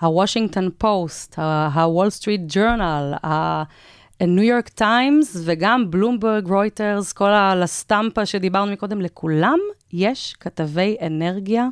הוושינגטון 0.00 0.70
פוסט, 0.78 1.38
הוול 1.74 2.10
סטריט 2.10 2.40
ג'ורנל, 2.48 3.14
הניו 3.22 4.44
יורק 4.44 4.68
טיימס 4.68 5.36
וגם 5.44 5.90
בלומברג, 5.90 6.46
רויטרס, 6.46 7.12
כל 7.12 7.30
ה 7.30 7.41
La 7.41 7.62
Stampa 7.62 8.26
שדיברנו 8.26 8.72
מקודם, 8.72 9.00
לכולם 9.00 9.58
יש 9.92 10.34
כתבי 10.40 10.96
אנרגיה 11.06 11.68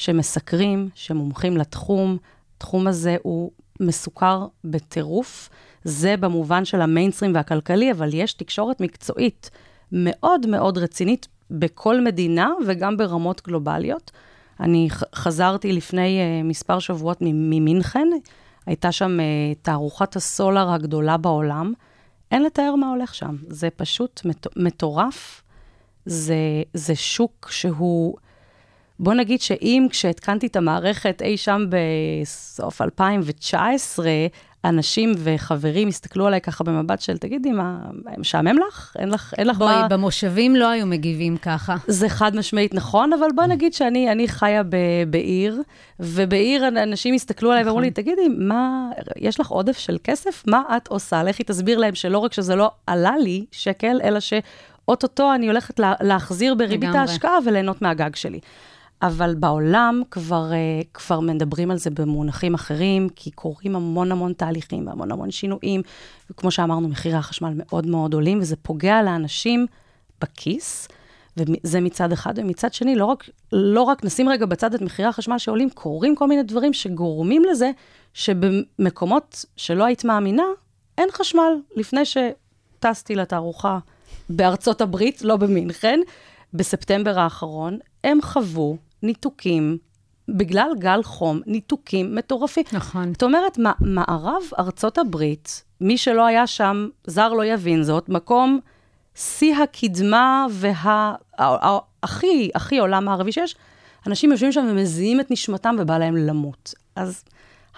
שמסקרים, 0.00 0.88
שמומחים 0.94 1.56
לתחום. 1.56 2.16
התחום 2.56 2.86
הזה 2.86 3.16
הוא 3.22 3.50
מסוכר 3.80 4.46
בטירוף. 4.64 5.48
זה 5.84 6.16
במובן 6.16 6.64
של 6.64 6.80
המיינסטרים 6.80 7.34
והכלכלי, 7.34 7.92
אבל 7.92 8.14
יש 8.14 8.32
תקשורת 8.32 8.80
מקצועית 8.80 9.50
מאוד 9.92 10.46
מאוד 10.46 10.78
רצינית 10.78 11.28
בכל 11.50 12.00
מדינה 12.00 12.50
וגם 12.66 12.96
ברמות 12.96 13.42
גלובליות. 13.46 14.10
אני 14.60 14.88
חזרתי 15.14 15.72
לפני 15.72 16.20
uh, 16.20 16.46
מספר 16.46 16.78
שבועות 16.78 17.18
ממינכן, 17.20 18.08
הייתה 18.66 18.92
שם 18.92 19.18
uh, 19.20 19.58
תערוכת 19.62 20.16
הסולר 20.16 20.70
הגדולה 20.70 21.16
בעולם. 21.16 21.72
אין 22.30 22.42
לתאר 22.42 22.74
מה 22.74 22.90
הולך 22.90 23.14
שם, 23.14 23.36
זה 23.48 23.68
פשוט 23.76 24.20
מט- 24.24 24.56
מטורף. 24.56 25.42
זה, 26.06 26.36
זה 26.74 26.94
שוק 26.94 27.48
שהוא, 27.50 28.16
בוא 29.02 29.14
נגיד 29.14 29.40
שאם 29.40 29.86
כשהתקנתי 29.90 30.46
את 30.46 30.56
המערכת 30.56 31.22
אי 31.22 31.36
שם 31.36 31.64
בסוף 31.68 32.82
2019, 32.82 34.06
אנשים 34.64 35.12
וחברים 35.18 35.88
הסתכלו 35.88 36.26
עליי 36.26 36.40
ככה 36.40 36.64
במבט 36.64 37.00
של, 37.00 37.18
תגידי, 37.18 37.50
מה, 37.52 37.78
משעמם 38.18 38.58
לך? 38.68 38.96
אין 38.98 39.08
לך, 39.08 39.34
אין 39.38 39.46
לך 39.46 39.58
בואי, 39.58 39.74
מה... 39.74 39.88
במושבים 39.88 40.56
לא 40.56 40.68
היו 40.68 40.86
מגיבים 40.86 41.36
ככה. 41.36 41.76
זה 41.86 42.08
חד 42.08 42.36
משמעית 42.36 42.74
נכון, 42.74 43.12
אבל 43.12 43.26
בוא 43.34 43.44
נגיד 43.44 43.74
שאני 43.74 44.12
אני 44.12 44.28
חיה 44.28 44.62
ב, 44.62 44.76
בעיר, 45.10 45.62
ובעיר 46.00 46.68
אנשים 46.68 47.14
הסתכלו 47.14 47.52
עליי 47.52 47.64
ואמרו 47.64 47.80
לי, 47.80 47.90
תגידי, 47.90 48.28
מה, 48.38 48.90
יש 49.16 49.40
לך 49.40 49.48
עודף 49.48 49.78
של 49.78 49.96
כסף? 50.04 50.44
מה 50.46 50.62
את 50.76 50.88
עושה? 50.88 51.22
לכי 51.22 51.44
תסביר 51.44 51.78
להם 51.78 51.94
שלא 51.94 52.18
רק 52.18 52.32
שזה 52.32 52.56
לא 52.56 52.70
עלה 52.86 53.16
לי 53.16 53.44
שקל, 53.52 54.00
אלא 54.04 54.20
שאו-טו-טו 54.20 55.34
אני 55.34 55.46
הולכת 55.46 55.80
לה, 55.80 55.94
להחזיר 56.00 56.54
בריבית. 56.54 56.94
ההשקעה 56.94 57.38
וליהנות 57.46 57.82
מהגג 57.82 58.16
שלי. 58.16 58.40
אבל 59.02 59.34
בעולם 59.34 60.02
כבר, 60.10 60.50
uh, 60.50 60.86
כבר 60.94 61.20
מדברים 61.20 61.70
על 61.70 61.78
זה 61.78 61.90
במונחים 61.90 62.54
אחרים, 62.54 63.08
כי 63.16 63.30
קורים 63.30 63.76
המון 63.76 64.12
המון 64.12 64.32
תהליכים 64.32 64.86
והמון 64.86 65.12
המון 65.12 65.30
שינויים, 65.30 65.82
וכמו 66.30 66.50
שאמרנו, 66.50 66.88
מחירי 66.88 67.16
החשמל 67.16 67.52
מאוד 67.56 67.86
מאוד 67.86 68.14
עולים, 68.14 68.40
וזה 68.40 68.56
פוגע 68.56 69.02
לאנשים 69.02 69.66
בכיס, 70.20 70.88
וזה 71.36 71.80
מצד 71.80 72.12
אחד, 72.12 72.34
ומצד 72.36 72.72
שני, 72.72 72.96
לא 72.96 73.04
רק, 73.04 73.28
לא 73.52 73.82
רק 73.82 74.04
נשים 74.04 74.28
רגע 74.28 74.46
בצד 74.46 74.74
את 74.74 74.82
מחירי 74.82 75.08
החשמל 75.08 75.38
שעולים, 75.38 75.70
קורים 75.70 76.16
כל 76.16 76.28
מיני 76.28 76.42
דברים 76.42 76.72
שגורמים 76.72 77.42
לזה 77.44 77.70
שבמקומות 78.14 79.44
שלא 79.56 79.84
היית 79.84 80.04
מאמינה, 80.04 80.42
אין 80.98 81.08
חשמל. 81.12 81.52
לפני 81.76 82.00
שטסתי 82.04 83.14
לתערוכה 83.14 83.78
בארצות 84.30 84.80
הברית, 84.80 85.22
לא 85.22 85.36
במינכן, 85.36 86.00
בספטמבר 86.54 87.18
האחרון, 87.18 87.78
הם 88.04 88.22
חוו 88.22 88.76
ניתוקים, 89.02 89.78
בגלל 90.28 90.70
גל 90.78 91.02
חום, 91.02 91.40
ניתוקים 91.46 92.14
מטורפים. 92.14 92.64
נכון. 92.72 93.12
זאת 93.12 93.22
אומרת, 93.22 93.58
מערב 93.80 94.42
ארצות 94.58 94.98
הברית, 94.98 95.64
מי 95.80 95.98
שלא 95.98 96.26
היה 96.26 96.46
שם, 96.46 96.88
זר 97.06 97.32
לא 97.32 97.44
יבין 97.44 97.82
זאת, 97.82 98.08
מקום 98.08 98.60
שיא 99.14 99.56
הקדמה 99.56 100.46
והכי, 100.50 102.50
הכי 102.54 102.78
עולם 102.78 103.08
הערבי 103.08 103.32
שיש, 103.32 103.54
אנשים 104.06 104.30
יושבים 104.30 104.52
שם 104.52 104.66
ומזיעים 104.70 105.20
את 105.20 105.30
נשמתם 105.30 105.76
ובא 105.78 105.98
להם 105.98 106.16
למות. 106.16 106.74
אז 106.96 107.24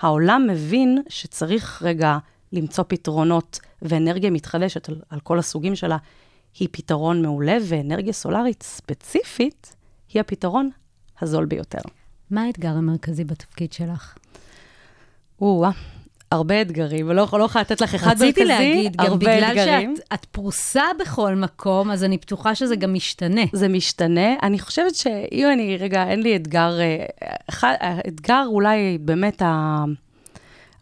העולם 0.00 0.46
מבין 0.50 1.02
שצריך 1.08 1.82
רגע 1.82 2.18
למצוא 2.52 2.84
פתרונות 2.88 3.60
ואנרגיה 3.82 4.30
מתחדשת 4.30 4.88
על, 4.88 5.00
על 5.08 5.20
כל 5.20 5.38
הסוגים 5.38 5.76
שלה, 5.76 5.96
היא 6.58 6.68
פתרון 6.72 7.22
מעולה, 7.22 7.56
ואנרגיה 7.62 8.12
סולארית 8.12 8.62
ספציפית 8.62 9.76
היא 10.12 10.20
הפתרון 10.20 10.70
הזול 11.22 11.44
ביותר. 11.44 11.78
מה 12.30 12.42
האתגר 12.42 12.68
המרכזי 12.68 13.24
בתפקיד 13.24 13.72
שלך? 13.72 14.14
או-אה, 15.40 15.70
הרבה 16.32 16.62
אתגרים, 16.62 17.08
ולא 17.08 17.14
לא 17.32 17.44
יכולה 17.44 17.62
לתת 17.62 17.80
לך 17.80 17.94
אחד 17.94 18.06
מרכזי, 18.06 18.24
רציתי 18.24 18.44
להגיד, 18.44 18.96
גם 18.96 19.06
הרבה 19.06 19.16
בגלל 19.16 19.50
אתגרים. 19.50 19.96
שאת 19.96 20.04
את 20.14 20.24
פרוסה 20.24 20.84
בכל 21.00 21.34
מקום, 21.34 21.90
אז 21.90 22.04
אני 22.04 22.16
בטוחה 22.16 22.54
שזה 22.54 22.76
גם 22.76 22.94
משתנה. 22.94 23.42
זה 23.52 23.68
משתנה. 23.68 24.34
אני 24.42 24.58
חושבת 24.58 24.94
שאם 24.94 25.48
אני, 25.52 25.76
רגע, 25.76 26.08
אין 26.08 26.22
לי 26.22 26.36
אתגר, 26.36 26.80
אה, 26.80 27.06
אחד, 27.48 27.74
האתגר 27.80 28.44
אולי 28.46 28.98
באמת 29.00 29.42
ה... 29.42 29.84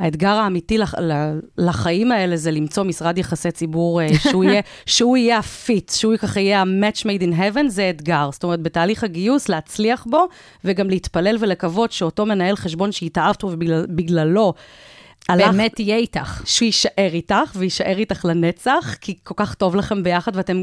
האתגר 0.00 0.28
האמיתי 0.28 0.78
לח, 0.78 0.94
לחיים 1.58 2.12
האלה 2.12 2.36
זה 2.36 2.50
למצוא 2.50 2.84
משרד 2.84 3.18
יחסי 3.18 3.50
ציבור 3.50 4.02
אה, 4.02 4.08
שהוא 4.18 4.44
יהיה, 4.44 4.60
שהוא 4.86 5.16
יהיה 5.16 5.38
הפיט, 5.38 5.90
שהוא 5.90 6.16
ככה 6.16 6.40
יהיה 6.40 6.60
ה-match 6.60 7.00
made 7.00 7.22
in 7.22 7.32
heaven, 7.38 7.68
זה 7.68 7.90
אתגר. 7.90 8.28
זאת 8.32 8.44
אומרת, 8.44 8.62
בתהליך 8.62 9.04
הגיוס, 9.04 9.48
להצליח 9.48 10.06
בו, 10.10 10.28
וגם 10.64 10.90
להתפלל 10.90 11.36
ולקוות 11.40 11.92
שאותו 11.92 12.26
מנהל 12.26 12.56
חשבון 12.56 12.92
שהתאהבת 12.92 13.44
ובגללו, 13.44 14.54
הלך, 15.28 15.46
באמת 15.46 15.80
יהיה 15.80 15.96
איתך. 15.96 16.42
שהוא 16.44 16.66
יישאר 16.66 17.10
איתך, 17.12 17.52
ויישאר 17.56 17.98
איתך 17.98 18.24
לנצח, 18.24 18.96
כי 19.00 19.18
כל 19.24 19.34
כך 19.36 19.54
טוב 19.54 19.76
לכם 19.76 20.02
ביחד, 20.02 20.32
ואתם 20.36 20.62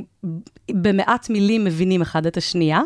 במעט 0.72 1.30
מילים 1.30 1.64
מבינים 1.64 2.02
אחד 2.02 2.26
את 2.26 2.38
השנייה. 2.38 2.82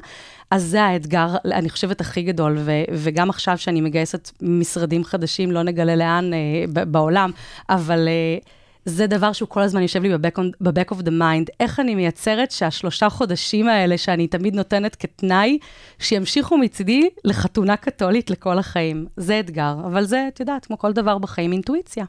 אז 0.52 0.64
זה 0.64 0.84
האתגר, 0.84 1.28
אני 1.46 1.70
חושבת, 1.70 2.02
הכי 2.02 2.22
גדול, 2.22 2.58
ו- 2.60 2.72
וגם 2.94 3.30
עכשיו 3.30 3.58
שאני 3.58 3.82
מגייסת 3.82 4.32
משרדים 4.42 5.04
חדשים, 5.04 5.52
לא 5.52 5.64
נגלה 5.64 5.96
לאן 5.96 6.34
אה, 6.34 6.84
בעולם, 6.86 7.32
אבל 7.70 8.08
אה, 8.08 8.38
זה 8.86 9.08
דבר 9.08 9.34
שהוא 9.34 9.50
כל 9.50 9.62
הזמן 9.62 9.82
יושב 9.82 10.04
לי 10.04 10.10
בבק, 10.10 10.38
בבק 10.62 10.92
of 10.92 10.96
the 10.96 11.10
mind. 11.10 11.52
איך 11.60 11.80
אני 11.80 11.96
מייצרת 11.96 12.52
שהשלושה 12.52 13.10
חודשים 13.10 13.68
האלה, 13.68 13.98
שאני 13.98 14.28
תמיד 14.28 14.56
נותנת 14.56 14.96
כתנאי, 14.96 15.58
שימשיכו 16.00 16.58
מצידי 16.58 17.10
לחתונה 17.24 17.78
קתולית 17.78 18.30
לכל 18.30 18.58
החיים. 18.58 19.06
זה 19.18 19.40
אתגר, 19.40 19.76
אבל 19.86 20.04
זה, 20.04 20.26
את 20.28 20.40
יודעת, 20.40 20.66
כמו 20.66 20.78
כל 20.78 20.94
דבר 20.94 21.18
בחיים, 21.18 21.52
אינטואיציה. 21.52 22.06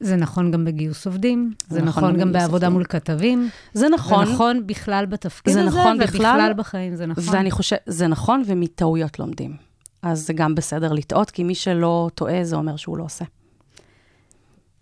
זה 0.00 0.16
נכון 0.16 0.50
גם 0.50 0.64
בגיוס 0.64 1.06
עובדים, 1.06 1.54
זה, 1.68 1.74
זה 1.74 1.82
נכון 1.82 2.04
נכון 2.04 2.20
גם 2.20 2.32
בעבודה 2.32 2.66
עובדים. 2.66 2.72
מול 2.72 2.84
כתבים. 2.84 3.48
זה 3.72 3.88
נכון. 3.88 4.26
זה 4.26 4.32
נכון 4.32 4.66
בכלל 4.66 5.06
בתפקיד 5.06 5.54
זה 5.54 5.60
הזה, 5.60 5.68
נכון 5.68 5.98
בכלל, 5.98 6.18
ובכלל 6.18 6.52
בחיים, 6.56 6.96
זה 6.96 7.06
נכון. 7.06 7.34
ואני 7.34 7.50
חושבת, 7.50 7.80
זה 7.86 8.06
נכון, 8.06 8.42
ומטעויות 8.46 9.18
לומדים. 9.18 9.56
אז 10.02 10.26
זה 10.26 10.32
גם 10.32 10.54
בסדר 10.54 10.92
לטעות, 10.92 11.30
כי 11.30 11.44
מי 11.44 11.54
שלא 11.54 12.10
טועה, 12.14 12.44
זה 12.44 12.56
אומר 12.56 12.76
שהוא 12.76 12.98
לא 12.98 13.04
עושה. 13.04 13.24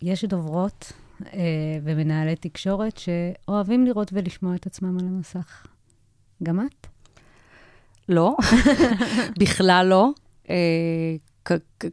יש 0.02 0.24
דוברות 0.24 0.92
אה, 1.32 1.40
ומנהלי 1.84 2.36
תקשורת 2.36 2.98
שאוהבים 2.98 3.86
לראות 3.86 4.10
ולשמוע 4.12 4.54
את 4.54 4.66
עצמם 4.66 4.98
על 4.98 5.06
המסך. 5.06 5.66
גם 6.42 6.60
את? 6.60 6.86
לא, 8.08 8.36
בכלל 9.40 9.86
לא. 9.90 10.10
אה, 10.50 10.54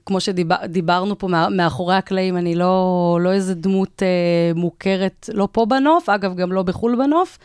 כמו 0.05 0.19
שדיברנו 0.19 1.17
פה 1.17 1.27
מה- 1.27 1.49
מאחורי 1.49 1.95
הקלעים, 1.95 2.37
אני 2.37 2.55
לא, 2.55 3.17
לא 3.21 3.31
איזה 3.31 3.55
דמות 3.55 4.03
אה, 4.03 4.07
מוכרת, 4.55 5.29
לא 5.33 5.47
פה 5.51 5.65
בנוף, 5.65 6.09
אגב, 6.09 6.35
גם 6.35 6.51
לא 6.51 6.63
בחו"ל 6.63 6.95
בנוף. 6.95 7.37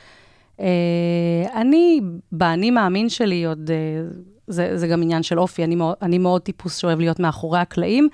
אה, 0.60 0.66
אני, 1.54 2.00
באני 2.32 2.70
מאמין 2.70 3.08
שלי 3.08 3.44
עוד, 3.44 3.70
אה, 3.70 3.76
זה, 4.46 4.78
זה 4.78 4.86
גם 4.86 5.02
עניין 5.02 5.22
של 5.22 5.38
אופי, 5.40 5.64
אני 5.64 5.76
אני 6.02 6.18
מאוד 6.18 6.42
טיפוס 6.42 6.76
שאוהב 6.76 6.98
להיות 7.00 7.20
מאחורי 7.20 7.58
הקלעים. 7.58 8.08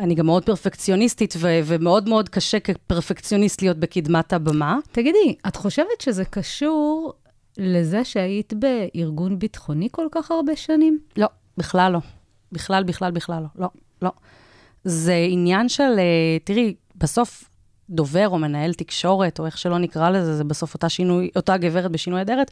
אני 0.00 0.14
גם 0.14 0.26
מאוד 0.26 0.44
פרפקציוניסטית, 0.44 1.34
ו- 1.38 1.60
ומאוד 1.64 2.08
מאוד 2.08 2.28
קשה 2.28 2.60
כפרפקציוניסט 2.60 3.62
להיות 3.62 3.76
בקדמת 3.76 4.32
הבמה. 4.32 4.78
תגידי, 4.92 5.34
את 5.48 5.56
חושבת 5.56 6.00
שזה 6.00 6.24
קשור 6.24 7.12
לזה 7.58 8.04
שהיית 8.04 8.52
בארגון 8.52 9.38
ביטחוני 9.38 9.88
כל 9.90 10.06
כך 10.12 10.30
הרבה 10.30 10.56
שנים? 10.56 10.98
לא, 11.16 11.26
בכלל 11.58 11.92
לא. 11.92 11.98
בכלל, 12.52 12.84
בכלל, 12.84 13.10
בכלל 13.10 13.42
לא. 13.42 13.48
לא, 13.56 13.68
לא. 14.02 14.10
זה 14.84 15.26
עניין 15.30 15.68
של, 15.68 15.98
אה, 15.98 16.38
תראי, 16.44 16.74
בסוף 16.96 17.44
דובר 17.90 18.28
או 18.28 18.38
מנהל 18.38 18.74
תקשורת, 18.74 19.38
או 19.38 19.46
איך 19.46 19.58
שלא 19.58 19.78
נקרא 19.78 20.10
לזה, 20.10 20.36
זה 20.36 20.44
בסוף 20.44 20.74
אותה, 20.74 20.88
שינוי, 20.88 21.30
אותה 21.36 21.56
גברת 21.56 21.90
בשינוי 21.90 22.22
אדרת, 22.22 22.50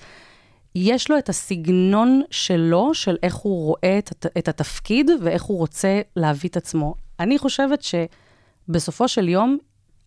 יש 0.75 1.11
לו 1.11 1.19
את 1.19 1.29
הסגנון 1.29 2.23
שלו, 2.31 2.95
של 2.95 3.17
איך 3.23 3.35
הוא 3.35 3.67
רואה 3.67 3.99
את, 3.99 4.27
את 4.39 4.49
התפקיד 4.49 5.11
ואיך 5.23 5.43
הוא 5.43 5.59
רוצה 5.59 6.01
להביא 6.17 6.51
את 6.51 6.57
עצמו. 6.57 6.95
אני 7.21 7.39
חושבת 7.39 7.83
שבסופו 7.83 9.09
של 9.09 9.29
יום, 9.29 9.59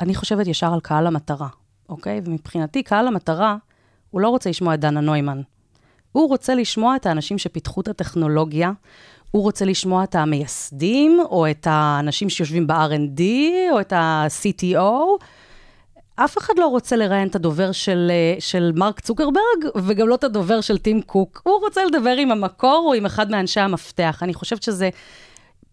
אני 0.01 0.15
חושבת 0.15 0.47
ישר 0.47 0.73
על 0.73 0.79
קהל 0.79 1.07
המטרה, 1.07 1.47
אוקיי? 1.89 2.21
ומבחינתי, 2.23 2.83
קהל 2.83 3.07
המטרה, 3.07 3.57
הוא 4.11 4.21
לא 4.21 4.29
רוצה 4.29 4.49
לשמוע 4.49 4.73
את 4.73 4.79
דנה 4.79 5.01
נוימן. 5.01 5.41
הוא 6.11 6.29
רוצה 6.29 6.55
לשמוע 6.55 6.95
את 6.95 7.05
האנשים 7.05 7.37
שפיתחו 7.37 7.81
את 7.81 7.87
הטכנולוגיה, 7.87 8.71
הוא 9.35 9.43
רוצה 9.43 9.65
לשמוע 9.65 10.03
את 10.03 10.15
המייסדים, 10.15 11.19
או 11.29 11.49
את 11.51 11.67
האנשים 11.69 12.29
שיושבים 12.29 12.67
ב-R&D, 12.67 13.21
או 13.71 13.79
את 13.79 13.93
ה-CTO. 13.93 15.23
אף 16.15 16.37
אחד 16.37 16.53
לא 16.57 16.67
רוצה 16.67 16.95
לראיין 16.95 17.27
את 17.27 17.35
הדובר 17.35 17.71
של, 17.71 18.11
אה, 18.11 18.35
של 18.39 18.71
מרק 18.75 18.99
צוקרברג, 18.99 19.65
וגם 19.83 20.07
לא 20.07 20.15
את 20.15 20.23
הדובר 20.23 20.61
של 20.61 20.77
טים 20.77 21.01
קוק. 21.01 21.41
הוא 21.45 21.53
רוצה 21.61 21.85
לדבר 21.85 22.09
עם 22.09 22.31
המקור 22.31 22.83
או 22.87 22.93
עם 22.93 23.05
אחד 23.05 23.31
מאנשי 23.31 23.59
המפתח. 23.59 24.19
אני 24.21 24.33
חושבת 24.33 24.63
שזה 24.63 24.89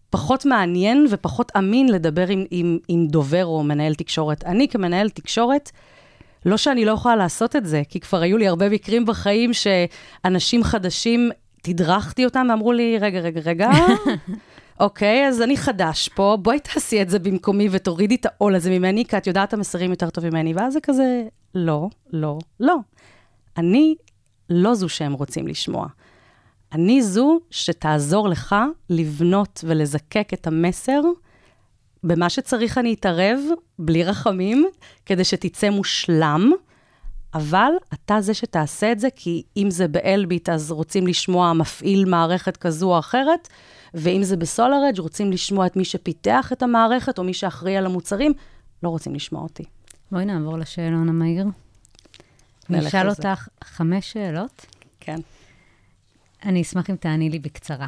פחות 0.09 0.45
מעניין 0.45 1.07
ופחות 1.09 1.51
אמין 1.57 1.89
לדבר 1.89 2.27
עם, 2.27 2.45
עם, 2.51 2.77
עם 2.87 3.07
דובר 3.07 3.45
או 3.45 3.63
מנהל 3.63 3.95
תקשורת. 3.95 4.43
אני 4.43 4.67
כמנהל 4.67 5.09
תקשורת, 5.09 5.71
לא 6.45 6.57
שאני 6.57 6.85
לא 6.85 6.91
יכולה 6.91 7.15
לעשות 7.15 7.55
את 7.55 7.65
זה, 7.65 7.81
כי 7.89 7.99
כבר 7.99 8.21
היו 8.21 8.37
לי 8.37 8.47
הרבה 8.47 8.69
מקרים 8.69 9.05
בחיים 9.05 9.51
שאנשים 9.53 10.63
חדשים, 10.63 11.31
תדרכתי 11.65 12.25
אותם 12.25 12.47
ואמרו 12.49 12.73
לי, 12.73 12.97
רגע, 12.99 13.19
רגע, 13.19 13.41
רגע, 13.45 13.69
אוקיי, 14.79 15.27
אז 15.27 15.41
אני 15.41 15.57
חדש 15.57 16.09
פה, 16.09 16.37
בואי 16.41 16.59
תעשי 16.59 17.01
את 17.01 17.09
זה 17.09 17.19
במקומי 17.19 17.67
ותורידי 17.71 18.15
את 18.15 18.25
העול 18.25 18.55
הזה 18.55 18.69
ממני, 18.69 19.05
כי 19.05 19.17
את 19.17 19.27
יודעת 19.27 19.47
את 19.47 19.53
המסרים 19.53 19.89
יותר 19.89 20.09
טוב 20.09 20.29
ממני. 20.29 20.53
ואז 20.53 20.73
זה 20.73 20.79
כזה, 20.83 21.23
לא, 21.55 21.89
לא, 22.13 22.39
לא. 22.59 22.77
אני 23.57 23.95
לא 24.49 24.73
זו 24.73 24.89
שהם 24.89 25.13
רוצים 25.13 25.47
לשמוע. 25.47 25.87
אני 26.73 27.01
זו 27.01 27.39
שתעזור 27.49 28.29
לך 28.29 28.55
לבנות 28.89 29.63
ולזקק 29.67 30.29
את 30.33 30.47
המסר 30.47 31.01
במה 32.03 32.29
שצריך 32.29 32.77
אני 32.77 32.93
אתערב, 32.93 33.39
בלי 33.79 34.03
רחמים, 34.03 34.65
כדי 35.05 35.23
שתצא 35.23 35.69
מושלם, 35.69 36.51
אבל 37.33 37.71
אתה 37.93 38.21
זה 38.21 38.33
שתעשה 38.33 38.91
את 38.91 38.99
זה, 38.99 39.07
כי 39.15 39.43
אם 39.57 39.71
זה 39.71 39.87
באלביט, 39.87 40.49
אז 40.49 40.71
רוצים 40.71 41.07
לשמוע 41.07 41.53
מפעיל 41.53 42.05
מערכת 42.05 42.57
כזו 42.57 42.93
או 42.93 42.99
אחרת, 42.99 43.47
ואם 43.93 44.23
זה 44.23 44.37
בסולארג' 44.37 44.99
רוצים 44.99 45.31
לשמוע 45.31 45.65
את 45.65 45.75
מי 45.75 45.85
שפיתח 45.85 46.49
את 46.53 46.63
המערכת, 46.63 47.17
או 47.17 47.23
מי 47.23 47.33
שאחראי 47.33 47.77
על 47.77 47.85
המוצרים, 47.85 48.33
לא 48.83 48.89
רוצים 48.89 49.15
לשמוע 49.15 49.41
אותי. 49.41 49.63
בואי 50.11 50.25
נעבור 50.25 50.57
לשאלון 50.57 51.09
המהיר. 51.09 51.45
זה. 53.15 53.27
אותך 53.27 53.47
חמש 53.63 54.11
שאלות. 54.11 54.65
כן. 54.99 55.19
אני 56.45 56.61
אשמח 56.61 56.89
אם 56.89 56.95
תעני 56.95 57.29
לי 57.29 57.39
בקצרה. 57.39 57.85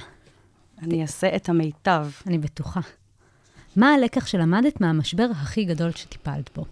אני 0.82 1.02
אעשה 1.02 1.36
את 1.36 1.50
המיטב. 1.50 2.08
אני 2.28 2.38
בטוחה. 2.38 2.80
מה 3.76 3.94
הלקח 3.94 4.28
שלמדת 4.28 4.82
מהמשבר 4.82 5.28
הכי 5.32 5.66
גדול 5.66 5.92
שטיפלת 5.92 6.50
בו? 6.56 6.66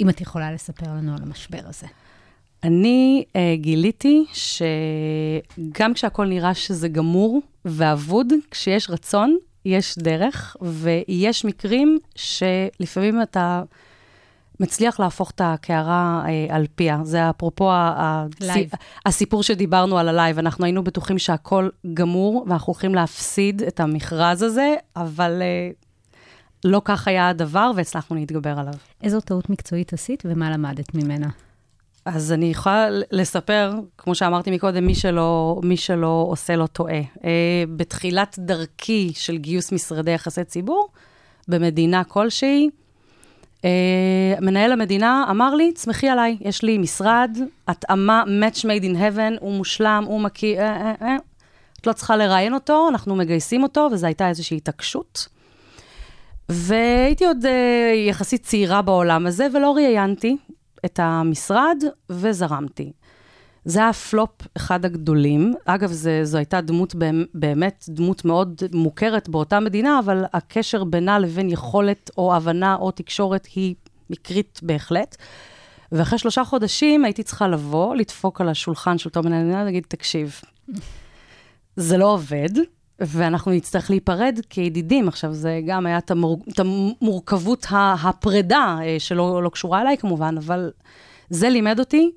אם 0.00 0.08
את 0.08 0.20
יכולה 0.20 0.52
לספר 0.52 0.86
לנו 0.86 1.14
על 1.14 1.22
המשבר 1.22 1.60
הזה. 1.64 1.86
אני 2.66 3.24
uh, 3.28 3.30
גיליתי 3.60 4.24
שגם 4.32 5.94
כשהכול 5.94 6.26
נראה 6.28 6.54
שזה 6.54 6.88
גמור 6.88 7.42
ואבוד, 7.64 8.32
כשיש 8.50 8.90
רצון, 8.90 9.36
יש 9.64 9.98
דרך, 9.98 10.56
ויש 10.62 11.44
מקרים 11.44 11.98
שלפעמים 12.14 13.22
אתה 13.22 13.62
מצליח 14.60 15.00
להפוך 15.00 15.30
את 15.30 15.40
הקערה 15.44 16.22
אה, 16.24 16.52
על 16.54 16.66
פיה. 16.74 16.98
זה 17.02 17.30
אפרופו 17.30 17.70
ה- 17.72 18.26
live. 18.40 18.66
הצי- 18.72 18.76
הסיפור 19.06 19.42
שדיברנו 19.42 19.98
על 19.98 20.08
ה 20.08 20.13
live. 20.13 20.38
אנחנו 20.38 20.64
היינו 20.64 20.84
בטוחים 20.84 21.18
שהכול 21.18 21.70
גמור, 21.94 22.44
ואנחנו 22.48 22.72
הולכים 22.72 22.94
להפסיד 22.94 23.62
את 23.62 23.80
המכרז 23.80 24.42
הזה, 24.42 24.74
אבל 24.96 25.42
אה, 25.42 26.16
לא 26.64 26.82
כך 26.84 27.08
היה 27.08 27.28
הדבר, 27.28 27.70
והצלחנו 27.76 28.16
להתגבר 28.16 28.58
עליו. 28.58 28.74
איזו 29.02 29.20
טעות 29.20 29.50
מקצועית 29.50 29.92
עשית 29.92 30.22
ומה 30.26 30.50
למדת 30.50 30.94
ממנה? 30.94 31.28
אז 32.06 32.32
אני 32.32 32.46
יכולה 32.46 32.88
לספר, 33.10 33.72
כמו 33.98 34.14
שאמרתי 34.14 34.50
מקודם, 34.50 34.86
מי 34.86 34.94
שלא, 34.94 35.60
מי 35.62 35.76
שלא 35.76 36.26
עושה 36.28 36.56
לא 36.56 36.66
טועה. 36.66 37.00
אה, 37.00 37.22
בתחילת 37.76 38.36
דרכי 38.38 39.12
של 39.14 39.36
גיוס 39.36 39.72
משרדי 39.72 40.10
יחסי 40.10 40.44
ציבור, 40.44 40.88
במדינה 41.48 42.04
כלשהי, 42.04 42.68
uh, 43.56 43.64
מנהל 44.40 44.72
המדינה 44.72 45.26
אמר 45.30 45.54
לי, 45.54 45.72
תסמכי 45.72 46.08
עליי, 46.08 46.36
יש 46.40 46.62
לי 46.62 46.78
משרד, 46.78 47.38
התאמה, 47.68 48.24
match 48.26 48.58
made 48.58 48.84
in 48.84 48.96
heaven, 48.96 49.40
הוא 49.40 49.52
מושלם, 49.52 50.04
הוא 50.06 50.20
מכיר, 50.20 50.58
אה, 50.58 50.76
אה, 50.76 50.94
אה. 51.02 51.16
את 51.80 51.86
לא 51.86 51.92
צריכה 51.92 52.16
לראיין 52.16 52.54
אותו, 52.54 52.88
אנחנו 52.88 53.16
מגייסים 53.16 53.62
אותו, 53.62 53.88
וזו 53.92 54.06
הייתה 54.06 54.28
איזושהי 54.28 54.56
התעקשות. 54.56 55.28
והייתי 56.48 57.26
עוד 57.26 57.46
אה, 57.46 57.92
יחסית 58.08 58.42
צעירה 58.42 58.82
בעולם 58.82 59.26
הזה, 59.26 59.46
ולא 59.54 59.74
ראיינתי 59.74 60.36
את 60.86 61.00
המשרד, 61.02 61.76
וזרמתי. 62.10 62.92
זה 63.64 63.80
היה 63.80 63.92
פלופ 63.92 64.30
אחד 64.56 64.84
הגדולים. 64.84 65.54
אגב, 65.64 65.92
זה, 65.92 66.20
זו 66.24 66.38
הייתה 66.38 66.60
דמות, 66.60 66.94
באמת- 67.34 67.84
דמות 67.88 68.24
מאוד 68.24 68.62
מוכרת 68.72 69.28
באותה 69.28 69.60
מדינה, 69.60 69.98
אבל 69.98 70.24
הקשר 70.32 70.84
בינה 70.84 71.18
לבין 71.18 71.50
יכולת 71.50 72.10
או 72.18 72.34
הבנה 72.34 72.76
או 72.76 72.90
תקשורת 72.90 73.46
היא 73.54 73.74
מקרית 74.10 74.60
בהחלט. 74.62 75.16
ואחרי 75.92 76.18
שלושה 76.18 76.44
חודשים 76.44 77.04
הייתי 77.04 77.22
צריכה 77.22 77.48
לבוא, 77.48 77.94
לדפוק 77.94 78.40
על 78.40 78.48
השולחן 78.48 78.98
של 78.98 79.08
אותו 79.08 79.22
מנהל 79.22 79.44
מדינה, 79.44 79.62
ולהגיד, 79.62 79.84
תקשיב, 79.88 80.40
זה 81.76 81.96
לא 81.96 82.12
עובד, 82.12 82.48
ואנחנו 83.00 83.52
נצטרך 83.52 83.90
להיפרד 83.90 84.40
כידידים. 84.50 85.08
עכשיו, 85.08 85.32
זה 85.32 85.60
גם 85.66 85.86
היה 85.86 85.98
את 85.98 86.10
המור... 86.10 86.38
המורכבות 86.58 87.66
הפרידה, 87.70 88.78
אה, 88.82 88.96
שלא 88.98 89.42
לא 89.42 89.48
קשורה 89.48 89.80
אליי 89.80 89.96
כמובן, 89.96 90.34
אבל 90.38 90.70
זה 91.30 91.48
לימד 91.48 91.78
אותי 91.78 92.10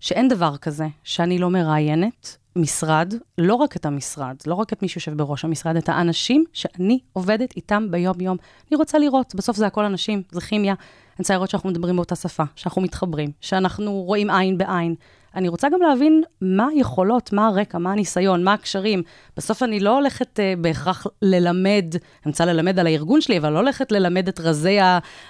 שאין 0.00 0.28
דבר 0.28 0.56
כזה 0.56 0.86
שאני 1.04 1.38
לא 1.38 1.50
מראיינת 1.50 2.36
משרד, 2.56 3.14
לא 3.38 3.54
רק 3.54 3.76
את 3.76 3.86
המשרד, 3.86 4.36
לא 4.46 4.54
רק 4.54 4.72
את 4.72 4.82
מי 4.82 4.88
שיושב 4.88 5.16
בראש 5.16 5.44
המשרד, 5.44 5.76
את 5.76 5.88
האנשים 5.88 6.44
שאני 6.52 6.98
עובדת 7.12 7.56
איתם 7.56 7.86
ביום-יום. 7.90 8.36
אני 8.70 8.76
רוצה 8.76 8.98
לראות, 8.98 9.34
בסוף 9.34 9.56
זה 9.56 9.66
הכל 9.66 9.84
אנשים, 9.84 10.22
זה 10.30 10.40
כימיה. 10.40 10.72
אני 10.72 11.16
רוצה 11.18 11.34
לראות 11.34 11.50
שאנחנו 11.50 11.70
מדברים 11.70 11.96
באותה 11.96 12.16
שפה, 12.16 12.42
שאנחנו 12.56 12.82
מתחברים, 12.82 13.30
שאנחנו 13.40 13.92
רואים 13.92 14.30
עין 14.30 14.58
בעין. 14.58 14.94
אני 15.34 15.48
רוצה 15.48 15.68
גם 15.68 15.80
להבין 15.80 16.22
מה 16.40 16.66
היכולות, 16.74 17.32
מה 17.32 17.46
הרקע, 17.46 17.78
מה 17.78 17.92
הניסיון, 17.92 18.44
מה 18.44 18.52
הקשרים. 18.52 19.02
בסוף 19.36 19.62
אני 19.62 19.80
לא 19.80 19.94
הולכת 19.94 20.38
uh, 20.38 20.60
בהכרח 20.60 21.06
ללמד, 21.22 21.84
אני 21.94 22.30
רוצה 22.32 22.44
ללמד 22.44 22.78
על 22.78 22.86
הארגון 22.86 23.20
שלי, 23.20 23.38
אבל 23.38 23.52
לא 23.52 23.58
הולכת 23.58 23.92
ללמד 23.92 24.28
את 24.28 24.40
רזי 24.40 24.78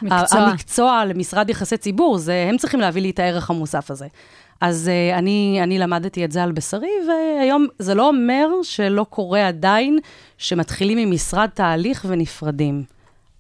מקצוע. 0.03 0.41
המקצוע 0.41 1.05
למשרד 1.05 1.51
יחסי 1.51 1.77
ציבור, 1.77 2.19
זה, 2.19 2.47
הם 2.49 2.57
צריכים 2.57 2.81
להביא 2.81 3.03
לי 3.03 3.11
את 3.11 3.19
הערך 3.19 3.51
המוסף 3.51 3.91
הזה. 3.91 4.07
אז 4.61 4.91
uh, 4.91 5.19
אני, 5.19 5.61
אני 5.63 5.79
למדתי 5.79 6.25
את 6.25 6.33
זה 6.33 6.43
על 6.43 6.53
בשרי, 6.53 6.93
והיום 7.09 7.67
זה 7.79 7.95
לא 7.95 8.09
אומר 8.09 8.49
שלא 8.63 9.07
קורה 9.11 9.49
עדיין 9.49 9.99
שמתחילים 10.39 10.99
ממשרד 10.99 11.49
תהליך 11.55 12.07
ונפרדים, 12.09 12.85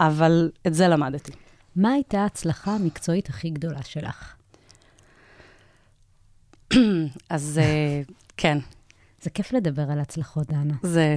אבל 0.01 0.51
את 0.67 0.75
זה 0.75 0.89
למדתי. 0.89 1.33
מה 1.77 1.93
הייתה 1.93 2.19
ההצלחה 2.21 2.71
המקצועית 2.71 3.29
הכי 3.29 3.51
גדולה 3.51 3.83
שלך? 3.85 4.40
אז 7.31 7.61
uh, 7.63 8.13
כן, 8.37 8.59
זה 9.23 9.31
כיף 9.31 9.53
לדבר 9.53 9.91
על 9.91 10.01
הצלחות, 10.01 10.47
דנה. 10.49 10.75
זה 10.83 11.15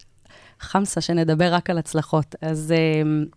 חמסה 0.60 1.00
שנדבר 1.00 1.54
רק 1.54 1.70
על 1.70 1.78
הצלחות. 1.78 2.34
אז 2.40 2.74
um, 2.76 3.36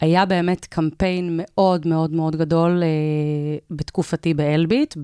היה 0.00 0.26
באמת 0.26 0.64
קמפיין 0.64 1.40
מאוד 1.42 1.86
מאוד 1.86 2.12
מאוד 2.12 2.36
גדול 2.36 2.82
uh, 2.82 3.64
בתקופתי 3.70 4.34
באלביט. 4.34 4.96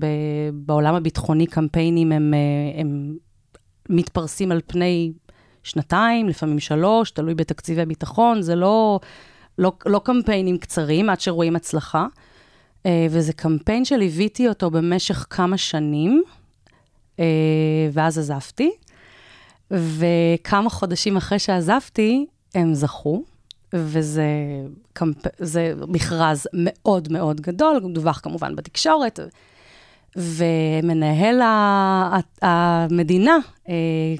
בעולם 0.53 0.95
הביטחוני 0.95 1.47
קמפיינים 1.47 2.11
הם, 2.11 2.33
הם 2.75 3.15
מתפרסים 3.89 4.51
על 4.51 4.61
פני 4.67 5.11
שנתיים, 5.63 6.29
לפעמים 6.29 6.59
שלוש, 6.59 7.11
תלוי 7.11 7.35
בתקציבי 7.35 7.85
ביטחון, 7.85 8.41
זה 8.41 8.55
לא, 8.55 8.99
לא, 9.57 9.71
לא 9.85 10.01
קמפיינים 10.03 10.57
קצרים 10.57 11.09
עד 11.09 11.19
שרואים 11.21 11.55
הצלחה. 11.55 12.07
Uh, 12.83 12.87
וזה 13.09 13.33
קמפיין 13.33 13.85
שליוויתי 13.85 14.47
אותו 14.47 14.71
במשך 14.71 15.27
כמה 15.29 15.57
שנים, 15.57 16.23
uh, 17.17 17.21
ואז 17.93 18.19
עזבתי. 18.19 18.71
וכמה 19.71 20.69
חודשים 20.69 21.17
אחרי 21.17 21.39
שעזבתי, 21.39 22.25
הם 22.55 22.73
זכו, 22.73 23.23
וזה 23.73 24.25
קמפ... 24.93 25.17
זה 25.39 25.73
מכרז 25.87 26.47
מאוד 26.53 27.11
מאוד 27.11 27.41
גדול, 27.41 27.93
דווח 27.93 28.19
כמובן 28.23 28.55
בתקשורת, 28.55 29.19
ומנהל 30.15 31.41
ה- 31.41 32.19
המדינה 32.41 33.37
אה, 33.69 33.73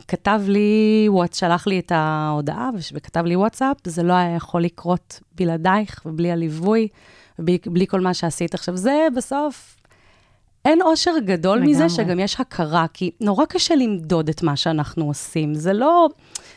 כתב 0.07 0.41
לי, 0.47 1.07
שלח 1.33 1.67
לי 1.67 1.79
את 1.79 1.91
ההודעה 1.95 2.69
וכתב 2.93 3.25
לי 3.25 3.35
וואטסאפ, 3.35 3.77
זה 3.85 4.03
לא 4.03 4.13
היה 4.13 4.35
יכול 4.35 4.63
לקרות 4.63 5.19
בלעדייך 5.35 6.01
ובלי 6.05 6.31
הליווי, 6.31 6.87
ובלי 7.39 7.57
בלי 7.65 7.87
כל 7.87 7.99
מה 7.99 8.13
שעשית. 8.13 8.53
עכשיו, 8.53 8.77
זה 8.77 9.07
בסוף 9.15 9.77
אין 10.65 10.81
אושר 10.81 11.11
גדול 11.25 11.57
לגמרי. 11.57 11.71
מזה 11.71 11.89
שגם 11.89 12.19
יש 12.19 12.39
הכרה, 12.39 12.85
כי 12.93 13.11
נורא 13.21 13.45
קשה 13.45 13.75
למדוד 13.75 14.29
את 14.29 14.43
מה 14.43 14.55
שאנחנו 14.55 15.05
עושים. 15.05 15.53
זה 15.53 15.73
לא, 15.73 16.07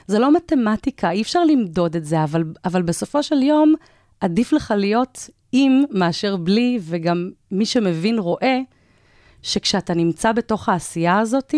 זה 0.07 0.19
לא 0.19 0.33
מתמטיקה, 0.33 1.11
אי 1.11 1.23
אפשר 1.23 1.45
למדוד 1.45 1.97
את 1.97 2.05
זה, 2.05 2.25
אבל, 2.25 2.45
אבל 2.65 2.83
בסופו 2.83 3.23
של 3.23 3.43
יום, 3.43 3.75
עדיף 4.21 4.53
לך 4.53 4.75
להיות 4.77 5.31
עם 5.53 5.83
מאשר 5.91 6.37
בלי, 6.37 6.79
וגם 6.83 7.31
מי 7.51 7.67
שמבין 7.67 8.19
רואה 8.19 8.59
שכשאתה 9.43 9.95
נמצא 9.95 10.33
בתוך 10.33 10.69
העשייה 10.69 11.19
הזאת, 11.19 11.55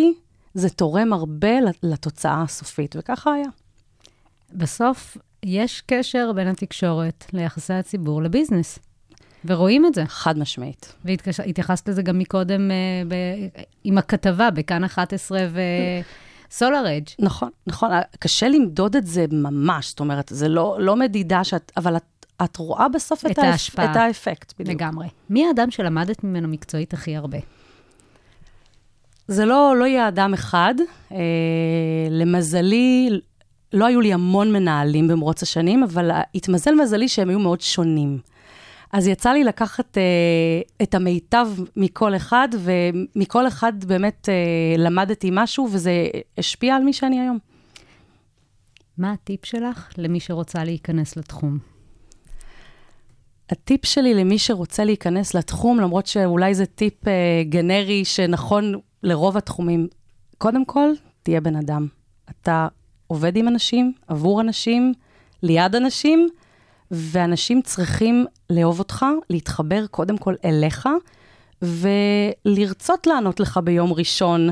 זה 0.54 0.70
תורם 0.70 1.12
הרבה 1.12 1.52
לתוצאה 1.82 2.42
הסופית, 2.42 2.96
וככה 2.98 3.32
היה. 3.32 3.48
בסוף, 4.52 5.16
יש 5.42 5.82
קשר 5.86 6.32
בין 6.34 6.48
התקשורת 6.48 7.24
ליחסי 7.32 7.72
הציבור 7.72 8.22
לביזנס, 8.22 8.78
ורואים 9.47 9.86
את 9.86 9.94
זה. 9.94 10.05
חד 10.07 10.38
משמעית. 10.38 10.94
והתייחסת 11.05 11.88
לזה 11.88 12.03
גם 12.03 12.18
מקודם 12.18 12.70
אה, 12.70 12.76
ב- 13.09 13.61
עם 13.84 13.99
הכתבה 13.99 14.51
בכאן 14.51 14.84
11 14.84 15.38
וסולאר 16.49 16.97
אג'. 16.97 17.05
נכון, 17.18 17.51
נכון. 17.66 17.90
קשה 18.18 18.49
למדוד 18.49 18.97
את 18.97 19.07
זה 19.07 19.26
ממש, 19.32 19.88
זאת 19.88 20.01
אומרת, 20.01 20.28
זה 20.34 20.49
לא, 20.49 20.76
לא 20.80 20.97
מדידה 20.97 21.44
שאת, 21.44 21.72
אבל 21.76 21.97
את, 21.97 22.26
את 22.44 22.57
רואה 22.57 22.88
בסוף 22.88 23.26
את 23.26 23.30
את, 23.30 23.38
האפ-. 23.38 23.84
את 23.84 23.97
האפקט, 23.97 24.53
בדיוק. 24.59 24.80
לגמרי. 24.80 25.07
מי 25.30 25.47
האדם 25.47 25.70
שלמדת 25.70 26.24
ממנו 26.24 26.49
מקצועית 26.49 26.92
הכי 26.92 27.16
הרבה? 27.16 27.38
זה 29.28 29.44
לא, 29.44 29.74
לא 29.78 29.84
יהיה 29.84 30.09
אדם 30.09 30.34
אחד. 30.34 30.74
אה, 31.12 31.18
למזלי, 32.11 33.20
לא 33.72 33.86
היו 33.86 34.01
לי 34.01 34.12
המון 34.12 34.53
מנהלים 34.53 35.09
במרוץ 35.09 35.42
השנים, 35.42 35.82
אבל 35.82 36.11
התמזל 36.34 36.74
מזלי 36.74 37.09
שהם 37.09 37.28
היו 37.28 37.38
מאוד 37.38 37.61
שונים. 37.61 38.18
אז 38.93 39.07
יצא 39.07 39.30
לי 39.30 39.45
לקחת 39.45 39.99
אה, 39.99 40.03
את 40.82 40.95
המיטב 40.95 41.49
מכל 41.76 42.16
אחד, 42.16 42.49
ומכל 42.59 43.49
אחד 43.49 43.84
באמת 43.84 44.28
אה, 44.28 44.78
למדתי 44.78 45.30
משהו, 45.32 45.68
וזה 45.72 46.07
השפיע 46.39 46.76
על 46.76 46.82
מי 46.82 46.93
שאני 46.93 47.20
היום. 47.20 47.39
מה 48.99 49.12
הטיפ 49.12 49.45
שלך 49.45 49.93
למי 49.99 50.20
שרוצה 50.20 50.64
להיכנס 50.64 51.16
לתחום? 51.16 51.59
הטיפ 53.51 53.87
שלי 53.87 54.14
למי 54.14 54.39
שרוצה 54.39 54.84
להיכנס 54.84 55.34
לתחום, 55.34 55.80
למרות 55.80 56.07
שאולי 56.07 56.55
זה 56.55 56.66
טיפ 56.66 57.09
אה, 57.09 57.43
גנרי 57.49 58.05
שנכון 58.05 58.74
לרוב 59.03 59.37
התחומים, 59.37 59.89
קודם 60.39 60.64
כל, 60.64 60.91
תהיה 61.22 61.41
בן 61.41 61.57
אדם. 61.57 61.87
אתה 62.30 62.68
עובד 63.07 63.37
עם 63.37 63.49
אנשים, 63.49 63.93
עבור 64.09 64.41
אנשים, 64.41 64.93
ליד 65.43 65.74
אנשים, 65.74 66.28
ואנשים 66.91 67.62
צריכים 67.62 68.26
לאהוב 68.51 68.78
אותך, 68.78 69.07
להתחבר 69.30 69.87
קודם 69.87 70.18
כל 70.18 70.34
אליך, 70.45 70.89
ולרצות 71.62 73.07
לענות 73.07 73.41
לך 73.41 73.61
ביום 73.64 73.93
ראשון. 73.93 74.51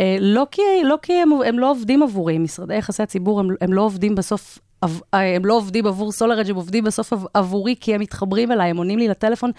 אה, 0.00 0.16
לא 0.20 0.46
כי, 0.50 0.62
לא 0.84 0.96
כי 1.02 1.12
הם, 1.12 1.30
הם 1.46 1.58
לא 1.58 1.70
עובדים 1.70 2.02
עבורי, 2.02 2.38
משרדי 2.38 2.74
יחסי 2.76 3.02
הציבור, 3.02 3.40
הם, 3.40 3.48
הם 3.60 3.72
לא 3.72 3.82
עובדים 3.82 4.14
בסוף, 4.14 4.58
אה, 4.84 5.36
הם 5.36 5.44
לא 5.44 5.56
עובדים 5.56 5.86
עבור 5.86 6.12
סולארג', 6.12 6.50
הם 6.50 6.56
עובדים 6.56 6.84
בסוף 6.84 7.12
עב- 7.12 7.26
עבורי, 7.34 7.74
כי 7.80 7.94
הם 7.94 8.00
מתחברים 8.00 8.52
אליי, 8.52 8.70
הם 8.70 8.76
עונים 8.76 8.98
לי 8.98 9.08
לטלפון, 9.08 9.50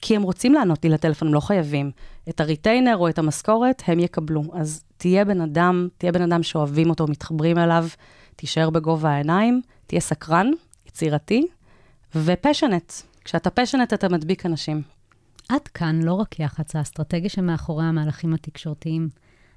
כי 0.00 0.16
הם 0.16 0.22
רוצים 0.22 0.54
לענות 0.54 0.84
לי 0.84 0.90
לטלפון, 0.90 1.28
הם 1.28 1.34
לא 1.34 1.40
חייבים. 1.40 1.90
את 2.28 2.40
הריטיינר 2.40 2.96
או 2.96 3.08
את 3.08 3.18
המשכורת, 3.18 3.82
הם 3.86 4.00
יקבלו. 4.00 4.42
אז 4.52 4.84
תהיה 4.96 5.24
בן 5.24 5.40
אדם, 5.40 5.88
תהיה 5.98 6.12
בן 6.12 6.22
אדם 6.22 6.42
שאוהבים 6.42 6.90
אותו, 6.90 7.06
מתחברים 7.06 7.58
אליו, 7.58 7.86
תישאר 8.36 8.70
בגובה 8.70 9.10
העיניים, 9.10 9.60
תהיה 9.86 10.00
סקרן, 10.00 10.50
יצירתי, 10.86 11.46
ופשנט. 12.14 12.92
כשאתה 13.24 13.50
פשנט, 13.50 13.92
אתה 13.92 14.08
מדביק 14.08 14.46
אנשים. 14.46 14.82
עד 15.48 15.68
כאן 15.74 16.02
לא 16.02 16.12
רק 16.12 16.40
יח"צ, 16.40 16.76
האסטרטגיה 16.76 17.30
שמאחורי 17.30 17.84
המהלכים 17.84 18.34
התקשורתיים. 18.34 19.08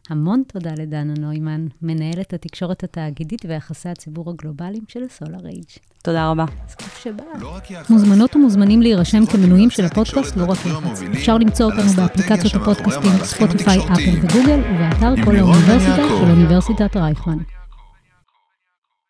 המון 0.10 0.44
תודה 0.48 0.72
לדנה 0.78 1.14
נוימן, 1.20 1.68
מנהלת 1.82 2.34
התקשורת 2.34 2.84
התאגידית 2.84 3.46
ויחסי 3.46 3.90
הציבור 3.90 4.30
הגלובליים 4.30 4.84
של 4.88 5.00
סולאר 5.10 5.46
אייג'. 5.46 5.66
תודה 6.04 6.30
רבה. 6.30 6.46
אז 6.68 6.76
כיף 6.76 6.98
שבאת. 7.04 7.26
לא 7.40 7.56
רק 7.56 7.72
יח"צ. 7.72 7.90
מוזמנות 7.90 8.36
ומוזמנים 8.36 8.82
להירשם 8.82 9.26
כמנויים 9.26 9.70
של 9.70 9.86
הפודקאסט, 9.86 10.36
לא 10.36 10.46
רק 10.46 10.58
תקשורת 10.58 10.84
יח"צ. 10.86 11.02
אפשר 11.02 11.38
למצוא 11.38 11.66
אותנו 11.66 11.90
באפליקציות 11.96 12.56
הפודקאסטים 12.56 13.12
ספוטיפיי, 13.24 13.78
אפל. 13.80 14.18
וגוגל, 14.22 14.60
ובאתר 14.60 15.26
כל 15.26 15.36
האוניברסיטה. 15.36 15.96
של 15.96 16.30
אוניברסיטת 16.30 16.98
רייכמן. 16.98 17.38